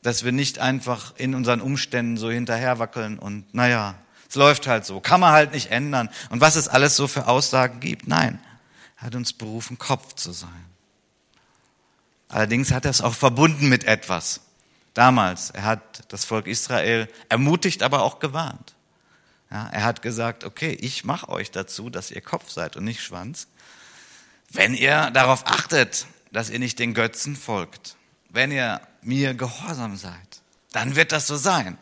Dass 0.03 0.25
wir 0.25 0.33
nicht 0.33 0.59
einfach 0.59 1.15
in 1.17 1.35
unseren 1.35 1.63
Umständen 1.63 2.19
so 2.19 2.31
hinterher 2.31 2.79
wackeln 2.79 3.19
und 3.19 3.55
naja, 3.55 3.95
es 4.35 4.37
läuft 4.37 4.67
halt 4.67 4.85
so. 4.85 4.99
Kann 4.99 5.21
man 5.21 5.33
halt 5.33 5.53
nicht 5.53 5.71
ändern. 5.71 6.11
Und 6.29 6.41
was 6.41 6.57
es 6.57 6.67
alles 6.67 6.97
so 6.97 7.07
für 7.07 7.29
Aussagen 7.29 7.79
gibt. 7.79 8.09
Nein, 8.09 8.41
er 8.97 9.03
hat 9.03 9.15
uns 9.15 9.33
berufen, 9.33 9.79
Kopf 9.79 10.15
zu 10.15 10.33
sein. 10.33 10.65
Allerdings 12.29 12.73
hat 12.73 12.85
er 12.85 12.91
es 12.91 13.01
auch 13.01 13.15
verbunden 13.15 13.69
mit 13.69 13.85
etwas. 13.85 14.41
Damals, 14.93 15.51
er 15.51 15.63
hat 15.63 16.13
das 16.13 16.25
Volk 16.25 16.49
Israel 16.49 17.09
ermutigt, 17.29 17.85
aber 17.85 18.03
auch 18.03 18.19
gewarnt. 18.19 18.75
Ja, 19.53 19.69
er 19.69 19.85
hat 19.85 20.03
gesagt, 20.03 20.43
okay, 20.43 20.73
ich 20.81 21.05
mache 21.05 21.29
euch 21.29 21.53
dazu, 21.53 21.89
dass 21.89 22.11
ihr 22.11 22.21
Kopf 22.21 22.51
seid 22.51 22.77
und 22.77 22.83
nicht 22.83 23.03
Schwanz, 23.03 23.47
wenn 24.51 24.75
ihr 24.75 25.13
darauf 25.13 25.47
achtet, 25.47 26.07
dass 26.33 26.51
ihr 26.51 26.59
nicht 26.59 26.81
den 26.81 26.93
Götzen 26.93 27.37
folgt, 27.37 27.95
wenn 28.31 28.51
ihr 28.51 28.81
mir 29.01 29.35
gehorsam 29.35 29.97
seid, 29.97 30.43
dann 30.73 30.97
wird 30.97 31.13
das 31.13 31.29
so 31.29 31.37
sein. 31.37 31.79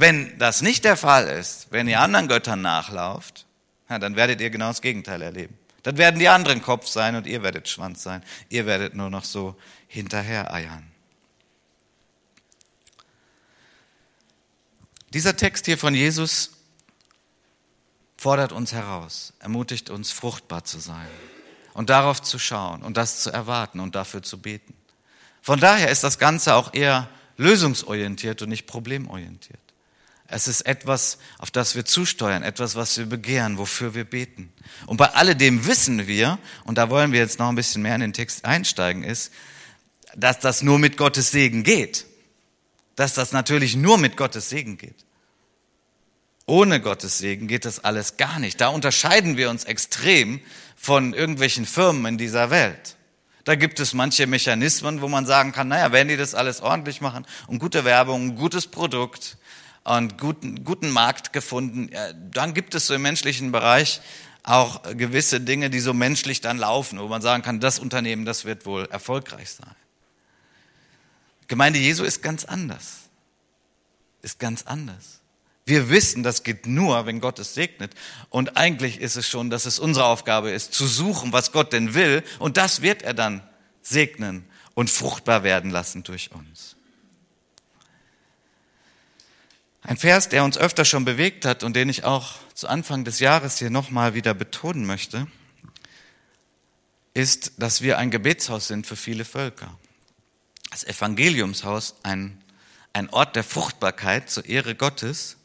Wenn 0.00 0.38
das 0.38 0.62
nicht 0.62 0.84
der 0.84 0.96
Fall 0.96 1.26
ist, 1.26 1.72
wenn 1.72 1.88
ihr 1.88 1.98
anderen 2.00 2.28
Göttern 2.28 2.62
nachlauft, 2.62 3.46
ja, 3.90 3.98
dann 3.98 4.14
werdet 4.14 4.40
ihr 4.40 4.48
genau 4.48 4.68
das 4.68 4.80
Gegenteil 4.80 5.20
erleben. 5.22 5.58
Dann 5.82 5.96
werden 5.98 6.20
die 6.20 6.28
anderen 6.28 6.62
Kopf 6.62 6.86
sein 6.86 7.16
und 7.16 7.26
ihr 7.26 7.42
werdet 7.42 7.68
Schwanz 7.68 8.04
sein. 8.04 8.22
Ihr 8.48 8.64
werdet 8.64 8.94
nur 8.94 9.10
noch 9.10 9.24
so 9.24 9.56
hinterher 9.88 10.54
eiern. 10.54 10.86
Dieser 15.12 15.36
Text 15.36 15.66
hier 15.66 15.78
von 15.78 15.94
Jesus 15.94 16.52
fordert 18.16 18.52
uns 18.52 18.72
heraus, 18.72 19.32
ermutigt 19.40 19.90
uns, 19.90 20.12
fruchtbar 20.12 20.62
zu 20.62 20.78
sein 20.78 21.08
und 21.74 21.90
darauf 21.90 22.22
zu 22.22 22.38
schauen 22.38 22.84
und 22.84 22.96
das 22.96 23.24
zu 23.24 23.32
erwarten 23.32 23.80
und 23.80 23.96
dafür 23.96 24.22
zu 24.22 24.40
beten. 24.40 24.74
Von 25.42 25.58
daher 25.58 25.90
ist 25.90 26.04
das 26.04 26.20
Ganze 26.20 26.54
auch 26.54 26.72
eher 26.72 27.08
lösungsorientiert 27.36 28.42
und 28.42 28.50
nicht 28.50 28.68
problemorientiert. 28.68 29.58
Es 30.30 30.46
ist 30.46 30.60
etwas, 30.62 31.18
auf 31.38 31.50
das 31.50 31.74
wir 31.74 31.86
zusteuern, 31.86 32.42
etwas, 32.42 32.76
was 32.76 32.98
wir 32.98 33.06
begehren, 33.06 33.56
wofür 33.56 33.94
wir 33.94 34.04
beten. 34.04 34.52
Und 34.86 34.98
bei 34.98 35.06
alledem 35.06 35.66
wissen 35.66 36.06
wir, 36.06 36.38
und 36.64 36.76
da 36.76 36.90
wollen 36.90 37.12
wir 37.12 37.18
jetzt 37.18 37.38
noch 37.38 37.48
ein 37.48 37.54
bisschen 37.54 37.80
mehr 37.80 37.94
in 37.94 38.02
den 38.02 38.12
Text 38.12 38.44
einsteigen, 38.44 39.02
ist, 39.04 39.32
dass 40.14 40.38
das 40.38 40.62
nur 40.62 40.78
mit 40.78 40.98
Gottes 40.98 41.30
Segen 41.30 41.62
geht. 41.62 42.04
Dass 42.94 43.14
das 43.14 43.32
natürlich 43.32 43.74
nur 43.74 43.96
mit 43.96 44.18
Gottes 44.18 44.50
Segen 44.50 44.76
geht. 44.76 45.06
Ohne 46.44 46.80
Gottes 46.80 47.18
Segen 47.18 47.48
geht 47.48 47.64
das 47.64 47.82
alles 47.84 48.18
gar 48.18 48.38
nicht. 48.38 48.60
Da 48.60 48.68
unterscheiden 48.68 49.38
wir 49.38 49.48
uns 49.48 49.64
extrem 49.64 50.40
von 50.76 51.14
irgendwelchen 51.14 51.64
Firmen 51.64 52.04
in 52.04 52.18
dieser 52.18 52.50
Welt. 52.50 52.96
Da 53.44 53.54
gibt 53.54 53.80
es 53.80 53.94
manche 53.94 54.26
Mechanismen, 54.26 55.00
wo 55.00 55.08
man 55.08 55.24
sagen 55.24 55.52
kann, 55.52 55.68
naja, 55.68 55.90
wenn 55.92 56.08
die 56.08 56.18
das 56.18 56.34
alles 56.34 56.60
ordentlich 56.60 57.00
machen 57.00 57.26
und 57.46 57.60
gute 57.60 57.84
Werbung, 57.86 58.28
ein 58.28 58.36
gutes 58.36 58.66
Produkt, 58.66 59.38
und 59.96 60.18
guten, 60.18 60.64
guten 60.64 60.90
Markt 60.90 61.32
gefunden. 61.32 61.90
Dann 62.30 62.52
gibt 62.52 62.74
es 62.74 62.86
so 62.86 62.94
im 62.94 63.02
menschlichen 63.02 63.52
Bereich 63.52 64.00
auch 64.42 64.82
gewisse 64.94 65.40
Dinge, 65.40 65.70
die 65.70 65.80
so 65.80 65.94
menschlich 65.94 66.40
dann 66.40 66.58
laufen, 66.58 66.98
wo 66.98 67.08
man 67.08 67.22
sagen 67.22 67.42
kann, 67.42 67.60
das 67.60 67.78
Unternehmen, 67.78 68.24
das 68.24 68.44
wird 68.44 68.66
wohl 68.66 68.86
erfolgreich 68.86 69.50
sein. 69.50 69.74
Gemeinde 71.48 71.78
Jesu 71.78 72.04
ist 72.04 72.22
ganz 72.22 72.44
anders. 72.44 73.08
Ist 74.20 74.38
ganz 74.38 74.64
anders. 74.64 75.20
Wir 75.64 75.90
wissen, 75.90 76.22
das 76.22 76.42
geht 76.42 76.66
nur, 76.66 77.06
wenn 77.06 77.20
Gott 77.20 77.38
es 77.38 77.54
segnet. 77.54 77.94
Und 78.30 78.56
eigentlich 78.56 79.00
ist 79.00 79.16
es 79.16 79.26
schon, 79.26 79.50
dass 79.50 79.66
es 79.66 79.78
unsere 79.78 80.06
Aufgabe 80.06 80.50
ist, 80.50 80.72
zu 80.72 80.86
suchen, 80.86 81.32
was 81.32 81.52
Gott 81.52 81.72
denn 81.72 81.94
will. 81.94 82.22
Und 82.38 82.56
das 82.56 82.82
wird 82.82 83.02
er 83.02 83.14
dann 83.14 83.42
segnen 83.82 84.44
und 84.74 84.90
fruchtbar 84.90 85.44
werden 85.44 85.70
lassen 85.70 86.02
durch 86.02 86.30
uns. 86.32 86.77
Ein 89.88 89.96
Vers, 89.96 90.28
der 90.28 90.44
uns 90.44 90.58
öfter 90.58 90.84
schon 90.84 91.06
bewegt 91.06 91.46
hat 91.46 91.64
und 91.64 91.74
den 91.74 91.88
ich 91.88 92.04
auch 92.04 92.34
zu 92.52 92.68
Anfang 92.68 93.04
des 93.04 93.20
Jahres 93.20 93.58
hier 93.58 93.70
nochmal 93.70 94.12
wieder 94.12 94.34
betonen 94.34 94.84
möchte, 94.84 95.26
ist, 97.14 97.52
dass 97.56 97.80
wir 97.80 97.96
ein 97.96 98.10
Gebetshaus 98.10 98.68
sind 98.68 98.86
für 98.86 98.96
viele 98.96 99.24
Völker. 99.24 99.78
Das 100.70 100.84
Evangeliumshaus, 100.84 101.94
ein, 102.02 102.38
ein 102.92 103.08
Ort 103.08 103.34
der 103.34 103.44
Fruchtbarkeit 103.44 104.28
zur 104.28 104.44
Ehre 104.44 104.74
Gottes 104.74 105.38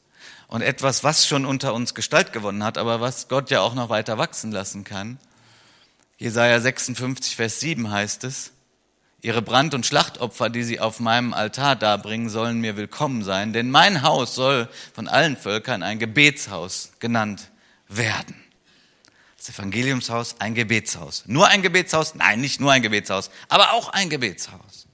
und 0.49 0.61
etwas, 0.61 1.05
was 1.05 1.25
schon 1.25 1.45
unter 1.45 1.73
uns 1.73 1.95
Gestalt 1.95 2.33
gewonnen 2.33 2.65
hat, 2.65 2.77
aber 2.77 2.99
was 2.99 3.29
Gott 3.29 3.49
ja 3.49 3.61
auch 3.61 3.75
noch 3.75 3.87
weiter 3.87 4.17
wachsen 4.17 4.51
lassen 4.51 4.83
kann. 4.83 5.19
Jesaja 6.17 6.59
56, 6.59 7.37
Vers 7.37 7.61
7 7.61 7.89
heißt 7.89 8.25
es, 8.25 8.51
Ihre 9.23 9.41
Brand- 9.41 9.73
und 9.73 9.85
Schlachtopfer, 9.85 10.49
die 10.49 10.63
sie 10.63 10.81
auf 10.81 10.99
meinem 10.99 11.33
Altar 11.33 11.77
darbringen, 11.77 12.27
sollen 12.29 12.59
mir 12.59 12.75
willkommen 12.75 13.23
sein, 13.23 13.53
denn 13.53 13.71
mein 13.71 14.01
Haus 14.01 14.35
soll 14.35 14.67
von 14.93 15.07
allen 15.07 15.37
Völkern 15.37 15.81
ein 15.81 15.97
Gebetshaus 15.97 16.91
genannt 16.99 17.49
werden. 17.87 18.35
Das 19.37 19.47
Evangeliumshaus, 19.47 20.35
ein 20.39 20.55
Gebetshaus. 20.55 21.23
Nur 21.25 21.47
ein 21.47 21.61
Gebetshaus? 21.61 22.15
Nein, 22.15 22.41
nicht 22.41 22.59
nur 22.59 22.73
ein 22.73 22.81
Gebetshaus, 22.81 23.31
aber 23.47 23.71
auch 23.71 23.87
ein 23.93 24.09
Gebetshaus. 24.09 24.87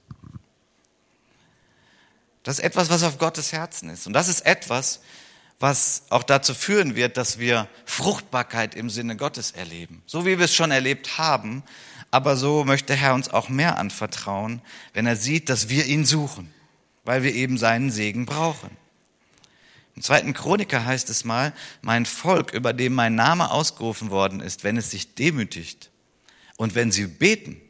Das 2.44 2.60
ist 2.60 2.64
etwas, 2.64 2.88
was 2.88 3.02
auf 3.02 3.18
Gottes 3.18 3.50
Herzen 3.50 3.90
ist. 3.90 4.06
Und 4.06 4.12
das 4.12 4.28
ist 4.28 4.46
etwas, 4.46 5.00
was 5.58 6.04
auch 6.08 6.22
dazu 6.22 6.54
führen 6.54 6.94
wird, 6.94 7.16
dass 7.16 7.40
wir 7.40 7.68
Fruchtbarkeit 7.84 8.76
im 8.76 8.90
Sinne 8.90 9.16
Gottes 9.16 9.50
erleben. 9.50 10.04
So 10.06 10.24
wie 10.24 10.38
wir 10.38 10.44
es 10.44 10.54
schon 10.54 10.70
erlebt 10.70 11.18
haben, 11.18 11.64
aber 12.10 12.36
so 12.36 12.64
möchte 12.64 12.94
Herr 12.94 13.14
uns 13.14 13.28
auch 13.28 13.48
mehr 13.48 13.78
anvertrauen, 13.78 14.62
wenn 14.92 15.06
er 15.06 15.16
sieht, 15.16 15.48
dass 15.48 15.68
wir 15.68 15.86
ihn 15.86 16.04
suchen, 16.04 16.52
weil 17.04 17.22
wir 17.22 17.34
eben 17.34 17.58
seinen 17.58 17.90
Segen 17.90 18.26
brauchen. 18.26 18.70
Im 19.96 20.02
zweiten 20.02 20.32
Chroniker 20.32 20.84
heißt 20.84 21.10
es 21.10 21.24
mal, 21.24 21.52
mein 21.82 22.06
Volk, 22.06 22.52
über 22.52 22.72
dem 22.72 22.94
mein 22.94 23.14
Name 23.14 23.50
ausgerufen 23.50 24.10
worden 24.10 24.40
ist, 24.40 24.64
wenn 24.64 24.76
es 24.76 24.90
sich 24.90 25.14
demütigt 25.14 25.90
und 26.56 26.74
wenn 26.74 26.90
sie 26.90 27.06
beten 27.06 27.60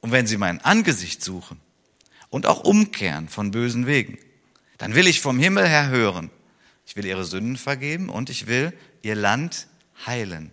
und 0.00 0.12
wenn 0.12 0.26
sie 0.26 0.36
mein 0.36 0.60
Angesicht 0.60 1.22
suchen 1.22 1.60
und 2.30 2.46
auch 2.46 2.60
umkehren 2.60 3.28
von 3.28 3.50
bösen 3.50 3.86
Wegen, 3.86 4.18
dann 4.78 4.94
will 4.94 5.06
ich 5.06 5.20
vom 5.20 5.38
Himmel 5.38 5.66
her 5.66 5.88
hören. 5.88 6.30
Ich 6.86 6.96
will 6.96 7.04
ihre 7.04 7.24
Sünden 7.24 7.56
vergeben 7.56 8.08
und 8.08 8.30
ich 8.30 8.46
will 8.46 8.72
ihr 9.02 9.14
Land 9.14 9.66
heilen. 10.06 10.52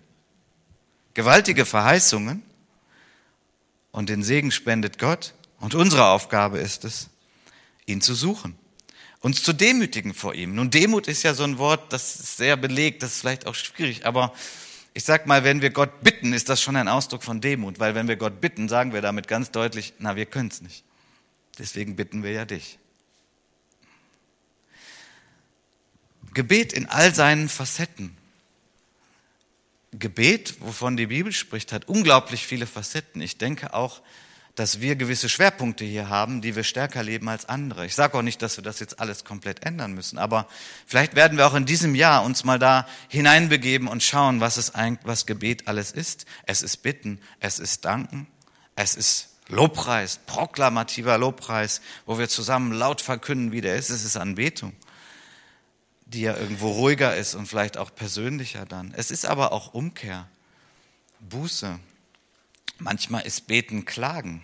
Gewaltige 1.13 1.65
Verheißungen, 1.65 2.41
und 3.93 4.09
den 4.09 4.23
Segen 4.23 4.51
spendet 4.51 4.99
Gott. 4.99 5.33
Und 5.61 5.75
unsere 5.75 6.07
Aufgabe 6.07 6.57
ist 6.57 6.83
es, 6.83 7.09
ihn 7.85 8.01
zu 8.01 8.13
suchen, 8.15 8.55
uns 9.21 9.41
zu 9.41 9.53
demütigen 9.53 10.13
vor 10.13 10.33
ihm. 10.33 10.55
Nun, 10.55 10.69
Demut 10.69 11.07
ist 11.07 11.23
ja 11.23 11.33
so 11.33 11.45
ein 11.45 11.57
Wort, 11.57 11.93
das 11.93 12.15
ist 12.19 12.35
sehr 12.35 12.57
belegt, 12.57 13.01
das 13.01 13.13
ist 13.13 13.21
vielleicht 13.21 13.47
auch 13.47 13.55
schwierig, 13.55 14.05
aber 14.05 14.33
ich 14.93 15.05
sag 15.05 15.25
mal, 15.25 15.43
wenn 15.43 15.61
wir 15.61 15.69
Gott 15.69 16.01
bitten, 16.01 16.33
ist 16.33 16.49
das 16.49 16.61
schon 16.61 16.75
ein 16.75 16.89
Ausdruck 16.89 17.23
von 17.23 17.39
Demut, 17.39 17.79
weil 17.79 17.95
wenn 17.95 18.09
wir 18.09 18.17
Gott 18.17 18.41
bitten, 18.41 18.67
sagen 18.67 18.93
wir 18.93 19.01
damit 19.01 19.27
ganz 19.29 19.51
deutlich, 19.51 19.93
na, 19.99 20.15
wir 20.15 20.25
können 20.25 20.49
es 20.49 20.61
nicht. 20.61 20.83
Deswegen 21.57 21.95
bitten 21.95 22.23
wir 22.23 22.31
ja 22.31 22.45
dich. 22.45 22.77
Gebet 26.33 26.73
in 26.73 26.87
all 26.87 27.13
seinen 27.13 27.47
Facetten. 27.47 28.17
Gebet, 29.99 30.55
wovon 30.59 30.97
die 30.97 31.07
Bibel 31.07 31.31
spricht, 31.31 31.71
hat 31.71 31.87
unglaublich 31.87 32.45
viele 32.45 32.65
Facetten. 32.67 33.21
Ich 33.21 33.37
denke 33.37 33.73
auch, 33.73 34.01
dass 34.55 34.81
wir 34.81 34.95
gewisse 34.95 35.29
Schwerpunkte 35.29 35.83
hier 35.83 36.09
haben, 36.09 36.41
die 36.41 36.55
wir 36.55 36.63
stärker 36.63 37.01
leben 37.01 37.27
als 37.27 37.49
andere. 37.49 37.85
Ich 37.85 37.95
sage 37.95 38.17
auch 38.17 38.21
nicht, 38.21 38.41
dass 38.41 38.57
wir 38.57 38.63
das 38.63 38.79
jetzt 38.79 38.99
alles 38.99 39.23
komplett 39.23 39.65
ändern 39.65 39.93
müssen, 39.93 40.19
aber 40.19 40.47
vielleicht 40.85 41.15
werden 41.15 41.37
wir 41.37 41.47
auch 41.47 41.55
in 41.55 41.65
diesem 41.65 41.95
Jahr 41.95 42.23
uns 42.23 42.43
mal 42.43 42.59
da 42.59 42.87
hineinbegeben 43.07 43.87
und 43.87 44.03
schauen, 44.03 44.41
was 44.41 44.57
es 44.57 44.75
eigentlich, 44.75 45.07
was 45.07 45.25
Gebet 45.25 45.67
alles 45.67 45.91
ist. 45.91 46.25
Es 46.45 46.61
ist 46.61 46.77
Bitten, 46.77 47.19
es 47.39 47.57
ist 47.57 47.85
Danken, 47.85 48.27
es 48.75 48.95
ist 48.95 49.29
Lobpreis, 49.49 50.19
proklamativer 50.25 51.17
Lobpreis, 51.17 51.81
wo 52.05 52.17
wir 52.17 52.29
zusammen 52.29 52.71
laut 52.71 53.01
verkünden, 53.01 53.51
wie 53.51 53.61
der 53.61 53.75
ist. 53.75 53.89
Es 53.89 54.05
ist 54.05 54.17
Anbetung, 54.17 54.73
die 56.13 56.21
ja 56.21 56.37
irgendwo 56.37 56.71
ruhiger 56.71 57.15
ist 57.15 57.35
und 57.35 57.47
vielleicht 57.47 57.77
auch 57.77 57.93
persönlicher 57.93 58.65
dann. 58.65 58.93
Es 58.95 59.11
ist 59.11 59.25
aber 59.25 59.51
auch 59.51 59.73
Umkehr, 59.73 60.27
Buße, 61.19 61.79
Manchmal 62.79 63.25
ist 63.25 63.47
Beten 63.47 63.85
Klagen. 63.85 64.43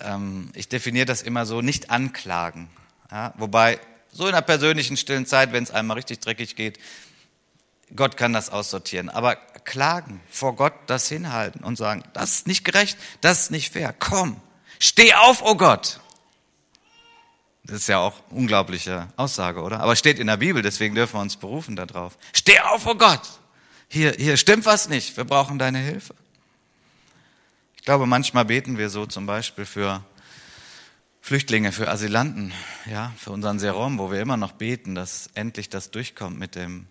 Ähm, 0.00 0.50
ich 0.54 0.68
definiere 0.68 1.06
das 1.06 1.22
immer 1.22 1.46
so, 1.46 1.62
nicht 1.62 1.90
anklagen. 1.90 2.68
Ja, 3.10 3.32
wobei, 3.36 3.78
so 4.10 4.26
in 4.26 4.32
der 4.32 4.40
persönlichen 4.40 4.96
stillen 4.96 5.26
Zeit, 5.26 5.52
wenn 5.52 5.62
es 5.62 5.70
einmal 5.70 5.96
richtig 5.96 6.20
dreckig 6.20 6.56
geht, 6.56 6.80
Gott 7.94 8.16
kann 8.16 8.32
das 8.32 8.50
aussortieren. 8.50 9.08
Aber 9.08 9.36
klagen, 9.36 10.20
vor 10.28 10.56
Gott 10.56 10.72
das 10.86 11.08
hinhalten 11.08 11.62
und 11.62 11.76
sagen, 11.76 12.02
das 12.12 12.32
ist 12.32 12.46
nicht 12.48 12.64
gerecht, 12.64 12.98
das 13.20 13.42
ist 13.42 13.50
nicht 13.52 13.72
fair. 13.72 13.94
Komm, 13.96 14.40
steh 14.80 15.14
auf, 15.14 15.42
oh 15.42 15.54
Gott. 15.54 16.00
Das 17.66 17.78
ist 17.78 17.88
ja 17.88 17.98
auch 17.98 18.14
unglaubliche 18.30 19.08
Aussage, 19.16 19.60
oder? 19.60 19.80
Aber 19.80 19.96
steht 19.96 20.20
in 20.20 20.28
der 20.28 20.36
Bibel, 20.36 20.62
deswegen 20.62 20.94
dürfen 20.94 21.14
wir 21.14 21.20
uns 21.20 21.36
berufen 21.36 21.74
darauf. 21.74 22.16
Steh 22.32 22.60
auf, 22.60 22.86
oh 22.86 22.94
Gott. 22.94 23.22
Hier, 23.88 24.12
hier 24.12 24.36
stimmt 24.36 24.66
was 24.66 24.88
nicht. 24.88 25.16
Wir 25.16 25.24
brauchen 25.24 25.58
deine 25.58 25.78
Hilfe. 25.78 26.14
Ich 27.76 27.82
glaube, 27.82 28.06
manchmal 28.06 28.44
beten 28.44 28.78
wir 28.78 28.88
so 28.88 29.04
zum 29.06 29.26
Beispiel 29.26 29.64
für 29.64 30.04
Flüchtlinge, 31.20 31.72
für 31.72 31.88
Asylanten, 31.88 32.52
ja, 32.88 33.12
für 33.18 33.32
unseren 33.32 33.58
Serum, 33.58 33.98
wo 33.98 34.12
wir 34.12 34.20
immer 34.20 34.36
noch 34.36 34.52
beten, 34.52 34.94
dass 34.94 35.28
endlich 35.34 35.68
das 35.68 35.90
durchkommt 35.90 36.38
mit 36.38 36.54
dem, 36.54 36.86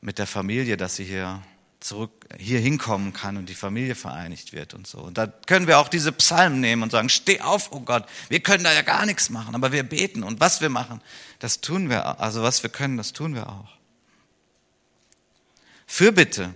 mit 0.00 0.18
der 0.18 0.26
Familie, 0.26 0.78
dass 0.78 0.96
sie 0.96 1.04
hier 1.04 1.42
zurück, 1.84 2.12
hier 2.38 2.60
hinkommen 2.60 3.12
kann 3.12 3.36
und 3.36 3.50
die 3.50 3.54
Familie 3.54 3.94
vereinigt 3.94 4.54
wird 4.54 4.72
und 4.72 4.86
so. 4.86 4.98
Und 5.00 5.18
da 5.18 5.26
können 5.26 5.66
wir 5.66 5.78
auch 5.78 5.88
diese 5.88 6.12
Psalmen 6.12 6.60
nehmen 6.60 6.82
und 6.82 6.90
sagen, 6.90 7.10
steh 7.10 7.42
auf, 7.42 7.72
oh 7.72 7.80
Gott, 7.80 8.06
wir 8.30 8.40
können 8.40 8.64
da 8.64 8.72
ja 8.72 8.80
gar 8.80 9.04
nichts 9.04 9.28
machen, 9.28 9.54
aber 9.54 9.70
wir 9.70 9.82
beten 9.82 10.22
und 10.22 10.40
was 10.40 10.62
wir 10.62 10.70
machen, 10.70 11.02
das 11.40 11.60
tun 11.60 11.90
wir, 11.90 12.20
also 12.20 12.42
was 12.42 12.62
wir 12.62 12.70
können, 12.70 12.96
das 12.96 13.12
tun 13.12 13.34
wir 13.34 13.50
auch. 13.50 13.76
Fürbitte, 15.86 16.54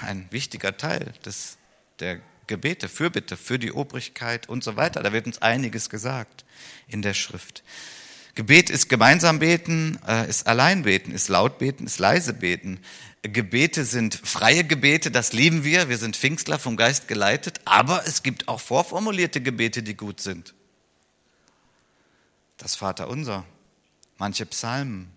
ein 0.00 0.26
wichtiger 0.30 0.78
Teil 0.78 1.12
des, 1.26 1.58
der 2.00 2.20
Gebete, 2.46 2.88
Fürbitte 2.88 3.36
für 3.36 3.58
die 3.58 3.72
Obrigkeit 3.72 4.48
und 4.48 4.64
so 4.64 4.76
weiter. 4.76 5.02
Da 5.02 5.12
wird 5.12 5.26
uns 5.26 5.42
einiges 5.42 5.90
gesagt 5.90 6.46
in 6.88 7.02
der 7.02 7.12
Schrift. 7.12 7.62
Gebet 8.34 8.70
ist 8.70 8.88
gemeinsam 8.88 9.40
beten, 9.40 9.98
äh, 10.08 10.26
ist 10.26 10.46
allein 10.46 10.84
beten, 10.84 11.12
ist 11.12 11.28
laut 11.28 11.58
beten, 11.58 11.84
ist 11.84 11.98
leise 11.98 12.32
beten. 12.32 12.80
Gebete 13.22 13.84
sind 13.84 14.14
freie 14.14 14.64
Gebete, 14.64 15.12
das 15.12 15.32
lieben 15.32 15.62
wir. 15.62 15.88
Wir 15.88 15.98
sind 15.98 16.16
Pfingstler 16.16 16.58
vom 16.58 16.76
Geist 16.76 17.06
geleitet, 17.06 17.60
aber 17.64 18.04
es 18.06 18.24
gibt 18.24 18.48
auch 18.48 18.60
vorformulierte 18.60 19.40
Gebete, 19.40 19.84
die 19.84 19.96
gut 19.96 20.20
sind. 20.20 20.54
Das 22.58 22.74
Vaterunser, 22.74 23.44
manche 24.18 24.44
Psalmen. 24.46 25.08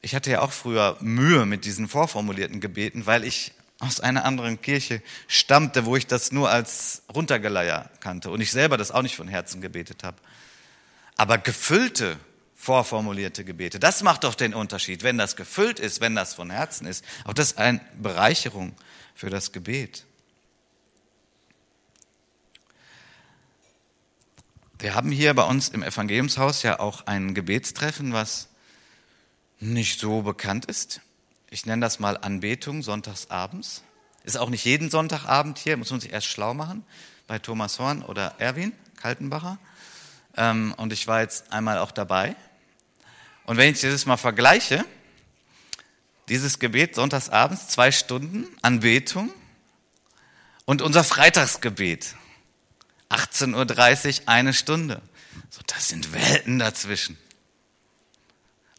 Ich 0.00 0.16
hatte 0.16 0.32
ja 0.32 0.40
auch 0.40 0.50
früher 0.50 0.96
Mühe 1.00 1.46
mit 1.46 1.64
diesen 1.64 1.86
vorformulierten 1.86 2.60
Gebeten, 2.60 3.06
weil 3.06 3.22
ich 3.22 3.52
aus 3.78 4.00
einer 4.00 4.24
anderen 4.24 4.60
Kirche 4.60 5.02
stammte, 5.28 5.86
wo 5.86 5.94
ich 5.96 6.08
das 6.08 6.32
nur 6.32 6.50
als 6.50 7.02
Runtergeleier 7.14 7.90
kannte 8.00 8.30
und 8.30 8.40
ich 8.40 8.50
selber 8.50 8.76
das 8.76 8.90
auch 8.90 9.02
nicht 9.02 9.14
von 9.14 9.28
Herzen 9.28 9.60
gebetet 9.60 10.02
habe. 10.02 10.16
Aber 11.16 11.38
gefüllte, 11.38 12.18
vorformulierte 12.62 13.44
Gebete, 13.44 13.80
das 13.80 14.04
macht 14.04 14.22
doch 14.22 14.36
den 14.36 14.54
Unterschied. 14.54 15.02
Wenn 15.02 15.18
das 15.18 15.34
gefüllt 15.34 15.80
ist, 15.80 16.00
wenn 16.00 16.14
das 16.14 16.32
von 16.32 16.48
Herzen 16.48 16.86
ist, 16.86 17.04
auch 17.24 17.32
das 17.32 17.48
ist 17.48 17.58
eine 17.58 17.80
Bereicherung 18.00 18.76
für 19.16 19.30
das 19.30 19.50
Gebet. 19.50 20.04
Wir 24.78 24.94
haben 24.94 25.10
hier 25.10 25.34
bei 25.34 25.42
uns 25.42 25.70
im 25.70 25.82
Evangeliumshaus 25.82 26.62
ja 26.62 26.78
auch 26.78 27.08
ein 27.08 27.34
Gebetstreffen, 27.34 28.12
was 28.12 28.48
nicht 29.58 29.98
so 29.98 30.22
bekannt 30.22 30.66
ist. 30.66 31.00
Ich 31.50 31.66
nenne 31.66 31.84
das 31.84 31.98
mal 31.98 32.16
Anbetung 32.16 32.84
sonntagsabends. 32.84 33.82
Ist 34.22 34.38
auch 34.38 34.50
nicht 34.50 34.64
jeden 34.64 34.88
Sonntagabend 34.88 35.58
hier, 35.58 35.76
muss 35.76 35.90
man 35.90 35.98
sich 35.98 36.12
erst 36.12 36.28
schlau 36.28 36.54
machen, 36.54 36.84
bei 37.26 37.40
Thomas 37.40 37.80
Horn 37.80 38.02
oder 38.02 38.36
Erwin 38.38 38.72
Kaltenbacher. 39.00 39.58
Ähm, 40.36 40.74
und 40.76 40.92
ich 40.92 41.08
war 41.08 41.22
jetzt 41.22 41.52
einmal 41.52 41.78
auch 41.78 41.90
dabei. 41.90 42.36
Und 43.44 43.56
wenn 43.56 43.72
ich 43.72 43.80
dieses 43.80 44.06
mal 44.06 44.16
vergleiche, 44.16 44.84
dieses 46.28 46.58
Gebet 46.58 46.94
sonntagsabends, 46.94 47.68
zwei 47.68 47.92
Stunden 47.92 48.46
Anbetung 48.62 49.32
und 50.64 50.82
unser 50.82 51.04
Freitagsgebet, 51.04 52.14
18.30 53.10 54.22
Uhr, 54.22 54.28
eine 54.28 54.54
Stunde. 54.54 55.02
So, 55.50 55.60
das 55.66 55.88
sind 55.88 56.12
Welten 56.12 56.58
dazwischen. 56.58 57.18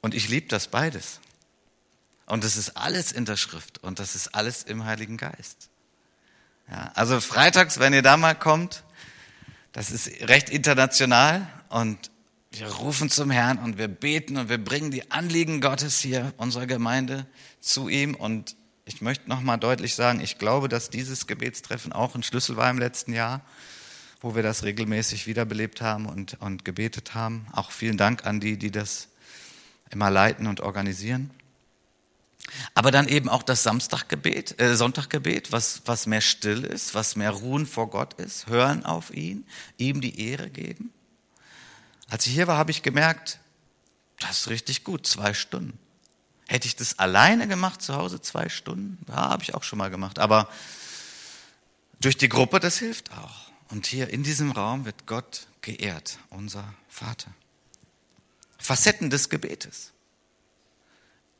Und 0.01 0.15
ich 0.15 0.27
liebe 0.27 0.47
das 0.47 0.67
beides. 0.67 1.19
Und 2.25 2.43
das 2.43 2.57
ist 2.57 2.77
alles 2.77 3.11
in 3.11 3.25
der 3.25 3.37
Schrift 3.37 3.83
und 3.83 3.99
das 3.99 4.15
ist 4.15 4.29
alles 4.29 4.63
im 4.63 4.85
Heiligen 4.85 5.17
Geist. 5.17 5.69
Ja, 6.69 6.91
also 6.95 7.19
freitags, 7.19 7.79
wenn 7.79 7.93
ihr 7.93 8.01
da 8.01 8.17
mal 8.17 8.33
kommt, 8.33 8.83
das 9.73 9.91
ist 9.91 10.07
recht 10.27 10.49
international 10.49 11.47
und 11.69 12.09
wir 12.53 12.67
rufen 12.67 13.09
zum 13.09 13.31
Herrn 13.31 13.57
und 13.57 13.79
wir 13.79 13.87
beten 13.87 14.37
und 14.37 14.47
wir 14.47 14.63
bringen 14.63 14.91
die 14.91 15.11
Anliegen 15.11 15.59
Gottes 15.59 15.99
hier 15.99 16.33
unserer 16.37 16.67
Gemeinde 16.67 17.25
zu 17.59 17.89
ihm 17.89 18.13
und 18.13 18.55
ich 18.85 19.01
möchte 19.01 19.27
noch 19.27 19.41
mal 19.41 19.57
deutlich 19.57 19.95
sagen, 19.95 20.19
ich 20.19 20.37
glaube, 20.37 20.69
dass 20.69 20.89
dieses 20.91 21.25
Gebetstreffen 21.25 21.93
auch 21.93 22.13
ein 22.13 22.21
Schlüssel 22.21 22.55
war 22.55 22.69
im 22.69 22.77
letzten 22.77 23.13
Jahr, 23.13 23.41
wo 24.21 24.35
wir 24.35 24.43
das 24.43 24.63
regelmäßig 24.63 25.25
wiederbelebt 25.25 25.81
haben 25.81 26.05
und, 26.05 26.39
und 26.41 26.63
gebetet 26.63 27.15
haben. 27.15 27.47
Auch 27.53 27.71
vielen 27.71 27.97
Dank 27.97 28.25
an 28.25 28.39
die, 28.39 28.57
die 28.57 28.71
das 28.71 29.07
immer 29.89 30.11
leiten 30.11 30.45
und 30.45 30.61
organisieren. 30.61 31.31
Aber 32.75 32.91
dann 32.91 33.07
eben 33.07 33.29
auch 33.29 33.41
das 33.41 33.63
Samstaggebet, 33.63 34.59
äh, 34.59 34.75
Sonntaggebet, 34.75 35.51
was, 35.51 35.81
was 35.85 36.05
mehr 36.05 36.21
still 36.21 36.65
ist, 36.65 36.93
was 36.93 37.15
mehr 37.15 37.31
Ruhen 37.31 37.65
vor 37.65 37.89
Gott 37.89 38.13
ist, 38.15 38.47
hören 38.47 38.85
auf 38.85 39.11
ihn, 39.11 39.47
ihm 39.77 40.01
die 40.01 40.29
Ehre 40.29 40.49
geben. 40.49 40.93
Als 42.09 42.27
ich 42.27 42.33
hier 42.33 42.47
war, 42.47 42.57
habe 42.57 42.71
ich 42.71 42.83
gemerkt, 42.83 43.39
das 44.19 44.41
ist 44.41 44.49
richtig 44.49 44.83
gut, 44.83 45.07
zwei 45.07 45.33
Stunden. 45.33 45.77
Hätte 46.47 46.67
ich 46.67 46.75
das 46.75 46.99
alleine 46.99 47.47
gemacht 47.47 47.81
zu 47.81 47.95
Hause, 47.95 48.21
zwei 48.21 48.49
Stunden? 48.49 49.03
Ja, 49.07 49.29
habe 49.29 49.43
ich 49.43 49.55
auch 49.55 49.63
schon 49.63 49.79
mal 49.79 49.89
gemacht. 49.89 50.19
Aber 50.19 50.49
durch 51.99 52.17
die 52.17 52.29
Gruppe, 52.29 52.59
das 52.59 52.77
hilft 52.77 53.11
auch. 53.13 53.51
Und 53.69 53.87
hier 53.87 54.09
in 54.09 54.23
diesem 54.23 54.51
Raum 54.51 54.85
wird 54.85 55.07
Gott 55.07 55.47
geehrt, 55.61 56.19
unser 56.29 56.73
Vater. 56.89 57.33
Facetten 58.59 59.09
des 59.09 59.29
Gebetes 59.29 59.93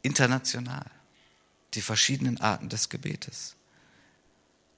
international. 0.04 0.86
Die 1.73 1.82
verschiedenen 1.82 2.39
Arten 2.39 2.69
des 2.69 2.89
Gebetes. 2.89 3.56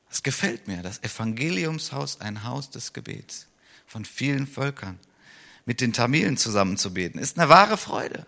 Es 0.10 0.24
gefällt 0.24 0.68
mir, 0.68 0.82
das 0.82 1.04
Evangeliumshaus, 1.04 2.22
ein 2.22 2.44
Haus 2.46 2.70
des 2.70 2.94
Gebets 2.94 3.48
von 3.86 4.06
vielen 4.06 4.48
Völkern, 4.48 4.98
mit 5.66 5.82
den 5.82 5.94
Tamilen 5.94 6.38
zusammen 6.38 6.78
zu 6.78 6.94
beten, 6.94 7.20
ist 7.20 7.38
eine 7.38 7.50
wahre 7.50 7.78
Freude. 7.78 8.26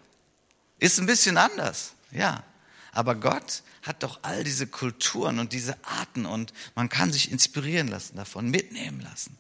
Ist 0.80 1.00
ein 1.00 1.06
bisschen 1.06 1.38
anders, 1.38 1.94
ja. 2.12 2.44
Aber 2.92 3.16
Gott 3.16 3.64
hat 3.84 4.04
doch 4.04 4.20
all 4.24 4.44
diese 4.44 4.68
Kulturen 4.68 5.40
und 5.40 5.54
diese 5.54 5.78
Arten 5.84 6.26
und 6.26 6.54
man 6.76 6.90
kann 6.90 7.12
sich 7.12 7.32
inspirieren 7.32 7.88
lassen 7.88 8.18
davon, 8.18 8.50
mitnehmen 8.50 9.02
lassen. 9.02 9.38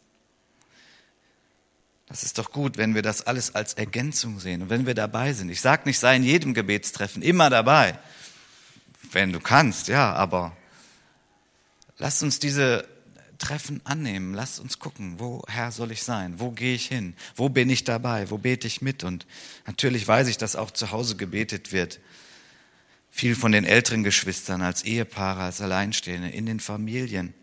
Das 2.07 2.23
ist 2.23 2.38
doch 2.38 2.51
gut, 2.51 2.77
wenn 2.77 2.95
wir 2.95 3.01
das 3.01 3.27
alles 3.27 3.53
als 3.53 3.73
Ergänzung 3.73 4.39
sehen 4.39 4.62
und 4.62 4.69
wenn 4.69 4.86
wir 4.86 4.93
dabei 4.95 5.33
sind. 5.33 5.49
Ich 5.49 5.60
sage 5.60 5.83
nicht, 5.86 5.99
sei 5.99 6.15
in 6.15 6.23
jedem 6.23 6.53
Gebetstreffen 6.53 7.21
immer 7.21 7.49
dabei, 7.49 7.99
wenn 9.12 9.33
du 9.33 9.39
kannst, 9.39 9.89
ja, 9.89 10.13
aber 10.13 10.55
lass 11.97 12.23
uns 12.23 12.39
diese 12.39 12.88
Treffen 13.38 13.82
annehmen, 13.84 14.34
lass 14.34 14.60
uns 14.60 14.80
gucken, 14.80 15.19
woher 15.19 15.71
soll 15.71 15.91
ich 15.91 16.04
sein, 16.04 16.39
wo 16.39 16.52
gehe 16.52 16.76
ich 16.76 16.88
hin, 16.88 17.15
wo 17.36 17.50
bin 17.50 17.69
ich 17.69 17.84
dabei, 17.84 18.30
wo 18.30 18.38
bete 18.38 18.67
ich 18.67 18.82
mit? 18.82 19.04
Und 19.04 19.26
natürlich 19.65 20.08
weiß 20.08 20.28
ich, 20.28 20.38
dass 20.38 20.56
auch 20.56 20.71
zu 20.71 20.91
Hause 20.91 21.15
gebetet 21.15 21.71
wird. 21.71 22.00
Viel 23.10 23.36
von 23.36 23.52
den 23.52 23.65
älteren 23.65 24.04
Geschwistern 24.04 24.62
als 24.62 24.84
Ehepaare, 24.84 25.41
als 25.41 25.62
Alleinstehende, 25.62 26.30
in 26.30 26.45
den 26.45 26.60
Familien, 26.60 27.34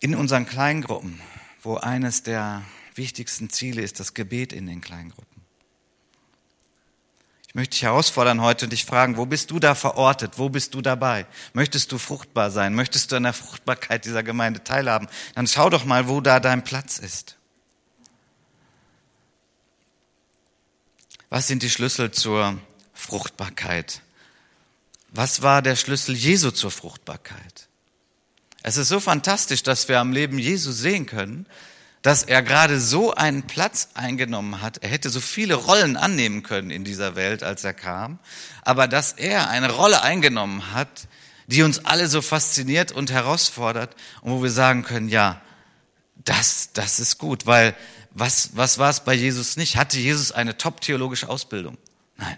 in 0.00 0.14
unseren 0.14 0.46
Kleingruppen, 0.46 1.20
wo 1.62 1.76
eines 1.76 2.22
der 2.22 2.62
wichtigsten 2.94 3.50
Ziele 3.50 3.82
ist 3.82 4.00
das 4.00 4.14
Gebet 4.14 4.52
in 4.52 4.66
den 4.66 4.80
Kleingruppen. 4.80 5.33
Ich 7.54 7.56
möchte 7.56 7.70
dich 7.70 7.82
herausfordern 7.84 8.40
heute 8.40 8.66
und 8.66 8.72
dich 8.72 8.84
fragen, 8.84 9.16
wo 9.16 9.26
bist 9.26 9.52
du 9.52 9.60
da 9.60 9.76
verortet? 9.76 10.38
Wo 10.38 10.48
bist 10.48 10.74
du 10.74 10.80
dabei? 10.80 11.24
Möchtest 11.52 11.92
du 11.92 11.98
fruchtbar 11.98 12.50
sein? 12.50 12.74
Möchtest 12.74 13.12
du 13.12 13.16
an 13.16 13.22
der 13.22 13.32
Fruchtbarkeit 13.32 14.04
dieser 14.04 14.24
Gemeinde 14.24 14.64
teilhaben? 14.64 15.06
Dann 15.36 15.46
schau 15.46 15.70
doch 15.70 15.84
mal, 15.84 16.08
wo 16.08 16.20
da 16.20 16.40
dein 16.40 16.64
Platz 16.64 16.98
ist. 16.98 17.36
Was 21.30 21.46
sind 21.46 21.62
die 21.62 21.70
Schlüssel 21.70 22.10
zur 22.10 22.58
Fruchtbarkeit? 22.92 24.00
Was 25.10 25.42
war 25.42 25.62
der 25.62 25.76
Schlüssel 25.76 26.16
Jesu 26.16 26.50
zur 26.50 26.72
Fruchtbarkeit? 26.72 27.68
Es 28.64 28.76
ist 28.76 28.88
so 28.88 28.98
fantastisch, 28.98 29.62
dass 29.62 29.86
wir 29.86 30.00
am 30.00 30.10
Leben 30.10 30.40
Jesu 30.40 30.72
sehen 30.72 31.06
können, 31.06 31.46
dass 32.04 32.22
er 32.22 32.42
gerade 32.42 32.80
so 32.80 33.14
einen 33.14 33.44
Platz 33.44 33.88
eingenommen 33.94 34.60
hat. 34.60 34.76
Er 34.82 34.90
hätte 34.90 35.08
so 35.08 35.20
viele 35.20 35.54
Rollen 35.54 35.96
annehmen 35.96 36.42
können 36.42 36.70
in 36.70 36.84
dieser 36.84 37.16
Welt, 37.16 37.42
als 37.42 37.64
er 37.64 37.72
kam, 37.72 38.18
aber 38.62 38.86
dass 38.88 39.12
er 39.12 39.48
eine 39.48 39.72
Rolle 39.72 40.02
eingenommen 40.02 40.74
hat, 40.74 41.08
die 41.46 41.62
uns 41.62 41.86
alle 41.86 42.06
so 42.06 42.20
fasziniert 42.20 42.92
und 42.92 43.10
herausfordert 43.10 43.96
und 44.20 44.32
wo 44.32 44.42
wir 44.42 44.50
sagen 44.50 44.82
können, 44.82 45.08
ja, 45.08 45.40
das, 46.26 46.74
das 46.74 47.00
ist 47.00 47.16
gut, 47.16 47.46
weil 47.46 47.74
was, 48.10 48.50
was 48.54 48.76
war 48.76 48.90
es 48.90 49.00
bei 49.00 49.14
Jesus 49.14 49.56
nicht? 49.56 49.76
Hatte 49.76 49.98
Jesus 49.98 50.30
eine 50.30 50.58
top-theologische 50.58 51.30
Ausbildung? 51.30 51.78
Nein. 52.18 52.36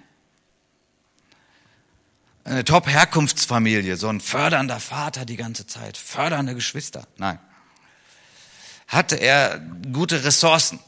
Eine 2.45 2.63
Top-Herkunftsfamilie, 2.63 3.97
so 3.97 4.07
ein 4.09 4.21
fördernder 4.21 4.79
Vater 4.79 5.25
die 5.25 5.37
ganze 5.37 5.67
Zeit, 5.67 5.97
fördernde 5.97 6.55
Geschwister? 6.55 7.09
Nein 7.17 7.41
hatte 8.87 9.17
er 9.17 9.61
gute 9.93 10.25
Ressourcen, 10.25 10.79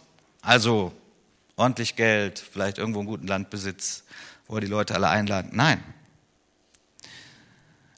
also 0.40 0.92
ordentlich 1.56 1.96
Geld, 1.96 2.38
vielleicht 2.52 2.78
irgendwo 2.78 3.00
einen 3.00 3.08
guten 3.08 3.26
Landbesitz, 3.26 4.04
wo 4.46 4.56
er 4.56 4.60
die 4.60 4.66
Leute 4.66 4.94
alle 4.94 5.08
einladen. 5.08 5.50
Nein. 5.52 5.82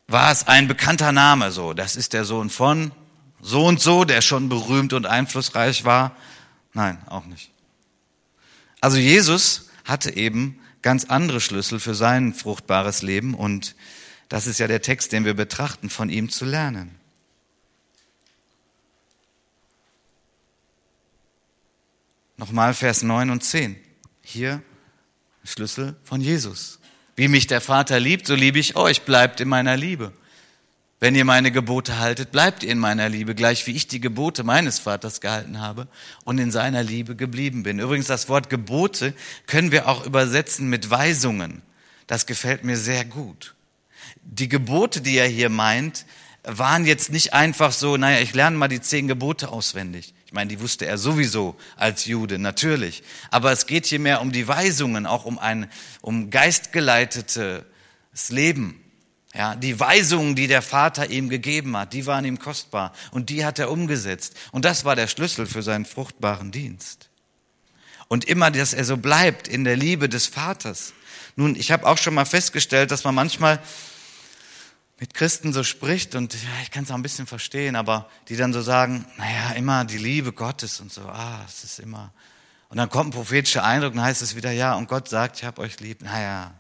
War 0.08 0.32
es 0.32 0.48
ein 0.48 0.66
bekannter 0.66 1.12
Name 1.12 1.52
so? 1.52 1.72
Das 1.72 1.94
ist 1.94 2.12
der 2.12 2.24
Sohn 2.24 2.50
von 2.50 2.92
so 3.40 3.66
und 3.66 3.80
so, 3.80 4.04
der 4.04 4.22
schon 4.22 4.48
berühmt 4.48 4.92
und 4.92 5.06
einflussreich 5.06 5.84
war? 5.84 6.16
Nein, 6.72 6.98
auch 7.06 7.26
nicht. 7.26 7.50
Also 8.80 8.98
Jesus 8.98 9.70
hatte 9.84 10.14
eben 10.16 10.58
ganz 10.82 11.04
andere 11.04 11.40
Schlüssel 11.40 11.80
für 11.80 11.94
sein 11.94 12.34
fruchtbares 12.34 13.02
Leben 13.02 13.34
und 13.34 13.74
das 14.28 14.46
ist 14.46 14.58
ja 14.58 14.68
der 14.68 14.82
Text, 14.82 15.12
den 15.12 15.24
wir 15.24 15.34
betrachten, 15.34 15.90
von 15.90 16.08
ihm 16.08 16.30
zu 16.30 16.44
lernen. 16.44 16.99
Nochmal 22.40 22.72
Vers 22.72 23.03
9 23.03 23.29
und 23.29 23.44
10. 23.44 23.76
Hier 24.22 24.62
Schlüssel 25.44 25.96
von 26.05 26.22
Jesus. 26.22 26.79
Wie 27.14 27.29
mich 27.29 27.46
der 27.48 27.61
Vater 27.61 28.00
liebt, 28.00 28.26
so 28.26 28.35
liebe 28.35 28.59
ich 28.59 28.76
euch, 28.76 29.03
bleibt 29.03 29.42
in 29.42 29.48
meiner 29.48 29.76
Liebe. 29.76 30.14
Wenn 31.00 31.14
ihr 31.14 31.26
meine 31.26 31.53
Gebote 31.53 31.98
haltet, 31.98 32.33
bleibt 32.33 32.62
ihr 32.62 32.70
in 32.70 32.79
meiner 32.79 33.11
Liebe, 33.11 33.35
gleich 33.35 33.66
wie 33.66 33.72
ich 33.72 33.88
die 33.88 34.00
Gebote 34.00 34.42
meines 34.42 34.79
Vaters 34.79 35.20
gehalten 35.20 35.61
habe 35.61 35.87
und 36.24 36.38
in 36.38 36.50
seiner 36.50 36.83
Liebe 36.83 37.14
geblieben 37.14 37.62
bin. 37.62 37.79
Übrigens, 37.79 38.07
das 38.07 38.31
Wort 38.31 38.48
Gebote 38.48 39.12
können 39.46 39.70
wir 39.70 39.87
auch 39.87 40.07
übersetzen 40.07 40.70
mit 40.70 40.88
Weisungen. 40.88 41.61
Das 42.07 42.24
gefällt 42.24 42.64
mir 42.64 42.79
sehr 42.79 43.05
gut. 43.05 43.55
Die 44.22 44.48
Gebote, 44.48 45.03
die 45.03 45.18
er 45.18 45.29
hier 45.29 45.50
meint, 45.50 46.07
waren 46.42 46.87
jetzt 46.87 47.12
nicht 47.12 47.35
einfach 47.35 47.72
so, 47.72 47.98
naja, 47.98 48.20
ich 48.20 48.33
lerne 48.33 48.57
mal 48.57 48.68
die 48.68 48.81
zehn 48.81 49.09
Gebote 49.09 49.50
auswendig. 49.50 50.14
Ich 50.30 50.34
meine, 50.34 50.46
die 50.46 50.60
wusste 50.60 50.86
er 50.86 50.96
sowieso 50.96 51.56
als 51.74 52.04
Jude, 52.04 52.38
natürlich. 52.38 53.02
Aber 53.32 53.50
es 53.50 53.66
geht 53.66 53.86
hier 53.86 53.98
mehr 53.98 54.20
um 54.20 54.30
die 54.30 54.46
Weisungen, 54.46 55.04
auch 55.04 55.24
um 55.24 55.40
ein 55.40 55.68
um 56.02 56.30
geistgeleitetes 56.30 57.64
Leben. 58.28 58.80
Ja, 59.34 59.56
die 59.56 59.80
Weisungen, 59.80 60.36
die 60.36 60.46
der 60.46 60.62
Vater 60.62 61.10
ihm 61.10 61.30
gegeben 61.30 61.76
hat, 61.76 61.94
die 61.94 62.06
waren 62.06 62.24
ihm 62.24 62.38
kostbar 62.38 62.92
und 63.10 63.28
die 63.28 63.44
hat 63.44 63.58
er 63.58 63.72
umgesetzt. 63.72 64.36
Und 64.52 64.64
das 64.64 64.84
war 64.84 64.94
der 64.94 65.08
Schlüssel 65.08 65.46
für 65.46 65.64
seinen 65.64 65.84
fruchtbaren 65.84 66.52
Dienst. 66.52 67.08
Und 68.06 68.24
immer, 68.24 68.52
dass 68.52 68.72
er 68.72 68.84
so 68.84 68.98
bleibt 68.98 69.48
in 69.48 69.64
der 69.64 69.76
Liebe 69.76 70.08
des 70.08 70.28
Vaters. 70.28 70.92
Nun, 71.34 71.56
ich 71.56 71.72
habe 71.72 71.88
auch 71.88 71.98
schon 71.98 72.14
mal 72.14 72.24
festgestellt, 72.24 72.92
dass 72.92 73.02
man 73.02 73.16
manchmal 73.16 73.58
mit 75.00 75.14
Christen 75.14 75.54
so 75.54 75.64
spricht 75.64 76.14
und 76.14 76.34
ja, 76.34 76.48
ich 76.62 76.70
kann 76.70 76.84
es 76.84 76.90
auch 76.90 76.94
ein 76.94 77.02
bisschen 77.02 77.26
verstehen, 77.26 77.74
aber 77.74 78.08
die 78.28 78.36
dann 78.36 78.52
so 78.52 78.60
sagen, 78.60 79.06
naja, 79.16 79.52
immer 79.56 79.86
die 79.86 79.96
Liebe 79.96 80.32
Gottes 80.32 80.78
und 80.78 80.92
so, 80.92 81.00
ah, 81.02 81.42
es 81.48 81.64
ist 81.64 81.78
immer. 81.78 82.12
Und 82.68 82.76
dann 82.76 82.90
kommt 82.90 83.08
ein 83.08 83.12
prophetischer 83.12 83.64
Eindruck 83.64 83.94
und 83.94 84.02
heißt 84.02 84.20
es 84.20 84.36
wieder, 84.36 84.52
ja, 84.52 84.74
und 84.74 84.88
Gott 84.88 85.08
sagt, 85.08 85.38
ich 85.38 85.44
habe 85.44 85.62
euch 85.62 85.80
lieb. 85.80 86.02
Naja, 86.02 86.52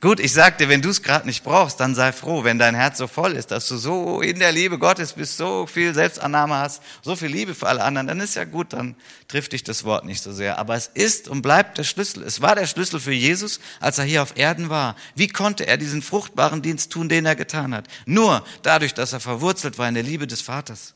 Gut, 0.00 0.20
ich 0.20 0.32
sag 0.32 0.58
dir, 0.58 0.68
wenn 0.68 0.80
du 0.80 0.90
es 0.90 1.02
gerade 1.02 1.26
nicht 1.26 1.42
brauchst, 1.42 1.80
dann 1.80 1.96
sei 1.96 2.12
froh, 2.12 2.44
wenn 2.44 2.56
dein 2.56 2.76
Herz 2.76 2.98
so 2.98 3.08
voll 3.08 3.32
ist, 3.32 3.50
dass 3.50 3.66
du 3.66 3.76
so 3.76 4.20
in 4.20 4.38
der 4.38 4.52
Liebe 4.52 4.78
Gottes 4.78 5.14
bist, 5.14 5.36
so 5.36 5.66
viel 5.66 5.92
Selbstannahme 5.92 6.54
hast, 6.54 6.84
so 7.02 7.16
viel 7.16 7.26
Liebe 7.26 7.52
für 7.52 7.66
alle 7.66 7.82
anderen, 7.82 8.06
dann 8.06 8.20
ist 8.20 8.36
ja 8.36 8.44
gut, 8.44 8.74
dann 8.74 8.94
trifft 9.26 9.54
dich 9.54 9.64
das 9.64 9.82
Wort 9.82 10.04
nicht 10.04 10.22
so 10.22 10.32
sehr. 10.32 10.56
Aber 10.60 10.76
es 10.76 10.86
ist 10.86 11.26
und 11.26 11.42
bleibt 11.42 11.78
der 11.78 11.82
Schlüssel. 11.82 12.22
Es 12.22 12.40
war 12.40 12.54
der 12.54 12.68
Schlüssel 12.68 13.00
für 13.00 13.12
Jesus, 13.12 13.58
als 13.80 13.98
er 13.98 14.04
hier 14.04 14.22
auf 14.22 14.36
Erden 14.36 14.70
war. 14.70 14.94
Wie 15.16 15.26
konnte 15.26 15.66
er 15.66 15.76
diesen 15.76 16.00
fruchtbaren 16.00 16.62
Dienst 16.62 16.92
tun, 16.92 17.08
den 17.08 17.26
er 17.26 17.34
getan 17.34 17.74
hat? 17.74 17.88
Nur 18.06 18.44
dadurch, 18.62 18.94
dass 18.94 19.12
er 19.12 19.20
verwurzelt 19.20 19.78
war 19.78 19.88
in 19.88 19.94
der 19.94 20.04
Liebe 20.04 20.28
des 20.28 20.42
Vaters. 20.42 20.94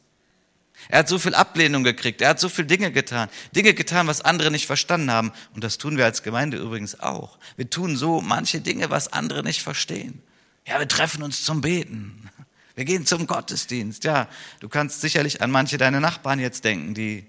Er 0.88 1.01
hat 1.01 1.09
so 1.09 1.18
viel 1.18 1.35
Ablehnung 1.35 1.85
gekriegt. 1.85 2.21
Er 2.21 2.31
hat 2.31 2.40
so 2.40 2.49
viele 2.49 2.66
Dinge 2.66 2.92
getan. 2.92 3.29
Dinge 3.55 3.75
getan, 3.75 4.07
was 4.07 4.21
andere 4.21 4.51
nicht 4.51 4.66
verstanden 4.66 5.11
haben. 5.11 5.33
Und 5.55 5.64
das 5.64 5.79
tun 5.79 5.97
wir 5.97 6.05
als 6.05 6.23
Gemeinde 6.23 6.57
übrigens 6.57 7.01
auch. 7.01 7.38
Wir 7.57 7.68
tun 7.71 7.97
so 7.97 8.21
manche 8.21 8.61
Dinge, 8.61 8.90
was 8.90 9.12
andere 9.12 9.42
nicht 9.42 9.62
verstehen. 9.62 10.23
Ja, 10.66 10.79
wir 10.79 10.88
treffen 10.88 11.23
uns 11.23 11.45
zum 11.45 11.61
Beten. 11.61 12.31
Wir 12.75 12.85
gehen 12.85 13.05
zum 13.05 13.27
Gottesdienst. 13.27 14.05
Ja, 14.05 14.29
du 14.61 14.68
kannst 14.68 15.01
sicherlich 15.01 15.42
an 15.42 15.51
manche 15.51 15.77
deine 15.77 16.01
Nachbarn 16.01 16.40
jetzt 16.40 16.64
denken, 16.64 16.95
die 16.95 17.27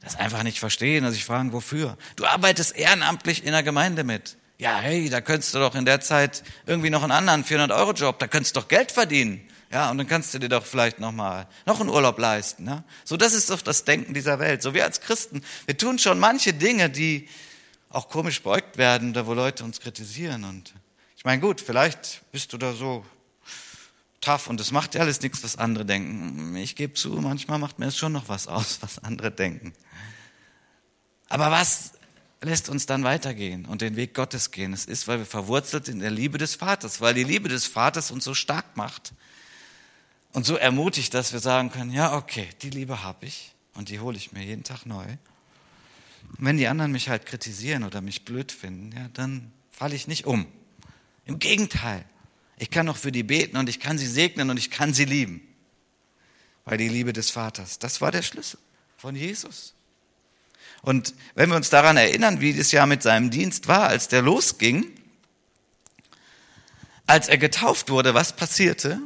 das 0.00 0.16
einfach 0.16 0.42
nicht 0.42 0.58
verstehen 0.58 1.04
und 1.04 1.12
sich 1.12 1.24
fragen, 1.24 1.52
wofür. 1.52 1.96
Du 2.16 2.24
arbeitest 2.24 2.76
ehrenamtlich 2.76 3.44
in 3.44 3.52
der 3.52 3.62
Gemeinde 3.62 4.02
mit. 4.02 4.36
Ja, 4.58 4.78
hey, 4.78 5.08
da 5.08 5.20
könntest 5.20 5.54
du 5.54 5.58
doch 5.58 5.74
in 5.74 5.84
der 5.84 6.00
Zeit 6.00 6.42
irgendwie 6.66 6.90
noch 6.90 7.02
einen 7.02 7.12
anderen 7.12 7.44
400-Euro-Job, 7.44 8.18
da 8.18 8.26
könntest 8.26 8.56
du 8.56 8.60
doch 8.60 8.68
Geld 8.68 8.92
verdienen. 8.92 9.40
Ja, 9.72 9.90
und 9.90 9.98
dann 9.98 10.08
kannst 10.08 10.34
du 10.34 10.40
dir 10.40 10.48
doch 10.48 10.66
vielleicht 10.66 10.98
noch 10.98 11.12
mal 11.12 11.46
noch 11.64 11.80
einen 11.80 11.90
Urlaub 11.90 12.18
leisten. 12.18 12.64
Ne? 12.64 12.82
So, 13.04 13.16
das 13.16 13.34
ist 13.34 13.50
doch 13.50 13.62
das 13.62 13.84
Denken 13.84 14.14
dieser 14.14 14.40
Welt. 14.40 14.62
So 14.62 14.74
wir 14.74 14.84
als 14.84 15.00
Christen, 15.00 15.42
wir 15.66 15.76
tun 15.76 15.98
schon 15.98 16.18
manche 16.18 16.52
Dinge, 16.52 16.90
die 16.90 17.28
auch 17.88 18.08
komisch 18.08 18.42
beugt 18.42 18.78
werden, 18.78 19.12
da 19.12 19.26
wo 19.26 19.34
Leute 19.34 19.62
uns 19.62 19.80
kritisieren. 19.80 20.42
Und 20.42 20.74
ich 21.16 21.24
meine, 21.24 21.40
gut, 21.40 21.60
vielleicht 21.60 22.22
bist 22.32 22.52
du 22.52 22.58
da 22.58 22.72
so 22.72 23.04
tough 24.20 24.48
und 24.48 24.60
es 24.60 24.72
macht 24.72 24.96
ja 24.96 25.02
alles 25.02 25.20
nichts, 25.20 25.42
was 25.44 25.56
andere 25.56 25.84
denken. 25.84 26.56
Ich 26.56 26.74
gebe 26.74 26.94
zu, 26.94 27.10
manchmal 27.10 27.58
macht 27.58 27.78
mir 27.78 27.86
es 27.86 27.96
schon 27.96 28.12
noch 28.12 28.28
was 28.28 28.48
aus, 28.48 28.78
was 28.80 28.98
andere 28.98 29.30
denken. 29.30 29.72
Aber 31.28 31.52
was 31.52 31.92
lässt 32.42 32.68
uns 32.68 32.86
dann 32.86 33.04
weitergehen 33.04 33.66
und 33.66 33.82
den 33.82 33.94
Weg 33.94 34.14
Gottes 34.14 34.50
gehen? 34.50 34.72
Es 34.72 34.84
ist, 34.84 35.06
weil 35.06 35.18
wir 35.18 35.26
verwurzelt 35.26 35.88
in 35.88 36.00
der 36.00 36.10
Liebe 36.10 36.38
des 36.38 36.56
Vaters, 36.56 37.00
weil 37.00 37.14
die 37.14 37.24
Liebe 37.24 37.48
des 37.48 37.66
Vaters 37.66 38.10
uns 38.10 38.24
so 38.24 38.34
stark 38.34 38.76
macht, 38.76 39.12
und 40.32 40.46
so 40.46 40.56
ermutigt, 40.56 41.14
dass 41.14 41.32
wir 41.32 41.40
sagen 41.40 41.70
können, 41.70 41.92
ja, 41.92 42.16
okay, 42.16 42.48
die 42.62 42.70
Liebe 42.70 43.02
habe 43.02 43.26
ich 43.26 43.52
und 43.74 43.88
die 43.88 44.00
hole 44.00 44.16
ich 44.16 44.32
mir 44.32 44.44
jeden 44.44 44.64
Tag 44.64 44.86
neu. 44.86 45.04
Und 45.04 46.44
wenn 46.44 46.56
die 46.56 46.68
anderen 46.68 46.92
mich 46.92 47.08
halt 47.08 47.26
kritisieren 47.26 47.84
oder 47.84 48.00
mich 48.00 48.24
blöd 48.24 48.52
finden, 48.52 48.96
ja, 48.96 49.08
dann 49.14 49.52
falle 49.70 49.94
ich 49.94 50.06
nicht 50.06 50.26
um. 50.26 50.46
Im 51.24 51.38
Gegenteil, 51.38 52.04
ich 52.58 52.70
kann 52.70 52.86
noch 52.86 52.96
für 52.96 53.12
die 53.12 53.22
beten 53.22 53.56
und 53.56 53.68
ich 53.68 53.80
kann 53.80 53.98
sie 53.98 54.06
segnen 54.06 54.50
und 54.50 54.58
ich 54.58 54.70
kann 54.70 54.94
sie 54.94 55.04
lieben. 55.04 55.40
Weil 56.64 56.78
die 56.78 56.88
Liebe 56.88 57.12
des 57.12 57.30
Vaters, 57.30 57.78
das 57.78 58.00
war 58.00 58.12
der 58.12 58.22
Schlüssel 58.22 58.58
von 58.96 59.16
Jesus. 59.16 59.74
Und 60.82 61.14
wenn 61.34 61.48
wir 61.50 61.56
uns 61.56 61.70
daran 61.70 61.96
erinnern, 61.96 62.40
wie 62.40 62.54
das 62.54 62.72
ja 62.72 62.86
mit 62.86 63.02
seinem 63.02 63.30
Dienst 63.30 63.68
war, 63.68 63.88
als 63.88 64.08
der 64.08 64.22
losging, 64.22 64.86
als 67.06 67.28
er 67.28 67.38
getauft 67.38 67.90
wurde, 67.90 68.14
was 68.14 68.36
passierte? 68.36 69.00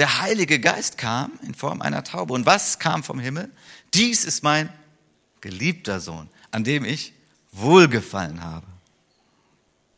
Der 0.00 0.22
Heilige 0.22 0.58
Geist 0.58 0.96
kam 0.96 1.30
in 1.42 1.54
Form 1.54 1.82
einer 1.82 2.02
Taube. 2.02 2.32
Und 2.32 2.46
was 2.46 2.78
kam 2.78 3.04
vom 3.04 3.20
Himmel? 3.20 3.50
Dies 3.92 4.24
ist 4.24 4.42
mein 4.42 4.70
geliebter 5.42 6.00
Sohn, 6.00 6.30
an 6.50 6.64
dem 6.64 6.86
ich 6.86 7.12
wohlgefallen 7.52 8.42
habe. 8.42 8.66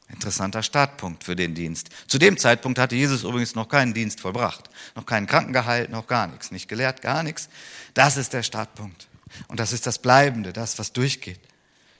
Interessanter 0.09 0.64
Startpunkt 0.64 1.22
für 1.22 1.36
den 1.36 1.55
Dienst. 1.55 1.90
Zu 2.09 2.18
dem 2.18 2.36
Zeitpunkt 2.36 2.80
hatte 2.80 2.96
Jesus 2.96 3.22
übrigens 3.22 3.55
noch 3.55 3.68
keinen 3.68 3.94
Dienst 3.94 4.20
vollbracht, 4.20 4.68
noch 4.96 5.07
keinen 5.07 5.28
Kranken 5.28 5.53
geheilt, 5.53 5.90
noch 5.90 6.09
gar 6.09 6.26
nichts, 6.26 6.50
nicht 6.50 6.68
gelehrt, 6.68 7.00
gar 7.00 7.22
nichts. 7.22 7.48
Das 7.94 8.16
ist 8.16 8.32
der 8.32 8.42
Startpunkt. 8.42 9.07
Und 9.46 9.61
das 9.61 9.72
ist 9.72 9.86
das 9.86 10.00
Bleibende, 10.00 10.53
das, 10.53 10.80
was 10.80 10.92
durchgeht. 10.92 11.40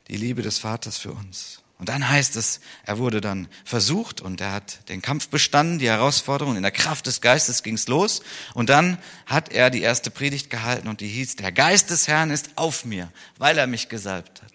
Die 0.09 0.17
Liebe 0.17 0.43
des 0.43 0.59
Vaters 0.59 0.99
für 0.99 1.13
uns. 1.13 1.62
Und 1.83 1.89
dann 1.89 2.09
heißt 2.09 2.37
es, 2.37 2.61
er 2.85 2.99
wurde 2.99 3.21
dann 3.21 3.49
versucht 3.65 4.21
und 4.21 4.41
er 4.41 4.53
hat 4.53 4.89
den 4.89 5.03
Kampf 5.03 5.27
bestanden, 5.31 5.81
die 5.81 5.89
Herausforderung. 5.89 6.55
In 6.55 6.63
der 6.63 6.71
Kraft 6.71 7.09
des 7.09 7.21
Geistes 7.21 7.65
ging's 7.65 7.89
los. 7.89 8.23
Und 8.55 8.69
dann 8.69 8.99
hat 9.27 9.51
er 9.51 9.69
die 9.69 9.83
erste 9.83 10.13
Predigt 10.13 10.49
gehalten 10.49 10.87
und 10.87 11.01
die 11.01 11.09
hieß, 11.09 11.35
der 11.35 11.51
Geist 11.51 11.91
des 11.91 12.07
Herrn 12.07 12.31
ist 12.31 12.51
auf 12.55 12.85
mir, 12.85 13.11
weil 13.37 13.59
er 13.59 13.67
mich 13.67 13.89
gesalbt 13.89 14.43
hat. 14.43 14.53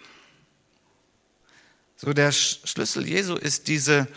So 1.98 2.14
der 2.14 2.32
Schlüssel 2.32 3.06
Jesu 3.06 3.36
ist 3.36 3.68
diese, 3.68 4.08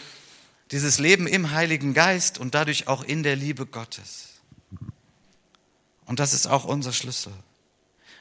dieses 0.71 1.01
Leben 1.01 1.27
im 1.27 1.51
Heiligen 1.51 1.95
Geist 1.95 2.39
und 2.39 2.55
dadurch 2.55 2.87
auch 2.87 3.03
in 3.03 3.25
der 3.25 3.35
Liebe 3.35 3.67
Gottes. 3.67 4.35
Und 6.07 6.21
das 6.21 6.33
ist 6.33 6.47
auch 6.47 6.65
unser 6.65 6.93
Schlüssel. 6.93 7.33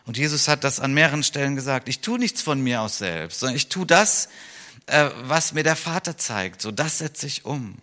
Und 0.08 0.18
Jesus 0.18 0.48
hat 0.48 0.64
das 0.64 0.80
an 0.80 0.96
mehreren 0.96 1.22
Stellen 1.22 1.56
gesagt. 1.56 1.88
Ich 1.90 2.00
tue 2.00 2.18
nichts 2.18 2.42
von 2.42 2.60
mir 2.60 2.82
aus 2.82 2.98
selbst, 2.98 3.42
sondern 3.42 3.56
ich 3.56 3.70
tue 3.70 3.86
das, 3.86 4.30
äh, 4.90 5.12
was 5.24 5.54
mir 5.54 5.64
der 5.64 5.76
Vater 5.76 6.18
zeigt. 6.18 6.62
So, 6.62 6.72
das 6.72 7.00
setze 7.00 7.28
ich 7.28 7.46
um. 7.46 7.78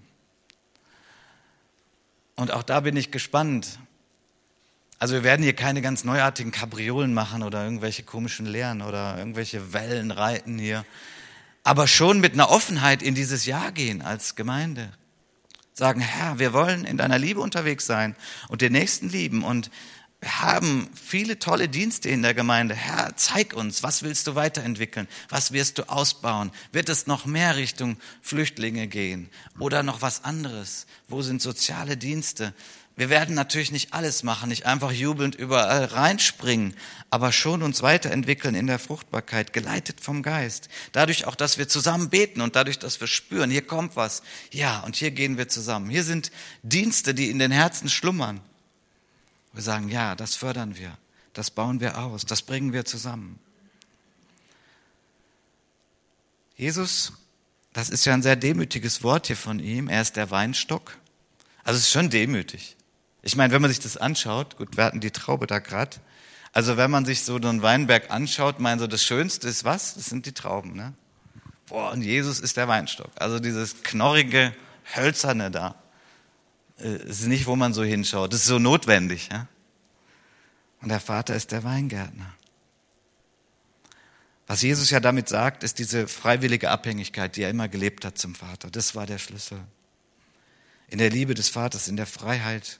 Und 2.36 2.50
auch 2.50 2.62
da 2.62 2.80
bin 2.80 2.96
ich 2.96 3.10
gespannt. 3.10 3.78
Also 4.98 5.14
wir 5.14 5.24
werden 5.24 5.42
hier 5.42 5.54
keine 5.54 5.82
ganz 5.82 6.04
neuartigen 6.04 6.52
Kabriolen 6.52 7.12
machen 7.12 7.42
oder 7.42 7.64
irgendwelche 7.64 8.02
komischen 8.02 8.46
Lehren 8.46 8.82
oder 8.82 9.18
irgendwelche 9.18 9.72
Wellen 9.72 10.10
reiten 10.10 10.58
hier. 10.58 10.84
Aber 11.64 11.86
schon 11.86 12.20
mit 12.20 12.34
einer 12.34 12.50
Offenheit 12.50 13.02
in 13.02 13.14
dieses 13.14 13.44
Jahr 13.46 13.72
gehen 13.72 14.00
als 14.00 14.36
Gemeinde. 14.36 14.92
Sagen, 15.74 16.00
Herr, 16.00 16.38
wir 16.38 16.52
wollen 16.52 16.84
in 16.84 16.96
deiner 16.96 17.18
Liebe 17.18 17.40
unterwegs 17.40 17.84
sein 17.84 18.16
und 18.48 18.62
den 18.62 18.72
Nächsten 18.72 19.10
lieben 19.10 19.44
und 19.44 19.70
wir 20.26 20.40
haben 20.40 20.90
viele 20.92 21.38
tolle 21.38 21.68
Dienste 21.68 22.08
in 22.08 22.20
der 22.20 22.34
Gemeinde. 22.34 22.74
Herr, 22.74 23.14
zeig 23.14 23.54
uns, 23.54 23.84
was 23.84 24.02
willst 24.02 24.26
du 24.26 24.34
weiterentwickeln? 24.34 25.06
Was 25.28 25.52
wirst 25.52 25.78
du 25.78 25.88
ausbauen? 25.88 26.50
Wird 26.72 26.88
es 26.88 27.06
noch 27.06 27.26
mehr 27.26 27.54
Richtung 27.54 27.96
Flüchtlinge 28.22 28.88
gehen 28.88 29.30
oder 29.60 29.84
noch 29.84 30.02
was 30.02 30.24
anderes? 30.24 30.88
Wo 31.06 31.22
sind 31.22 31.40
soziale 31.40 31.96
Dienste? 31.96 32.54
Wir 32.96 33.08
werden 33.08 33.36
natürlich 33.36 33.70
nicht 33.70 33.94
alles 33.94 34.24
machen, 34.24 34.48
nicht 34.48 34.66
einfach 34.66 34.90
jubelnd 34.90 35.36
überall 35.36 35.84
reinspringen, 35.84 36.74
aber 37.08 37.30
schon 37.30 37.62
uns 37.62 37.82
weiterentwickeln 37.82 38.56
in 38.56 38.66
der 38.66 38.80
Fruchtbarkeit, 38.80 39.52
geleitet 39.52 40.00
vom 40.00 40.24
Geist. 40.24 40.68
Dadurch 40.90 41.28
auch, 41.28 41.36
dass 41.36 41.56
wir 41.56 41.68
zusammen 41.68 42.10
beten 42.10 42.40
und 42.40 42.56
dadurch, 42.56 42.80
dass 42.80 43.00
wir 43.00 43.06
spüren, 43.06 43.48
hier 43.48 43.64
kommt 43.64 43.94
was. 43.94 44.22
Ja, 44.50 44.80
und 44.80 44.96
hier 44.96 45.12
gehen 45.12 45.38
wir 45.38 45.46
zusammen. 45.46 45.88
Hier 45.88 46.02
sind 46.02 46.32
Dienste, 46.64 47.14
die 47.14 47.30
in 47.30 47.38
den 47.38 47.52
Herzen 47.52 47.88
schlummern. 47.88 48.40
Wir 49.56 49.62
sagen, 49.62 49.88
ja, 49.88 50.14
das 50.14 50.34
fördern 50.34 50.76
wir, 50.76 50.98
das 51.32 51.50
bauen 51.50 51.80
wir 51.80 51.96
aus, 51.96 52.26
das 52.26 52.42
bringen 52.42 52.74
wir 52.74 52.84
zusammen. 52.84 53.38
Jesus, 56.58 57.14
das 57.72 57.88
ist 57.88 58.04
ja 58.04 58.12
ein 58.12 58.22
sehr 58.22 58.36
demütiges 58.36 59.02
Wort 59.02 59.28
hier 59.28 59.36
von 59.36 59.58
ihm, 59.58 59.88
er 59.88 60.02
ist 60.02 60.16
der 60.16 60.30
Weinstock. 60.30 60.98
Also 61.64 61.78
es 61.78 61.84
ist 61.84 61.92
schon 61.92 62.10
demütig. 62.10 62.76
Ich 63.22 63.34
meine, 63.34 63.50
wenn 63.54 63.62
man 63.62 63.70
sich 63.70 63.80
das 63.80 63.96
anschaut, 63.96 64.58
gut, 64.58 64.76
wir 64.76 64.84
hatten 64.84 65.00
die 65.00 65.10
Traube 65.10 65.46
da 65.46 65.58
gerade, 65.58 65.96
also 66.52 66.76
wenn 66.76 66.90
man 66.90 67.06
sich 67.06 67.22
so 67.22 67.36
einen 67.36 67.62
Weinberg 67.62 68.10
anschaut, 68.10 68.60
meinen 68.60 68.78
so, 68.78 68.86
das 68.86 69.02
Schönste 69.02 69.48
ist 69.48 69.64
was? 69.64 69.94
Das 69.94 70.04
sind 70.04 70.26
die 70.26 70.32
Trauben, 70.32 70.74
ne? 70.74 70.92
Boah, 71.66 71.92
und 71.92 72.02
Jesus 72.02 72.40
ist 72.40 72.58
der 72.58 72.68
Weinstock. 72.68 73.10
Also 73.16 73.40
dieses 73.40 73.82
knorrige, 73.82 74.54
hölzerne 74.94 75.50
da. 75.50 75.76
Äh, 76.78 77.08
ist 77.08 77.26
nicht, 77.26 77.46
wo 77.46 77.56
man 77.56 77.72
so 77.72 77.84
hinschaut. 77.84 78.32
Das 78.32 78.40
ist 78.40 78.46
so 78.46 78.58
notwendig. 78.58 79.28
Ja? 79.30 79.46
Und 80.80 80.88
der 80.88 81.00
Vater 81.00 81.34
ist 81.34 81.52
der 81.52 81.64
Weingärtner. 81.64 82.34
Was 84.46 84.62
Jesus 84.62 84.90
ja 84.90 85.00
damit 85.00 85.28
sagt, 85.28 85.64
ist 85.64 85.78
diese 85.78 86.06
freiwillige 86.06 86.70
Abhängigkeit, 86.70 87.34
die 87.36 87.42
er 87.42 87.50
immer 87.50 87.68
gelebt 87.68 88.04
hat 88.04 88.16
zum 88.16 88.34
Vater. 88.34 88.70
Das 88.70 88.94
war 88.94 89.06
der 89.06 89.18
Schlüssel. 89.18 89.58
In 90.88 90.98
der 90.98 91.10
Liebe 91.10 91.34
des 91.34 91.48
Vaters, 91.48 91.88
in 91.88 91.96
der 91.96 92.06
Freiheit, 92.06 92.78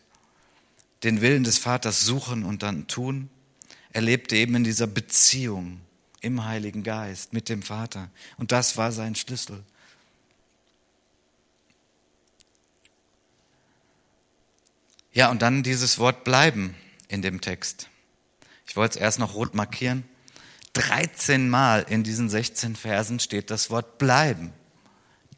den 1.03 1.21
Willen 1.21 1.43
des 1.43 1.59
Vaters 1.59 2.03
suchen 2.03 2.45
und 2.45 2.63
dann 2.63 2.87
tun. 2.87 3.31
Er 3.93 4.03
lebte 4.03 4.37
eben 4.37 4.55
in 4.55 4.65
dieser 4.65 4.87
Beziehung 4.87 5.81
im 6.21 6.45
Heiligen 6.45 6.83
Geist 6.83 7.33
mit 7.33 7.49
dem 7.49 7.63
Vater. 7.63 8.11
Und 8.37 8.53
das 8.53 8.77
war 8.77 8.93
sein 8.93 9.17
Schlüssel. 9.17 9.65
Ja, 15.17 15.31
und 15.31 15.41
dann 15.41 15.63
dieses 15.63 15.99
Wort 15.99 16.25
bleiben 16.25 16.75
in 17.09 17.23
dem 17.23 17.41
Text. 17.41 17.89
Ich 18.67 18.77
wollte 18.77 18.99
es 18.99 19.03
erst 19.03 19.19
noch 19.19 19.35
rot 19.35 19.55
markieren. 19.55 20.05
13 20.75 21.49
Mal 21.49 21.87
in 21.89 22.03
diesen 22.03 22.29
16 22.29 22.77
Versen 22.77 23.19
steht 23.19 23.51
das 23.51 23.71
Wort 23.71 23.97
bleiben. 23.97 24.53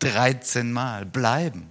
13 0.00 0.72
Mal 0.72 1.06
bleiben. 1.06 1.70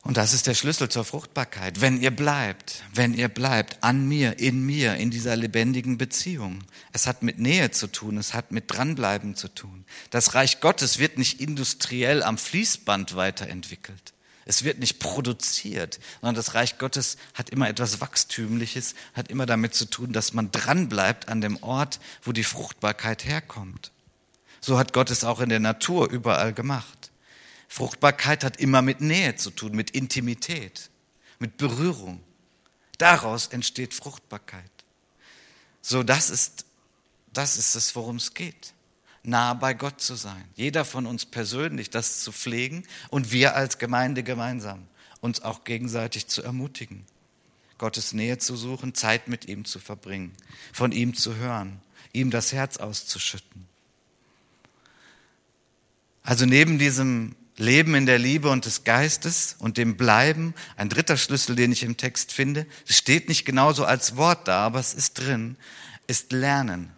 Und 0.00 0.16
das 0.16 0.32
ist 0.32 0.46
der 0.46 0.54
Schlüssel 0.54 0.88
zur 0.88 1.04
Fruchtbarkeit. 1.04 1.82
Wenn 1.82 2.00
ihr 2.00 2.10
bleibt, 2.10 2.84
wenn 2.94 3.12
ihr 3.12 3.28
bleibt 3.28 3.84
an 3.84 4.08
mir, 4.08 4.38
in 4.38 4.64
mir, 4.64 4.94
in 4.94 5.10
dieser 5.10 5.36
lebendigen 5.36 5.98
Beziehung. 5.98 6.64
Es 6.92 7.06
hat 7.06 7.22
mit 7.22 7.38
Nähe 7.38 7.70
zu 7.70 7.86
tun, 7.86 8.16
es 8.16 8.32
hat 8.32 8.50
mit 8.50 8.64
dranbleiben 8.68 9.36
zu 9.36 9.48
tun. 9.48 9.84
Das 10.08 10.34
Reich 10.34 10.60
Gottes 10.60 10.98
wird 10.98 11.18
nicht 11.18 11.38
industriell 11.38 12.22
am 12.22 12.38
Fließband 12.38 13.14
weiterentwickelt. 13.14 14.14
Es 14.44 14.64
wird 14.64 14.78
nicht 14.78 14.98
produziert, 14.98 16.00
sondern 16.20 16.34
das 16.34 16.54
Reich 16.54 16.78
Gottes 16.78 17.16
hat 17.34 17.50
immer 17.50 17.68
etwas 17.68 18.00
Wachstümliches, 18.00 18.94
hat 19.14 19.28
immer 19.28 19.46
damit 19.46 19.74
zu 19.74 19.84
tun, 19.84 20.12
dass 20.12 20.32
man 20.32 20.50
dranbleibt 20.50 21.28
an 21.28 21.40
dem 21.40 21.62
Ort, 21.62 22.00
wo 22.22 22.32
die 22.32 22.44
Fruchtbarkeit 22.44 23.24
herkommt. 23.24 23.92
So 24.60 24.78
hat 24.78 24.92
Gott 24.92 25.10
es 25.10 25.24
auch 25.24 25.40
in 25.40 25.48
der 25.48 25.60
Natur 25.60 26.10
überall 26.10 26.52
gemacht. 26.52 27.10
Fruchtbarkeit 27.68 28.44
hat 28.44 28.58
immer 28.58 28.82
mit 28.82 29.00
Nähe 29.00 29.36
zu 29.36 29.50
tun, 29.50 29.72
mit 29.72 29.90
Intimität, 29.90 30.90
mit 31.38 31.56
Berührung. 31.56 32.20
Daraus 32.98 33.46
entsteht 33.46 33.94
Fruchtbarkeit. 33.94 34.70
So, 35.80 36.02
das 36.02 36.30
ist, 36.30 36.66
das 37.32 37.56
ist 37.56 37.74
es, 37.74 37.94
worum 37.96 38.16
es 38.16 38.34
geht 38.34 38.74
nah 39.22 39.54
bei 39.54 39.74
Gott 39.74 40.00
zu 40.00 40.14
sein. 40.14 40.44
Jeder 40.54 40.84
von 40.84 41.06
uns 41.06 41.26
persönlich 41.26 41.90
das 41.90 42.20
zu 42.20 42.32
pflegen 42.32 42.84
und 43.10 43.32
wir 43.32 43.54
als 43.56 43.78
Gemeinde 43.78 44.22
gemeinsam 44.22 44.86
uns 45.20 45.42
auch 45.42 45.64
gegenseitig 45.64 46.26
zu 46.26 46.42
ermutigen. 46.42 47.04
Gottes 47.78 48.12
Nähe 48.12 48.38
zu 48.38 48.56
suchen, 48.56 48.94
Zeit 48.94 49.28
mit 49.28 49.48
ihm 49.48 49.64
zu 49.64 49.78
verbringen, 49.78 50.32
von 50.72 50.92
ihm 50.92 51.14
zu 51.14 51.36
hören, 51.36 51.80
ihm 52.12 52.30
das 52.30 52.52
Herz 52.52 52.76
auszuschütten. 52.76 53.66
Also 56.22 56.46
neben 56.46 56.78
diesem 56.78 57.34
Leben 57.56 57.94
in 57.94 58.06
der 58.06 58.18
Liebe 58.18 58.50
und 58.50 58.64
des 58.64 58.84
Geistes 58.84 59.56
und 59.58 59.76
dem 59.76 59.96
Bleiben, 59.96 60.54
ein 60.76 60.88
dritter 60.88 61.16
Schlüssel, 61.16 61.56
den 61.56 61.72
ich 61.72 61.82
im 61.82 61.96
Text 61.96 62.32
finde, 62.32 62.66
steht 62.84 63.28
nicht 63.28 63.44
genauso 63.44 63.84
als 63.84 64.16
Wort 64.16 64.48
da, 64.48 64.64
aber 64.64 64.80
es 64.80 64.94
ist 64.94 65.14
drin, 65.14 65.56
ist 66.06 66.32
Lernen. 66.32 66.90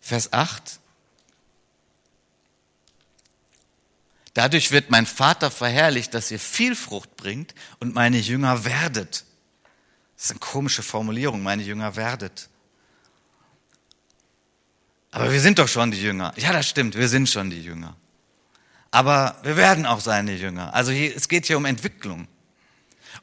Vers 0.00 0.32
8. 0.32 0.80
Dadurch 4.34 4.70
wird 4.70 4.90
mein 4.90 5.06
Vater 5.06 5.50
verherrlicht, 5.50 6.14
dass 6.14 6.30
ihr 6.30 6.38
viel 6.38 6.76
Frucht 6.76 7.16
bringt 7.16 7.54
und 7.80 7.94
meine 7.94 8.18
Jünger 8.18 8.64
werdet. 8.64 9.24
Das 10.16 10.26
ist 10.26 10.30
eine 10.30 10.40
komische 10.40 10.82
Formulierung, 10.82 11.42
meine 11.42 11.62
Jünger 11.62 11.96
werdet. 11.96 12.48
Aber 15.10 15.32
wir 15.32 15.40
sind 15.40 15.58
doch 15.58 15.68
schon 15.68 15.90
die 15.90 16.00
Jünger. 16.00 16.32
Ja, 16.36 16.52
das 16.52 16.68
stimmt, 16.68 16.96
wir 16.96 17.08
sind 17.08 17.28
schon 17.28 17.50
die 17.50 17.62
Jünger. 17.62 17.96
Aber 18.92 19.36
wir 19.42 19.56
werden 19.56 19.86
auch 19.86 20.00
seine 20.00 20.34
Jünger. 20.34 20.74
Also 20.74 20.92
hier, 20.92 21.16
es 21.16 21.28
geht 21.28 21.46
hier 21.46 21.56
um 21.56 21.64
Entwicklung. 21.64 22.28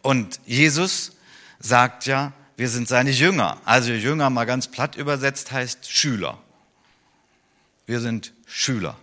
Und 0.02 0.40
Jesus 0.46 1.14
sagt 1.60 2.06
ja, 2.06 2.34
wir 2.58 2.70
sind 2.70 2.88
seine 2.88 3.12
Jünger. 3.12 3.62
Also 3.66 3.92
Jünger 3.92 4.30
mal 4.30 4.46
ganz 4.46 4.68
platt 4.68 4.96
übersetzt 4.96 5.52
heißt 5.52 5.90
Schüler. 5.90 6.42
Wir 7.88 8.02
sind 8.02 8.34
Schüler. 8.46 8.96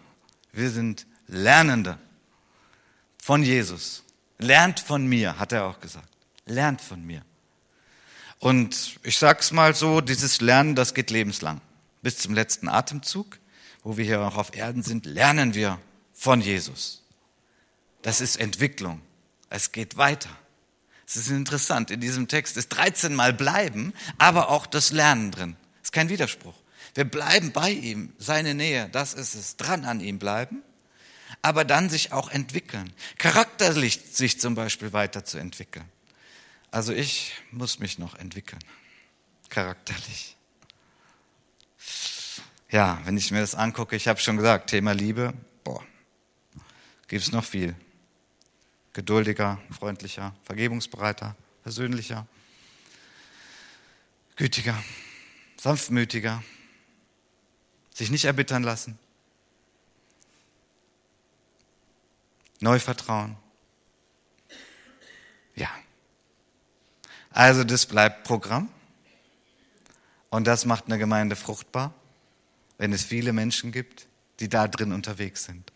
Wir 0.52 0.70
sind 0.70 1.06
Lernende 1.26 1.98
von 3.20 3.42
Jesus. 3.42 4.04
Lernt 4.38 4.78
von 4.78 5.06
mir, 5.06 5.38
hat 5.38 5.52
er 5.52 5.64
auch 5.64 5.80
gesagt. 5.80 6.08
Lernt 6.46 6.82
von 6.82 7.04
mir. 7.04 7.24
Und 8.38 9.00
ich 9.02 9.18
sag's 9.18 9.52
mal 9.52 9.74
so, 9.74 10.02
dieses 10.02 10.42
Lernen, 10.42 10.74
das 10.74 10.92
geht 10.92 11.10
lebenslang. 11.10 11.62
Bis 12.02 12.18
zum 12.18 12.34
letzten 12.34 12.68
Atemzug, 12.68 13.38
wo 13.82 13.96
wir 13.96 14.04
hier 14.04 14.20
auch 14.20 14.36
auf 14.36 14.54
Erden 14.54 14.82
sind, 14.82 15.06
lernen 15.06 15.54
wir 15.54 15.80
von 16.12 16.42
Jesus. 16.42 17.02
Das 18.02 18.20
ist 18.20 18.36
Entwicklung. 18.36 19.00
Es 19.48 19.72
geht 19.72 19.96
weiter. 19.96 20.28
Es 21.06 21.16
ist 21.16 21.30
interessant. 21.30 21.90
In 21.90 22.00
diesem 22.00 22.28
Text 22.28 22.58
ist 22.58 22.68
13 22.68 23.14
Mal 23.14 23.32
bleiben, 23.32 23.94
aber 24.18 24.50
auch 24.50 24.66
das 24.66 24.92
Lernen 24.92 25.30
drin. 25.30 25.56
Ist 25.82 25.92
kein 25.92 26.10
Widerspruch. 26.10 26.54
Wir 26.94 27.04
bleiben 27.04 27.52
bei 27.52 27.70
ihm, 27.70 28.12
seine 28.18 28.54
Nähe, 28.54 28.88
das 28.90 29.14
ist 29.14 29.34
es, 29.34 29.56
dran 29.56 29.84
an 29.84 30.00
ihm 30.00 30.18
bleiben, 30.18 30.62
aber 31.42 31.64
dann 31.64 31.90
sich 31.90 32.12
auch 32.12 32.30
entwickeln, 32.30 32.92
charakterlich 33.18 34.00
sich 34.12 34.40
zum 34.40 34.54
Beispiel 34.54 34.92
weiterzuentwickeln. 34.92 35.84
Also 36.70 36.92
ich 36.92 37.34
muss 37.50 37.80
mich 37.80 37.98
noch 37.98 38.14
entwickeln, 38.14 38.60
charakterlich. 39.48 40.36
Ja, 42.70 43.00
wenn 43.04 43.16
ich 43.16 43.30
mir 43.30 43.40
das 43.40 43.54
angucke, 43.54 43.94
ich 43.96 44.08
habe 44.08 44.20
schon 44.20 44.36
gesagt, 44.36 44.70
Thema 44.70 44.92
Liebe, 44.92 45.34
boah, 45.64 45.84
gibt 47.08 47.24
es 47.24 47.32
noch 47.32 47.44
viel. 47.44 47.74
Geduldiger, 48.92 49.60
freundlicher, 49.70 50.34
vergebungsbereiter, 50.44 51.36
persönlicher, 51.62 52.26
gütiger, 54.36 54.82
sanftmütiger, 55.56 56.42
sich 57.94 58.10
nicht 58.10 58.26
erbittern 58.26 58.62
lassen, 58.62 58.98
neu 62.60 62.78
vertrauen. 62.78 63.36
Ja. 65.54 65.70
Also 67.30 67.64
das 67.64 67.86
bleibt 67.86 68.24
Programm 68.24 68.68
und 70.28 70.46
das 70.46 70.66
macht 70.66 70.86
eine 70.86 70.98
Gemeinde 70.98 71.36
fruchtbar, 71.36 71.94
wenn 72.76 72.92
es 72.92 73.02
viele 73.02 73.32
Menschen 73.32 73.72
gibt, 73.72 74.06
die 74.40 74.50
da 74.50 74.68
drin 74.68 74.92
unterwegs 74.92 75.44
sind 75.44 75.72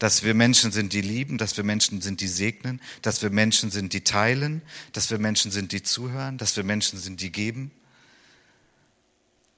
dass 0.00 0.22
wir 0.22 0.32
Menschen 0.32 0.72
sind, 0.72 0.94
die 0.94 1.02
lieben, 1.02 1.36
dass 1.36 1.58
wir 1.58 1.62
Menschen 1.62 2.00
sind, 2.00 2.22
die 2.22 2.26
segnen, 2.26 2.80
dass 3.02 3.20
wir 3.20 3.28
Menschen 3.28 3.70
sind, 3.70 3.92
die 3.92 4.00
teilen, 4.00 4.62
dass 4.94 5.10
wir 5.10 5.18
Menschen 5.18 5.50
sind, 5.50 5.72
die 5.72 5.82
zuhören, 5.82 6.38
dass 6.38 6.56
wir 6.56 6.64
Menschen 6.64 6.98
sind, 6.98 7.20
die 7.20 7.30
geben. 7.30 7.70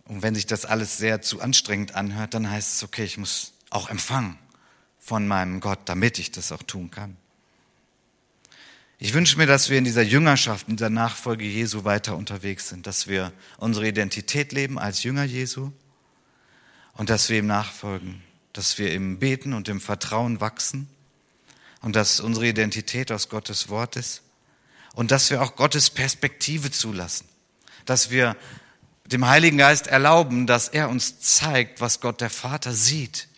Und 0.04 0.22
wenn 0.22 0.34
sich 0.34 0.46
das 0.46 0.64
alles 0.64 0.98
sehr 0.98 1.22
zu 1.22 1.40
anstrengend 1.40 1.94
anhört, 1.94 2.34
dann 2.34 2.50
heißt 2.50 2.74
es, 2.74 2.82
okay, 2.82 3.04
ich 3.04 3.18
muss 3.18 3.52
auch 3.70 3.88
empfangen 3.88 4.38
von 4.98 5.26
meinem 5.26 5.60
Gott, 5.60 5.80
damit 5.86 6.18
ich 6.18 6.30
das 6.30 6.52
auch 6.52 6.62
tun 6.62 6.90
kann. 6.90 7.16
Ich 8.98 9.14
wünsche 9.14 9.36
mir, 9.36 9.46
dass 9.46 9.68
wir 9.68 9.78
in 9.78 9.84
dieser 9.84 10.02
Jüngerschaft, 10.02 10.68
in 10.68 10.76
dieser 10.76 10.90
Nachfolge 10.90 11.44
Jesu 11.44 11.84
weiter 11.84 12.16
unterwegs 12.16 12.68
sind, 12.68 12.86
dass 12.86 13.08
wir 13.08 13.32
unsere 13.58 13.88
Identität 13.88 14.52
leben 14.52 14.78
als 14.78 15.02
Jünger 15.02 15.24
Jesu 15.24 15.72
und 16.94 17.10
dass 17.10 17.28
wir 17.28 17.38
ihm 17.38 17.46
nachfolgen 17.46 18.22
dass 18.52 18.78
wir 18.78 18.92
im 18.92 19.18
Beten 19.18 19.52
und 19.52 19.68
im 19.68 19.80
Vertrauen 19.80 20.40
wachsen 20.40 20.88
und 21.80 21.96
dass 21.96 22.20
unsere 22.20 22.46
Identität 22.46 23.10
aus 23.10 23.28
Gottes 23.28 23.68
Wort 23.68 23.96
ist 23.96 24.22
und 24.94 25.10
dass 25.10 25.30
wir 25.30 25.42
auch 25.42 25.56
Gottes 25.56 25.90
Perspektive 25.90 26.70
zulassen, 26.70 27.26
dass 27.86 28.10
wir 28.10 28.36
dem 29.12 29.26
Heiligen 29.26 29.58
Geist 29.58 29.86
erlauben, 29.86 30.46
dass 30.46 30.68
er 30.68 30.88
uns 30.88 31.20
zeigt, 31.20 31.80
was 31.80 32.00
Gott 32.00 32.20
der 32.20 32.30
Vater 32.30 32.72
sieht. 32.72 33.28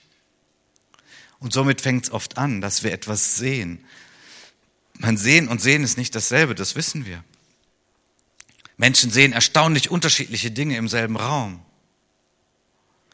Und 1.38 1.52
somit 1.52 1.80
fängt 1.80 2.06
es 2.06 2.12
oft 2.12 2.38
an, 2.38 2.60
dass 2.60 2.82
wir 2.82 2.92
etwas 2.92 3.36
sehen. 3.36 3.84
Man 4.94 5.16
sehen 5.16 5.48
und 5.48 5.60
sehen 5.60 5.84
ist 5.84 5.98
nicht 5.98 6.14
dasselbe, 6.14 6.54
das 6.54 6.76
wissen 6.76 7.04
wir. 7.04 7.22
Menschen 8.76 9.10
sehen 9.10 9.32
erstaunlich 9.32 9.90
unterschiedliche 9.90 10.50
Dinge 10.50 10.76
im 10.76 10.88
selben 10.88 11.16
Raum. 11.16 11.60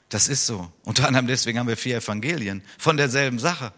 Das 0.08 0.28
ist 0.28 0.46
so. 0.46 0.70
Unter 0.84 1.06
anderem 1.06 1.26
deswegen 1.26 1.58
haben 1.58 1.68
wir 1.68 1.76
vier 1.76 1.96
Evangelien 1.96 2.62
von 2.78 2.96
derselben 2.96 3.38
Sache. 3.38 3.72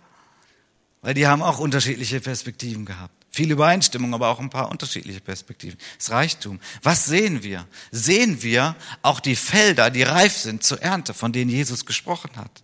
Weil 1.02 1.14
die 1.14 1.26
haben 1.26 1.42
auch 1.42 1.58
unterschiedliche 1.58 2.20
Perspektiven 2.20 2.84
gehabt. 2.84 3.21
Viel 3.34 3.50
Übereinstimmung, 3.50 4.12
aber 4.12 4.28
auch 4.28 4.40
ein 4.40 4.50
paar 4.50 4.70
unterschiedliche 4.70 5.20
Perspektiven. 5.20 5.78
Das 5.96 6.10
Reichtum. 6.10 6.60
Was 6.82 7.06
sehen 7.06 7.42
wir? 7.42 7.66
Sehen 7.90 8.42
wir 8.42 8.76
auch 9.00 9.20
die 9.20 9.36
Felder, 9.36 9.90
die 9.90 10.02
reif 10.02 10.36
sind 10.36 10.62
zur 10.62 10.82
Ernte, 10.82 11.14
von 11.14 11.32
denen 11.32 11.50
Jesus 11.50 11.86
gesprochen 11.86 12.36
hat? 12.36 12.62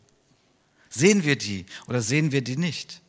Sehen 0.91 1.25
wir 1.25 1.37
die 1.37 1.65
oder 1.87 2.03
sehen 2.03 2.33
wir 2.33 2.43
die 2.43 2.59
nicht? 2.59 3.01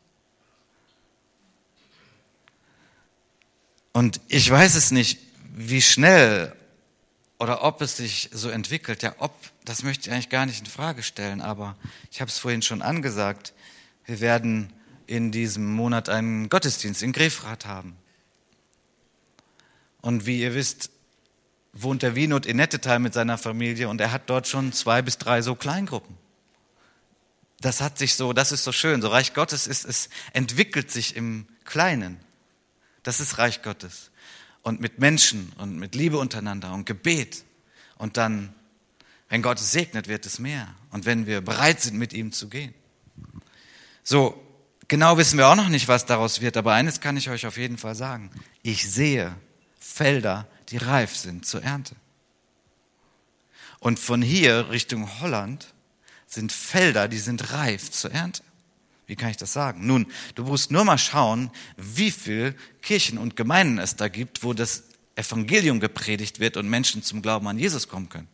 Und 3.92 4.22
ich 4.30 4.50
weiß 4.50 4.76
es 4.76 4.92
nicht, 4.92 5.20
wie 5.54 5.82
schnell 5.82 6.56
oder 7.40 7.64
ob 7.64 7.82
es 7.82 7.98
sich 7.98 8.30
so 8.32 8.50
entwickelt. 8.50 9.04
Ja, 9.04 9.16
ob, 9.18 9.34
das 9.66 9.84
möchte 9.84 10.08
ich 10.08 10.14
eigentlich 10.14 10.30
gar 10.30 10.46
nicht 10.46 10.62
in 10.62 10.66
Frage 10.66 11.04
stellen, 11.04 11.42
aber 11.42 11.76
ich 12.10 12.22
habe 12.22 12.30
es 12.30 12.38
vorhin 12.38 12.62
schon 12.62 12.82
angesagt. 12.82 13.54
Wir 14.06 14.22
werden 14.22 14.72
in 15.10 15.32
diesem 15.32 15.74
Monat 15.74 16.08
einen 16.08 16.50
Gottesdienst 16.50 17.02
in 17.02 17.14
Grefrath 17.14 17.66
haben. 17.66 17.98
Und 20.02 20.28
wie 20.28 20.42
ihr 20.42 20.54
wisst, 20.54 20.92
wohnt 21.74 22.04
der 22.04 22.16
Wienot 22.16 22.46
in 22.46 22.58
Nettetal 22.58 23.00
mit 23.00 23.14
seiner 23.14 23.38
Familie 23.38 23.90
und 23.90 24.00
er 24.00 24.12
hat 24.12 24.30
dort 24.30 24.48
schon 24.48 24.72
zwei 24.72 25.02
bis 25.02 25.18
drei 25.18 25.42
so 25.42 25.56
Kleingruppen. 25.56 26.16
Das 27.60 27.82
hat 27.82 27.98
sich 27.98 28.16
so, 28.16 28.34
das 28.34 28.52
ist 28.52 28.64
so 28.64 28.72
schön. 28.72 29.02
So 29.02 29.08
Reich 29.10 29.34
Gottes 29.34 29.68
ist, 29.68 29.84
es 29.84 30.10
entwickelt 30.34 30.92
sich 30.92 31.16
im 31.16 31.48
Kleinen. 31.66 32.20
Das 33.04 33.20
ist 33.20 33.40
Reich 33.40 33.64
Gottes 33.64 34.12
und 34.62 34.80
mit 34.80 35.00
Menschen 35.00 35.52
und 35.58 35.78
mit 35.78 35.96
Liebe 35.96 36.20
untereinander 36.20 36.72
und 36.74 36.86
Gebet. 36.86 37.44
Und 37.98 38.18
dann, 38.18 38.54
wenn 39.28 39.42
Gott 39.42 39.60
es 39.60 39.72
segnet, 39.72 40.08
wird 40.08 40.26
es 40.28 40.38
mehr. 40.38 40.74
Und 40.92 41.06
wenn 41.06 41.26
wir 41.26 41.42
bereit 41.42 41.82
sind, 41.82 41.98
mit 41.98 42.14
ihm 42.14 42.32
zu 42.32 42.48
gehen. 42.48 42.74
So, 44.04 44.42
genau 44.90 45.18
wissen 45.18 45.38
wir 45.38 45.48
auch 45.48 45.56
noch 45.56 45.70
nicht, 45.70 45.88
was 45.88 46.06
daraus 46.06 46.42
wird, 46.42 46.58
aber 46.58 46.74
eines 46.74 47.00
kann 47.00 47.16
ich 47.16 47.30
euch 47.30 47.46
auf 47.46 47.58
jeden 47.58 47.78
Fall 47.78 47.96
sagen. 47.96 48.30
Ich 48.62 48.92
sehe 48.92 49.34
Felder, 49.80 50.48
die 50.68 50.78
reif 50.78 51.16
sind 51.16 51.46
zur 51.46 51.64
Ernte. 51.64 51.96
Und 53.80 53.98
von 53.98 54.22
hier 54.22 54.70
Richtung 54.70 55.22
Holland 55.22 55.74
sind 56.28 56.52
Felder, 56.52 57.08
die 57.08 57.18
sind 57.18 57.54
reif 57.54 57.90
zur 57.90 58.12
Ernte. 58.12 58.44
Wie 59.08 59.16
kann 59.16 59.30
ich 59.32 59.38
das 59.38 59.54
sagen? 59.54 59.88
Nun, 59.88 60.06
du 60.36 60.44
musst 60.44 60.70
nur 60.70 60.84
mal 60.84 60.98
schauen, 60.98 61.50
wie 61.78 62.12
viel 62.12 62.56
Kirchen 62.82 63.18
und 63.18 63.36
Gemeinden 63.36 63.80
es 63.80 63.96
da 63.96 64.08
gibt, 64.08 64.44
wo 64.44 64.54
das 64.54 64.84
Evangelium 65.16 65.80
gepredigt 65.80 66.40
wird 66.40 66.58
und 66.58 66.70
Menschen 66.70 67.02
zum 67.02 67.22
Glauben 67.22 67.48
an 67.48 67.58
Jesus 67.58 67.88
kommen 67.88 68.10
können. 68.10 68.28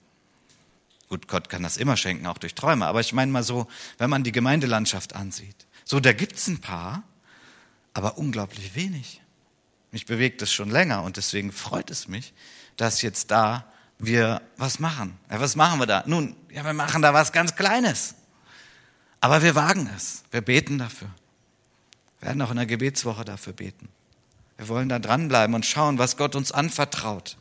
Gut, 1.08 1.28
Gott 1.28 1.49
kann 1.49 1.64
das 1.64 1.78
immer 1.78 1.95
schenken, 1.95 2.26
auch 2.26 2.38
durch 2.38 2.56
Träume. 2.56 2.88
Aber 2.88 2.99
ich 2.99 3.14
meine 3.14 3.32
mal 3.32 3.43
so, 3.43 3.68
wenn 3.97 4.10
man 4.10 4.24
die 4.24 4.32
Gemeindelandschaft 4.32 5.16
ansieht. 5.16 5.64
So, 5.86 6.00
da 6.00 6.14
gibt's 6.14 6.48
ein 6.48 6.60
paar, 6.60 7.04
aber 7.94 8.18
unglaublich 8.18 8.76
wenig. 8.76 9.22
Mich 9.92 10.06
bewegt 10.06 10.42
es 10.42 10.52
schon 10.52 10.70
länger 10.70 11.04
und 11.04 11.16
deswegen 11.16 11.52
freut 11.52 11.90
es 11.90 12.10
mich, 12.10 12.34
dass 12.76 13.02
jetzt 13.02 13.32
da 13.32 13.66
wir 13.98 14.42
was 14.58 14.80
machen. 14.80 15.18
Ja, 15.32 15.40
was 15.40 15.56
machen 15.56 15.80
wir 15.80 15.86
da? 15.86 16.04
Nun, 16.06 16.36
ja, 16.50 16.66
wir 16.66 16.74
machen 16.74 17.02
da 17.02 17.14
was 17.14 17.32
ganz 17.32 17.56
Kleines. 17.56 18.16
Aber 19.22 19.42
wir 19.42 19.56
wagen 19.56 19.90
es. 19.96 20.24
Wir 20.32 20.42
beten 20.42 20.78
dafür. 20.78 21.08
Wir 22.20 22.28
werden 22.28 22.42
auch 22.42 22.52
in 22.52 22.58
der 22.58 22.66
Gebetswoche 22.66 23.24
dafür 23.24 23.54
beten. 23.54 23.88
Wir 24.58 24.68
wollen 24.68 24.90
da 24.90 25.00
dranbleiben 25.00 25.56
und 25.56 25.66
schauen, 25.66 25.98
was 25.98 26.18
Gott 26.18 26.36
uns 26.36 26.52
anvertraut. 26.52 27.38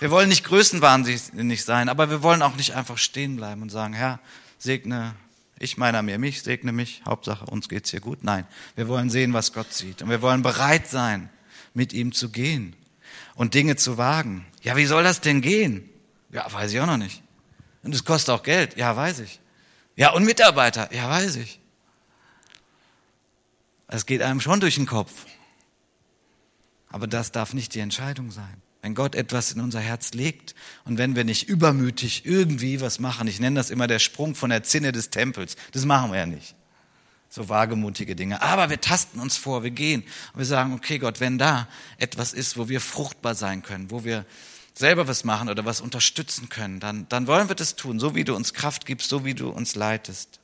Wir 0.00 0.10
wollen 0.10 0.28
nicht 0.28 0.44
größenwahnsinnig 0.44 1.64
sein, 1.64 1.88
aber 1.88 2.10
wir 2.10 2.22
wollen 2.22 2.42
auch 2.42 2.56
nicht 2.56 2.74
einfach 2.74 2.98
stehen 2.98 3.36
bleiben 3.36 3.62
und 3.62 3.70
sagen, 3.70 3.94
Herr, 3.94 4.20
segne 4.58 5.14
ich 5.58 5.76
meiner 5.76 6.02
mir 6.02 6.18
mich, 6.18 6.42
segne 6.42 6.72
mich, 6.72 7.02
Hauptsache 7.04 7.46
uns 7.46 7.68
geht's 7.68 7.90
hier 7.90 8.00
gut. 8.00 8.22
Nein, 8.22 8.46
wir 8.74 8.88
wollen 8.88 9.10
sehen, 9.10 9.32
was 9.32 9.52
Gott 9.52 9.72
sieht 9.72 10.02
und 10.02 10.10
wir 10.10 10.22
wollen 10.22 10.42
bereit 10.42 10.88
sein, 10.88 11.30
mit 11.74 11.92
ihm 11.92 12.12
zu 12.12 12.30
gehen 12.30 12.74
und 13.34 13.54
Dinge 13.54 13.76
zu 13.76 13.98
wagen. 13.98 14.46
Ja, 14.62 14.76
wie 14.76 14.86
soll 14.86 15.04
das 15.04 15.20
denn 15.20 15.40
gehen? 15.40 15.88
Ja, 16.30 16.50
weiß 16.52 16.72
ich 16.72 16.80
auch 16.80 16.86
noch 16.86 16.96
nicht. 16.96 17.22
Und 17.82 17.94
es 17.94 18.04
kostet 18.04 18.34
auch 18.34 18.42
Geld. 18.42 18.76
Ja, 18.76 18.96
weiß 18.96 19.20
ich. 19.20 19.40
Ja, 19.94 20.12
und 20.12 20.24
Mitarbeiter. 20.24 20.92
Ja, 20.92 21.08
weiß 21.08 21.36
ich. 21.36 21.60
Es 23.88 24.06
geht 24.06 24.22
einem 24.22 24.40
schon 24.40 24.60
durch 24.60 24.74
den 24.74 24.86
Kopf. 24.86 25.12
Aber 26.88 27.06
das 27.06 27.32
darf 27.32 27.54
nicht 27.54 27.74
die 27.74 27.80
Entscheidung 27.80 28.30
sein. 28.30 28.62
Wenn 28.86 28.94
Gott 28.94 29.16
etwas 29.16 29.50
in 29.50 29.60
unser 29.60 29.80
Herz 29.80 30.12
legt 30.12 30.54
und 30.84 30.96
wenn 30.96 31.16
wir 31.16 31.24
nicht 31.24 31.48
übermütig 31.48 32.24
irgendwie 32.24 32.80
was 32.80 33.00
machen, 33.00 33.26
ich 33.26 33.40
nenne 33.40 33.56
das 33.56 33.70
immer 33.70 33.88
der 33.88 33.98
Sprung 33.98 34.36
von 34.36 34.48
der 34.48 34.62
Zinne 34.62 34.92
des 34.92 35.10
Tempels, 35.10 35.56
das 35.72 35.84
machen 35.84 36.12
wir 36.12 36.20
ja 36.20 36.26
nicht. 36.26 36.54
So 37.28 37.48
wagemutige 37.48 38.14
Dinge. 38.14 38.42
Aber 38.42 38.70
wir 38.70 38.80
tasten 38.80 39.18
uns 39.18 39.36
vor, 39.36 39.64
wir 39.64 39.72
gehen 39.72 40.04
und 40.32 40.38
wir 40.38 40.46
sagen, 40.46 40.72
okay 40.72 41.00
Gott, 41.00 41.18
wenn 41.18 41.36
da 41.36 41.66
etwas 41.98 42.32
ist, 42.32 42.58
wo 42.58 42.68
wir 42.68 42.80
fruchtbar 42.80 43.34
sein 43.34 43.64
können, 43.64 43.90
wo 43.90 44.04
wir 44.04 44.24
selber 44.72 45.08
was 45.08 45.24
machen 45.24 45.48
oder 45.48 45.64
was 45.64 45.80
unterstützen 45.80 46.48
können, 46.48 46.78
dann, 46.78 47.08
dann 47.08 47.26
wollen 47.26 47.48
wir 47.48 47.56
das 47.56 47.74
tun, 47.74 47.98
so 47.98 48.14
wie 48.14 48.22
du 48.22 48.36
uns 48.36 48.54
Kraft 48.54 48.86
gibst, 48.86 49.08
so 49.08 49.24
wie 49.24 49.34
du 49.34 49.48
uns 49.48 49.74
leitest. 49.74 50.38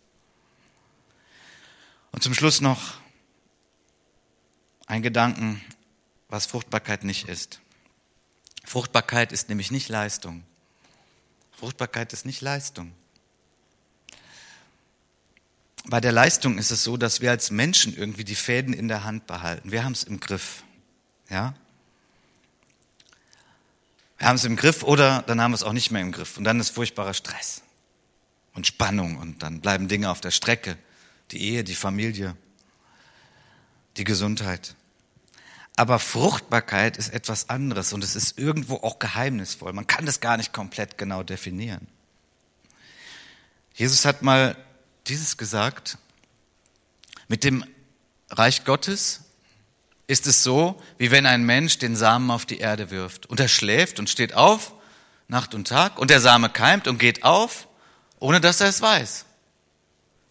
Und 2.10 2.24
zum 2.24 2.34
Schluss 2.34 2.60
noch 2.60 2.94
ein 4.88 5.00
Gedanken, 5.00 5.62
was 6.28 6.46
Fruchtbarkeit 6.46 7.04
nicht 7.04 7.28
ist. 7.28 7.60
Fruchtbarkeit 8.64 9.32
ist 9.32 9.48
nämlich 9.48 9.70
nicht 9.70 9.88
Leistung. 9.88 10.44
Fruchtbarkeit 11.52 12.12
ist 12.12 12.26
nicht 12.26 12.40
Leistung. 12.40 12.92
Bei 15.84 16.00
der 16.00 16.12
Leistung 16.12 16.58
ist 16.58 16.70
es 16.70 16.84
so, 16.84 16.96
dass 16.96 17.20
wir 17.20 17.30
als 17.30 17.50
Menschen 17.50 17.96
irgendwie 17.96 18.24
die 18.24 18.36
Fäden 18.36 18.72
in 18.72 18.88
der 18.88 19.04
Hand 19.04 19.26
behalten. 19.26 19.72
Wir 19.72 19.84
haben 19.84 19.92
es 19.92 20.04
im 20.04 20.20
Griff. 20.20 20.62
Ja? 21.28 21.54
Wir 24.18 24.28
haben 24.28 24.36
es 24.36 24.44
im 24.44 24.54
Griff 24.54 24.84
oder 24.84 25.22
dann 25.22 25.40
haben 25.40 25.50
wir 25.50 25.56
es 25.56 25.64
auch 25.64 25.72
nicht 25.72 25.90
mehr 25.90 26.02
im 26.02 26.12
Griff. 26.12 26.38
Und 26.38 26.44
dann 26.44 26.60
ist 26.60 26.70
furchtbarer 26.70 27.14
Stress 27.14 27.62
und 28.54 28.66
Spannung 28.66 29.16
und 29.16 29.42
dann 29.42 29.60
bleiben 29.60 29.88
Dinge 29.88 30.10
auf 30.10 30.20
der 30.20 30.30
Strecke. 30.30 30.78
Die 31.32 31.42
Ehe, 31.42 31.64
die 31.64 31.74
Familie, 31.74 32.36
die 33.96 34.04
Gesundheit. 34.04 34.76
Aber 35.76 35.98
Fruchtbarkeit 35.98 36.96
ist 36.96 37.12
etwas 37.12 37.48
anderes 37.48 37.92
und 37.92 38.04
es 38.04 38.14
ist 38.14 38.38
irgendwo 38.38 38.76
auch 38.76 38.98
geheimnisvoll. 38.98 39.72
Man 39.72 39.86
kann 39.86 40.06
das 40.06 40.20
gar 40.20 40.36
nicht 40.36 40.52
komplett 40.52 40.98
genau 40.98 41.22
definieren. 41.22 41.86
Jesus 43.74 44.04
hat 44.04 44.22
mal 44.22 44.56
dieses 45.06 45.38
gesagt, 45.38 45.98
mit 47.28 47.42
dem 47.42 47.64
Reich 48.28 48.64
Gottes 48.64 49.20
ist 50.06 50.26
es 50.26 50.42
so, 50.42 50.80
wie 50.98 51.10
wenn 51.10 51.24
ein 51.24 51.44
Mensch 51.44 51.78
den 51.78 51.96
Samen 51.96 52.30
auf 52.30 52.44
die 52.44 52.58
Erde 52.58 52.90
wirft. 52.90 53.26
Und 53.26 53.40
er 53.40 53.48
schläft 53.48 53.98
und 53.98 54.10
steht 54.10 54.34
auf, 54.34 54.74
Nacht 55.28 55.54
und 55.54 55.68
Tag, 55.68 55.98
und 55.98 56.10
der 56.10 56.20
Same 56.20 56.50
keimt 56.50 56.86
und 56.86 56.98
geht 56.98 57.24
auf 57.24 57.66
ohne 58.22 58.40
dass 58.40 58.60
er 58.60 58.68
es 58.68 58.80
weiß. 58.80 59.24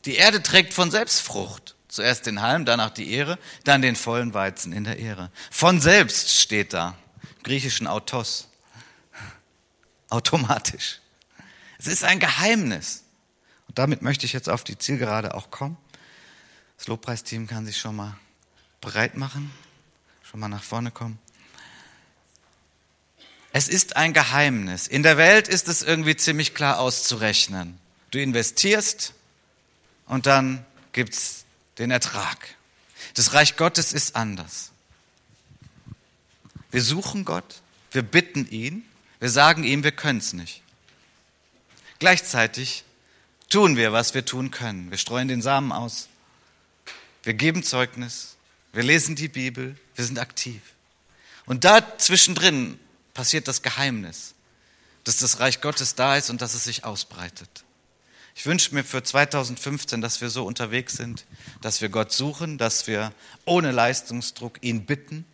Die 0.05 0.15
Erde 0.15 0.41
trägt 0.41 0.73
von 0.73 0.89
selbst 0.89 1.19
Frucht. 1.19 1.75
Zuerst 1.91 2.25
den 2.25 2.41
Halm, 2.41 2.63
danach 2.63 2.89
die 2.89 3.11
Ehre, 3.11 3.37
dann 3.65 3.81
den 3.81 3.97
vollen 3.97 4.33
Weizen 4.33 4.71
in 4.71 4.85
der 4.85 4.97
Ehre. 4.97 5.29
Von 5.51 5.81
selbst 5.81 6.39
steht 6.39 6.71
da, 6.71 6.95
im 7.21 7.43
griechischen 7.43 7.85
Autos, 7.85 8.47
automatisch. 10.09 11.01
Es 11.79 11.87
ist 11.87 12.05
ein 12.05 12.21
Geheimnis. 12.21 13.03
Und 13.67 13.77
damit 13.77 14.03
möchte 14.03 14.25
ich 14.25 14.31
jetzt 14.31 14.47
auf 14.47 14.63
die 14.63 14.77
Zielgerade 14.77 15.33
auch 15.33 15.51
kommen. 15.51 15.75
Das 16.77 16.87
Lobpreisteam 16.87 17.45
kann 17.45 17.65
sich 17.65 17.77
schon 17.77 17.97
mal 17.97 18.17
bereit 18.79 19.17
machen, 19.17 19.51
schon 20.23 20.39
mal 20.39 20.47
nach 20.47 20.63
vorne 20.63 20.91
kommen. 20.91 21.19
Es 23.51 23.67
ist 23.67 23.97
ein 23.97 24.13
Geheimnis. 24.13 24.87
In 24.87 25.03
der 25.03 25.17
Welt 25.17 25.49
ist 25.49 25.67
es 25.67 25.81
irgendwie 25.81 26.15
ziemlich 26.15 26.53
klar 26.53 26.79
auszurechnen. 26.79 27.77
Du 28.11 28.19
investierst 28.21 29.13
und 30.05 30.25
dann 30.25 30.65
gibt's 30.93 31.40
den 31.77 31.91
Ertrag. 31.91 32.55
Das 33.15 33.33
Reich 33.33 33.57
Gottes 33.57 33.93
ist 33.93 34.15
anders. 34.15 34.71
Wir 36.71 36.81
suchen 36.81 37.25
Gott, 37.25 37.61
wir 37.91 38.01
bitten 38.01 38.47
ihn, 38.49 38.83
wir 39.19 39.29
sagen 39.29 39.63
ihm, 39.63 39.83
wir 39.83 39.91
können 39.91 40.19
es 40.19 40.33
nicht. 40.33 40.61
Gleichzeitig 41.99 42.85
tun 43.49 43.75
wir, 43.75 43.91
was 43.91 44.13
wir 44.13 44.25
tun 44.25 44.49
können. 44.49 44.89
Wir 44.89 44.97
streuen 44.97 45.27
den 45.27 45.41
Samen 45.41 45.71
aus, 45.71 46.07
wir 47.23 47.33
geben 47.33 47.63
Zeugnis, 47.63 48.37
wir 48.73 48.83
lesen 48.83 49.15
die 49.15 49.27
Bibel, 49.27 49.77
wir 49.95 50.05
sind 50.05 50.17
aktiv. 50.17 50.61
Und 51.45 51.65
da 51.65 51.97
zwischendrin 51.97 52.79
passiert 53.13 53.47
das 53.47 53.61
Geheimnis, 53.61 54.33
dass 55.03 55.17
das 55.17 55.39
Reich 55.39 55.61
Gottes 55.61 55.95
da 55.95 56.15
ist 56.15 56.29
und 56.29 56.41
dass 56.41 56.53
es 56.53 56.63
sich 56.63 56.85
ausbreitet. 56.85 57.63
Ich 58.35 58.45
wünsche 58.45 58.73
mir 58.73 58.83
für 58.83 59.03
2015, 59.03 60.01
dass 60.01 60.21
wir 60.21 60.29
so 60.29 60.45
unterwegs 60.45 60.93
sind, 60.93 61.25
dass 61.61 61.81
wir 61.81 61.89
Gott 61.89 62.11
suchen, 62.11 62.57
dass 62.57 62.87
wir 62.87 63.11
ohne 63.45 63.71
Leistungsdruck 63.71 64.59
ihn 64.61 64.85
bitten 64.85 65.25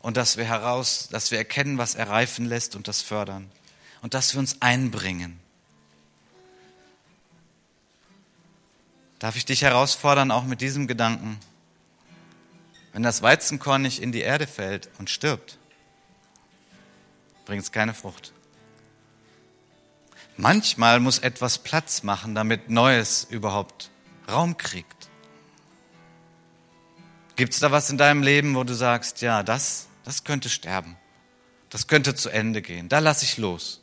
und 0.00 0.16
dass 0.16 0.36
wir 0.36 0.44
heraus, 0.44 1.08
dass 1.10 1.30
wir 1.30 1.38
erkennen, 1.38 1.78
was 1.78 1.94
er 1.94 2.08
reifen 2.08 2.46
lässt 2.46 2.74
und 2.74 2.88
das 2.88 3.02
fördern 3.02 3.50
und 4.02 4.14
dass 4.14 4.34
wir 4.34 4.40
uns 4.40 4.60
einbringen. 4.60 5.38
Darf 9.18 9.36
ich 9.36 9.44
dich 9.44 9.62
herausfordern, 9.62 10.30
auch 10.30 10.44
mit 10.44 10.60
diesem 10.62 10.86
Gedanken? 10.86 11.38
Wenn 12.92 13.02
das 13.02 13.22
Weizenkorn 13.22 13.82
nicht 13.82 14.00
in 14.02 14.12
die 14.12 14.22
Erde 14.22 14.46
fällt 14.46 14.88
und 14.98 15.10
stirbt, 15.10 15.58
bringt 17.44 17.62
es 17.62 17.70
keine 17.70 17.94
Frucht. 17.94 18.32
Manchmal 20.40 21.00
muss 21.00 21.18
etwas 21.18 21.58
Platz 21.58 22.02
machen, 22.02 22.34
damit 22.34 22.70
Neues 22.70 23.26
überhaupt 23.28 23.90
Raum 24.26 24.56
kriegt. 24.56 25.10
Gibt 27.36 27.52
es 27.52 27.60
da 27.60 27.70
was 27.70 27.90
in 27.90 27.98
deinem 27.98 28.22
Leben, 28.22 28.54
wo 28.54 28.64
du 28.64 28.72
sagst, 28.72 29.20
ja, 29.20 29.42
das, 29.42 29.88
das 30.02 30.24
könnte 30.24 30.48
sterben, 30.48 30.96
das 31.68 31.88
könnte 31.88 32.14
zu 32.14 32.30
Ende 32.30 32.62
gehen, 32.62 32.88
da 32.88 33.00
lasse 33.00 33.26
ich 33.26 33.36
los. 33.36 33.82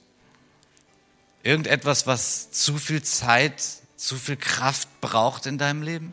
Irgendetwas, 1.43 2.07
was 2.07 2.49
zu 2.49 2.79
viel 2.79 3.03
Zeit, 3.03 3.61
zu 3.95 4.15
viel 4.15 4.37
Kraft 4.37 4.89
braucht 4.99 5.45
in 5.45 5.59
deinem 5.59 5.83
Leben? 5.83 6.11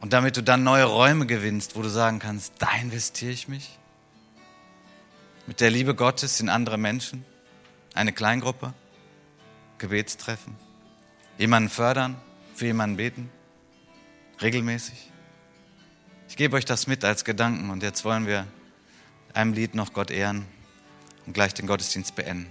Und 0.00 0.14
damit 0.14 0.38
du 0.38 0.42
dann 0.42 0.64
neue 0.64 0.84
Räume 0.84 1.26
gewinnst, 1.26 1.76
wo 1.76 1.82
du 1.82 1.90
sagen 1.90 2.20
kannst, 2.20 2.54
da 2.58 2.72
investiere 2.80 3.32
ich 3.32 3.48
mich 3.48 3.78
mit 5.46 5.60
der 5.60 5.70
Liebe 5.70 5.94
Gottes 5.94 6.40
in 6.40 6.48
andere 6.48 6.78
Menschen, 6.78 7.22
eine 7.94 8.12
Kleingruppe, 8.12 8.74
Gebetstreffen, 9.78 10.56
jemanden 11.38 11.70
fördern, 11.70 12.16
für 12.54 12.66
jemanden 12.66 12.96
beten, 12.96 13.30
regelmäßig. 14.42 15.10
Ich 16.28 16.36
gebe 16.36 16.56
euch 16.56 16.64
das 16.64 16.86
mit 16.86 17.04
als 17.04 17.24
Gedanken 17.24 17.70
und 17.70 17.82
jetzt 17.82 18.04
wollen 18.04 18.26
wir 18.26 18.46
einem 19.32 19.52
Lied 19.52 19.74
noch 19.74 19.92
Gott 19.92 20.10
ehren 20.10 20.46
und 21.26 21.32
gleich 21.32 21.54
den 21.54 21.66
Gottesdienst 21.66 22.14
beenden. 22.14 22.50